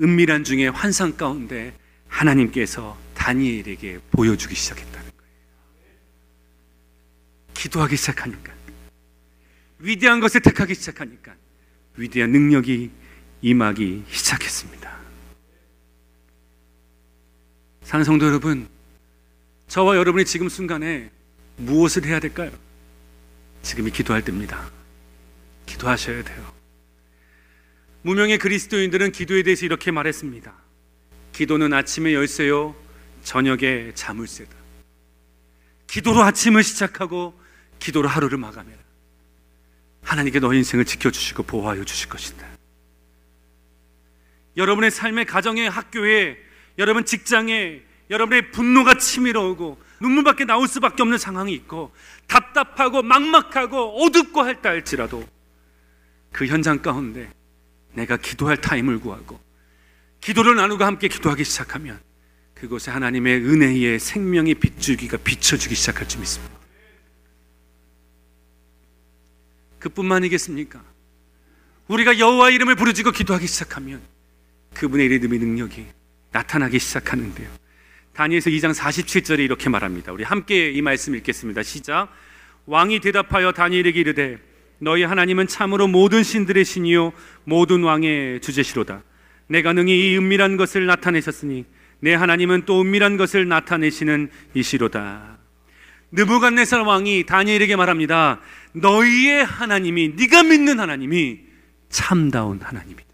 은밀한 0.00 0.44
중에 0.44 0.68
환상 0.68 1.16
가운데 1.16 1.72
하나님께서 2.08 2.98
다니엘에게 3.14 4.00
보여주기 4.10 4.54
시작했다는 4.54 5.10
거예요. 5.16 5.32
기도하기 7.54 7.96
시작하니까 7.96 8.52
위대한 9.78 10.20
것을 10.20 10.40
택하기 10.40 10.74
시작하니까 10.74 11.34
위대한 11.96 12.30
능력이 12.30 12.90
임하기 13.42 14.04
시작했습니다. 14.08 14.96
사는 17.82 18.04
성도 18.04 18.26
여러분, 18.26 18.68
저와 19.68 19.96
여러분이 19.96 20.24
지금 20.24 20.48
순간에 20.48 21.10
무엇을 21.56 22.04
해야 22.04 22.18
될까요? 22.18 22.50
지금이 23.66 23.90
기도할 23.90 24.22
때입니다. 24.22 24.70
기도하셔야 25.66 26.22
돼요. 26.22 26.54
무명의 28.02 28.38
그리스도인들은 28.38 29.10
기도에 29.10 29.42
대해서 29.42 29.66
이렇게 29.66 29.90
말했습니다. 29.90 30.54
기도는 31.32 31.72
아침에 31.72 32.14
열쇠요, 32.14 32.76
저녁에 33.24 33.90
자물쇠다. 33.94 34.54
기도로 35.88 36.22
아침을 36.22 36.62
시작하고 36.62 37.36
기도로 37.80 38.08
하루를 38.08 38.38
마감해라. 38.38 38.78
하나님께 40.02 40.38
너의 40.38 40.58
인생을 40.58 40.84
지켜주시고 40.84 41.42
보호하여 41.42 41.82
주실 41.82 42.08
것이다. 42.08 42.46
여러분의 44.56 44.92
삶의 44.92 45.24
가정에 45.24 45.66
학교에 45.66 46.38
여러분 46.78 47.04
직장에 47.04 47.82
여러분의 48.10 48.52
분노가 48.52 48.96
치밀어 48.98 49.42
오고 49.48 49.84
눈물밖에 50.00 50.44
나올 50.44 50.68
수밖에 50.68 51.02
없는 51.02 51.18
상황이 51.18 51.52
있고 51.54 51.92
답답하고 52.26 53.02
막막하고 53.02 54.02
어둡고 54.04 54.42
할다 54.42 54.70
할지라도 54.70 55.26
그 56.32 56.46
현장 56.46 56.82
가운데 56.82 57.30
내가 57.94 58.16
기도할 58.16 58.60
타임을 58.60 59.00
구하고 59.00 59.40
기도를 60.20 60.56
나누고 60.56 60.84
함께 60.84 61.08
기도하기 61.08 61.44
시작하면 61.44 62.00
그곳에 62.54 62.90
하나님의 62.90 63.36
은혜의 63.40 63.98
생명의 63.98 64.54
빛주기가 64.54 65.18
비춰주기 65.18 65.74
시작할 65.74 66.08
줄 66.08 66.20
믿습니다. 66.20 66.56
그뿐만이겠습니까? 69.78 70.82
우리가 71.88 72.18
여호와 72.18 72.50
이름을 72.50 72.74
부르짖고 72.74 73.12
기도하기 73.12 73.46
시작하면 73.46 74.02
그분의 74.74 75.06
이름의 75.06 75.38
능력이 75.38 75.86
나타나기 76.32 76.78
시작하는데요. 76.78 77.48
다니엘서 78.16 78.48
2장 78.48 78.74
47절에 78.74 79.40
이렇게 79.40 79.68
말합니다. 79.68 80.10
우리 80.10 80.24
함께 80.24 80.70
이 80.70 80.80
말씀 80.80 81.14
읽겠습니다. 81.14 81.62
시작. 81.62 82.08
왕이 82.64 83.00
대답하여 83.00 83.52
다니엘에게 83.52 84.00
이르되 84.00 84.38
너희 84.78 85.02
하나님은 85.02 85.46
참으로 85.48 85.86
모든 85.86 86.22
신들의 86.22 86.64
신이요 86.64 87.12
모든 87.44 87.82
왕의 87.82 88.40
주제시로다. 88.40 89.02
내가 89.48 89.74
능히 89.74 90.12
이 90.12 90.16
은밀한 90.16 90.56
것을 90.56 90.86
나타내셨으니 90.86 91.66
내 92.00 92.14
하나님은 92.14 92.62
또 92.64 92.80
은밀한 92.80 93.18
것을 93.18 93.48
나타내시는 93.48 94.30
이시로다. 94.54 95.36
느부갓네살 96.12 96.80
왕이 96.80 97.26
다니엘에게 97.26 97.76
말합니다. 97.76 98.40
너희의 98.72 99.44
하나님이 99.44 100.14
네가 100.16 100.42
믿는 100.42 100.80
하나님이 100.80 101.40
참다운 101.90 102.60
하나님이다. 102.62 103.04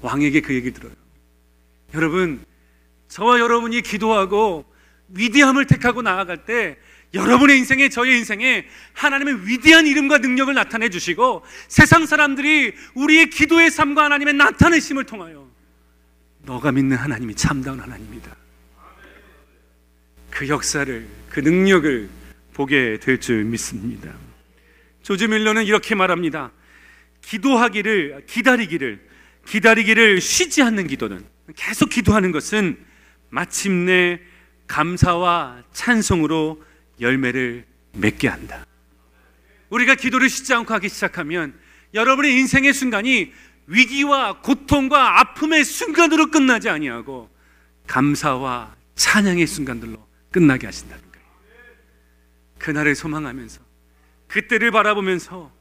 왕에게 0.00 0.40
그 0.40 0.54
얘기 0.54 0.72
들어요. 0.72 0.92
여러분, 1.94 2.40
저와 3.08 3.40
여러분이 3.40 3.82
기도하고 3.82 4.64
위대함을 5.08 5.66
택하고 5.66 6.02
나아갈 6.02 6.44
때 6.44 6.76
여러분의 7.14 7.56
인생에 7.58 7.88
저의 7.88 8.18
인생에 8.18 8.66
하나님의 8.92 9.46
위대한 9.46 9.86
이름과 9.86 10.18
능력을 10.18 10.52
나타내 10.52 10.90
주시고 10.90 11.42
세상 11.68 12.04
사람들이 12.04 12.74
우리의 12.94 13.30
기도의 13.30 13.70
삶과 13.70 14.04
하나님의 14.04 14.34
나타내심을 14.34 15.04
통하여 15.04 15.48
너가 16.42 16.70
믿는 16.72 16.96
하나님이 16.96 17.34
참다운 17.34 17.80
하나님이다. 17.80 18.36
그 20.30 20.48
역사를 20.48 21.06
그 21.30 21.40
능력을 21.40 22.08
보게 22.52 22.98
될 23.00 23.18
줄 23.18 23.44
믿습니다. 23.44 24.12
조지 25.02 25.26
밀러는 25.28 25.64
이렇게 25.64 25.94
말합니다. 25.94 26.52
기도하기를 27.22 28.24
기다리기를 28.26 29.08
기다리기를 29.46 30.20
쉬지 30.20 30.62
않는 30.62 30.86
기도는 30.86 31.24
계속 31.56 31.88
기도하는 31.88 32.32
것은 32.32 32.78
마침내 33.30 34.20
감사와 34.66 35.62
찬송으로 35.72 36.62
열매를 37.00 37.66
맺게 37.92 38.28
한다. 38.28 38.64
우리가 39.70 39.94
기도를 39.94 40.28
쉬지 40.28 40.54
않고 40.54 40.72
하기 40.74 40.88
시작하면 40.88 41.58
여러분의 41.94 42.38
인생의 42.38 42.72
순간이 42.72 43.32
위기와 43.66 44.40
고통과 44.40 45.20
아픔의 45.20 45.64
순간으로 45.64 46.30
끝나지 46.30 46.68
아니하고 46.68 47.30
감사와 47.86 48.74
찬양의 48.94 49.46
순간들로 49.46 50.06
끝나게 50.30 50.66
하신다는 50.66 51.02
거예요. 51.02 51.26
그날을 52.58 52.94
소망하면서 52.94 53.60
그때를 54.26 54.70
바라보면서 54.70 55.52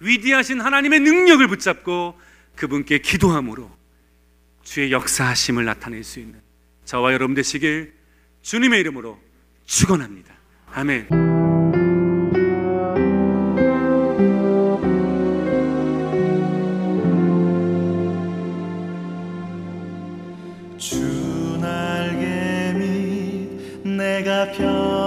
위대하신 0.00 0.60
하나님의 0.60 1.00
능력을 1.00 1.46
붙잡고 1.48 2.18
그분께 2.56 2.98
기도함으로 2.98 3.70
주의 4.62 4.92
역사하심을 4.92 5.64
나타낼 5.64 6.04
수 6.04 6.20
있는 6.20 6.43
저와 6.84 7.12
여러분 7.12 7.34
되시길 7.34 7.94
주님의 8.42 8.80
이름으로 8.80 9.18
축원합니다. 9.64 10.34
아멘. 10.72 11.08
주 20.76 21.58
날개 21.60 22.74
밑 22.76 23.88
내가 23.88 24.52
편 24.52 25.03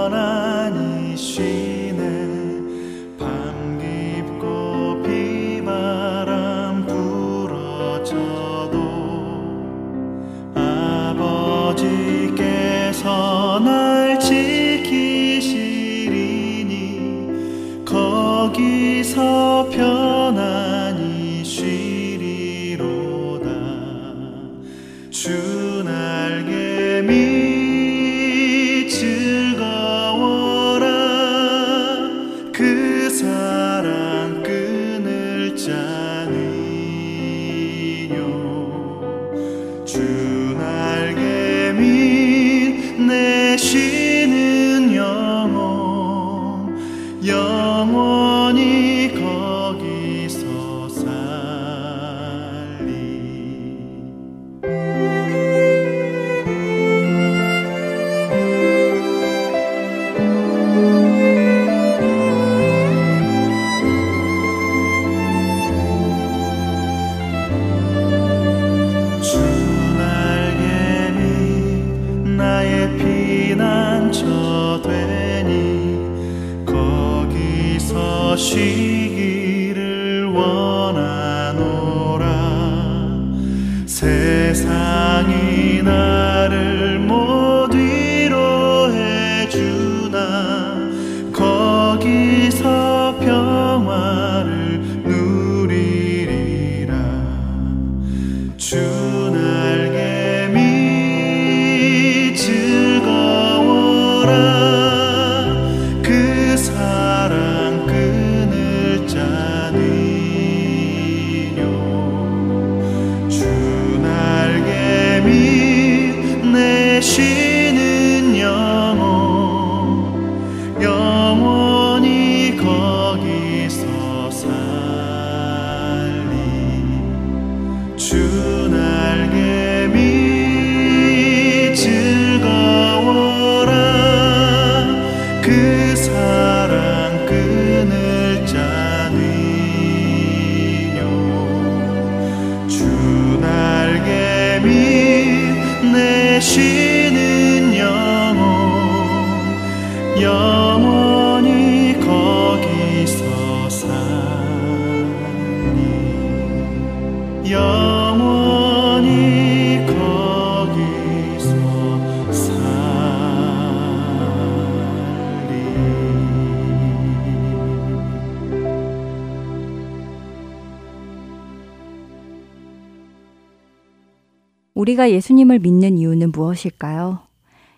우리가 174.98 175.12
예수님을 175.12 175.60
믿는 175.60 175.96
이유는 175.96 176.32
무엇일까요? 176.32 177.20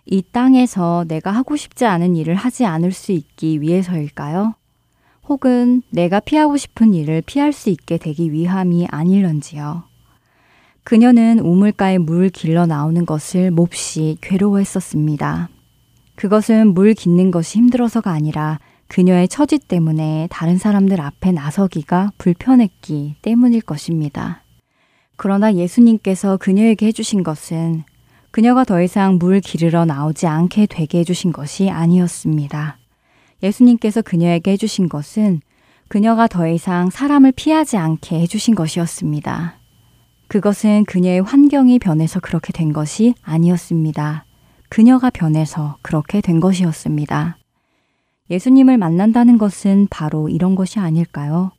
이 0.06 0.22
땅에서 0.22 1.04
내가 1.06 1.30
하고 1.30 1.54
싶지 1.54 1.84
않은 1.84 2.16
일을 2.16 2.34
하지 2.34 2.64
않을 2.64 2.92
수 2.92 3.12
있기 3.12 3.60
위해서일까요? 3.60 4.54
혹은 5.28 5.82
내가 5.90 6.18
피하고 6.20 6.56
싶은 6.56 6.94
일을 6.94 7.22
피할 7.24 7.52
수 7.52 7.68
있게 7.68 7.98
되기 7.98 8.32
위함이 8.32 8.88
아닐런지요. 8.90 9.84
그녀는 10.82 11.38
우물가에 11.40 11.98
물 11.98 12.30
길러 12.30 12.64
나오는 12.64 13.04
것을 13.04 13.50
몹시 13.50 14.16
괴로워했었습니다. 14.22 15.50
그것은 16.16 16.74
물 16.74 16.94
깃는 16.94 17.30
것이 17.30 17.58
힘들어서가 17.58 18.10
아니라 18.10 18.58
그녀의 18.88 19.28
처지 19.28 19.58
때문에 19.58 20.26
다른 20.30 20.56
사람들 20.56 21.00
앞에 21.00 21.32
나서기가 21.32 22.12
불편했기 22.18 23.16
때문일 23.22 23.60
것입니다. 23.60 24.42
그러나 25.22 25.52
예수님께서 25.52 26.38
그녀에게 26.38 26.86
해주신 26.86 27.22
것은 27.24 27.84
그녀가 28.30 28.64
더 28.64 28.80
이상 28.80 29.18
물 29.18 29.40
기르러 29.40 29.84
나오지 29.84 30.26
않게 30.26 30.64
되게 30.64 31.00
해주신 31.00 31.30
것이 31.30 31.68
아니었습니다. 31.68 32.78
예수님께서 33.42 34.00
그녀에게 34.00 34.52
해주신 34.52 34.88
것은 34.88 35.42
그녀가 35.88 36.26
더 36.26 36.48
이상 36.48 36.88
사람을 36.88 37.32
피하지 37.32 37.76
않게 37.76 38.18
해주신 38.18 38.54
것이었습니다. 38.54 39.58
그것은 40.28 40.86
그녀의 40.86 41.20
환경이 41.20 41.80
변해서 41.80 42.18
그렇게 42.18 42.54
된 42.54 42.72
것이 42.72 43.12
아니었습니다. 43.20 44.24
그녀가 44.70 45.10
변해서 45.10 45.76
그렇게 45.82 46.22
된 46.22 46.40
것이었습니다. 46.40 47.36
예수님을 48.30 48.78
만난다는 48.78 49.36
것은 49.36 49.86
바로 49.90 50.30
이런 50.30 50.54
것이 50.54 50.78
아닐까요? 50.78 51.52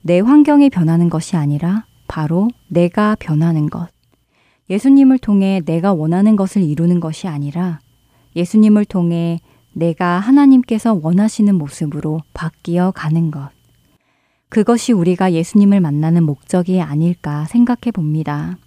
내 0.00 0.20
환경이 0.20 0.70
변하는 0.70 1.10
것이 1.10 1.36
아니라 1.36 1.84
바로 2.12 2.48
내가 2.68 3.16
변하는 3.18 3.70
것. 3.70 3.88
예수님을 4.68 5.16
통해 5.16 5.62
내가 5.64 5.94
원하는 5.94 6.36
것을 6.36 6.60
이루는 6.62 7.00
것이 7.00 7.26
아니라 7.26 7.80
예수님을 8.36 8.84
통해 8.84 9.40
내가 9.72 10.18
하나님께서 10.18 11.00
원하시는 11.02 11.54
모습으로 11.54 12.20
바뀌어 12.34 12.90
가는 12.90 13.30
것. 13.30 13.48
그것이 14.50 14.92
우리가 14.92 15.32
예수님을 15.32 15.80
만나는 15.80 16.24
목적이 16.24 16.82
아닐까 16.82 17.46
생각해 17.46 17.90
봅니다. 17.94 18.58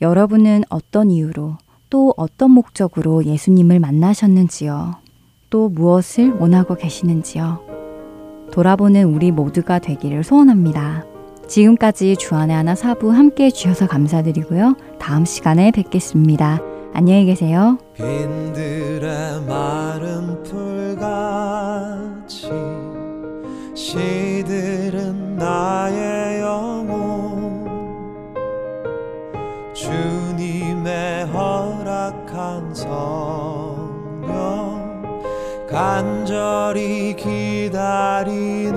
여러분은 0.00 0.62
어떤 0.68 1.10
이유로 1.10 1.58
또 1.90 2.14
어떤 2.16 2.52
목적으로 2.52 3.24
예수님을 3.24 3.80
만나셨는지요? 3.80 4.94
또 5.50 5.68
무엇을 5.70 6.34
원하고 6.34 6.76
계시는지요? 6.76 7.66
돌아보는 8.52 9.06
우리 9.06 9.32
모두가 9.32 9.80
되기를 9.80 10.22
소원합니다. 10.22 11.09
지금까지 11.50 12.16
주안의 12.16 12.54
하나 12.54 12.76
사부 12.76 13.10
함께 13.10 13.46
해주셔서 13.46 13.88
감사드리고요. 13.88 14.76
다음 15.00 15.24
시간에 15.24 15.72
뵙겠습니다. 15.72 16.60
안녕히 16.94 17.26
계세요. 17.26 17.76
빈들의 17.94 19.40
마른 19.48 20.44
풀같이 20.44 22.52
시들은 23.74 25.36
나의 25.36 26.40
영혼 26.40 27.66
주님의 29.74 31.26
허락한 31.26 32.72
성령 32.72 34.30
간절히 35.68 37.16
기다리네 37.16 38.70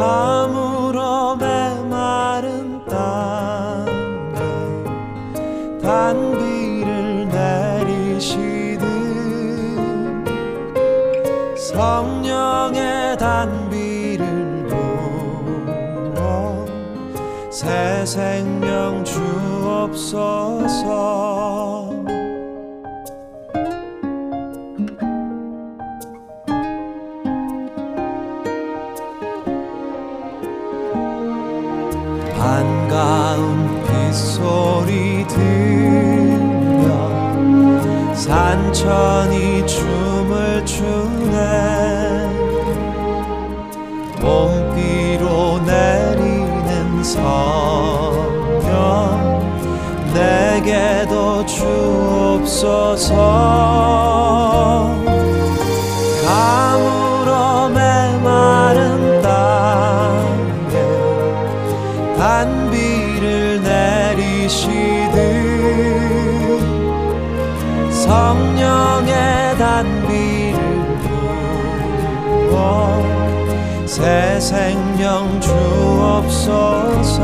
가물어 0.00 1.36
메마른 1.36 2.82
땅에 2.86 3.92
단비를 5.82 7.28
내리시듯 7.28 8.80
성령의 11.58 13.18
단비를 13.18 14.68
부어 16.14 16.64
새 17.50 18.06
생명 18.06 19.04
주옵소서 19.04 20.30
반가운 33.00 33.82
빗소리 33.86 35.26
들려. 35.26 36.86
산천이 38.14 39.66
춤을 39.66 40.66
추네. 40.66 42.28
봄비로 44.20 45.60
내리는 45.64 47.02
성령 47.02 48.38
내게도 50.12 51.46
주옵소서 51.46 53.16
새 74.00 74.40
생명 74.40 75.38
주옵소서 75.42 77.20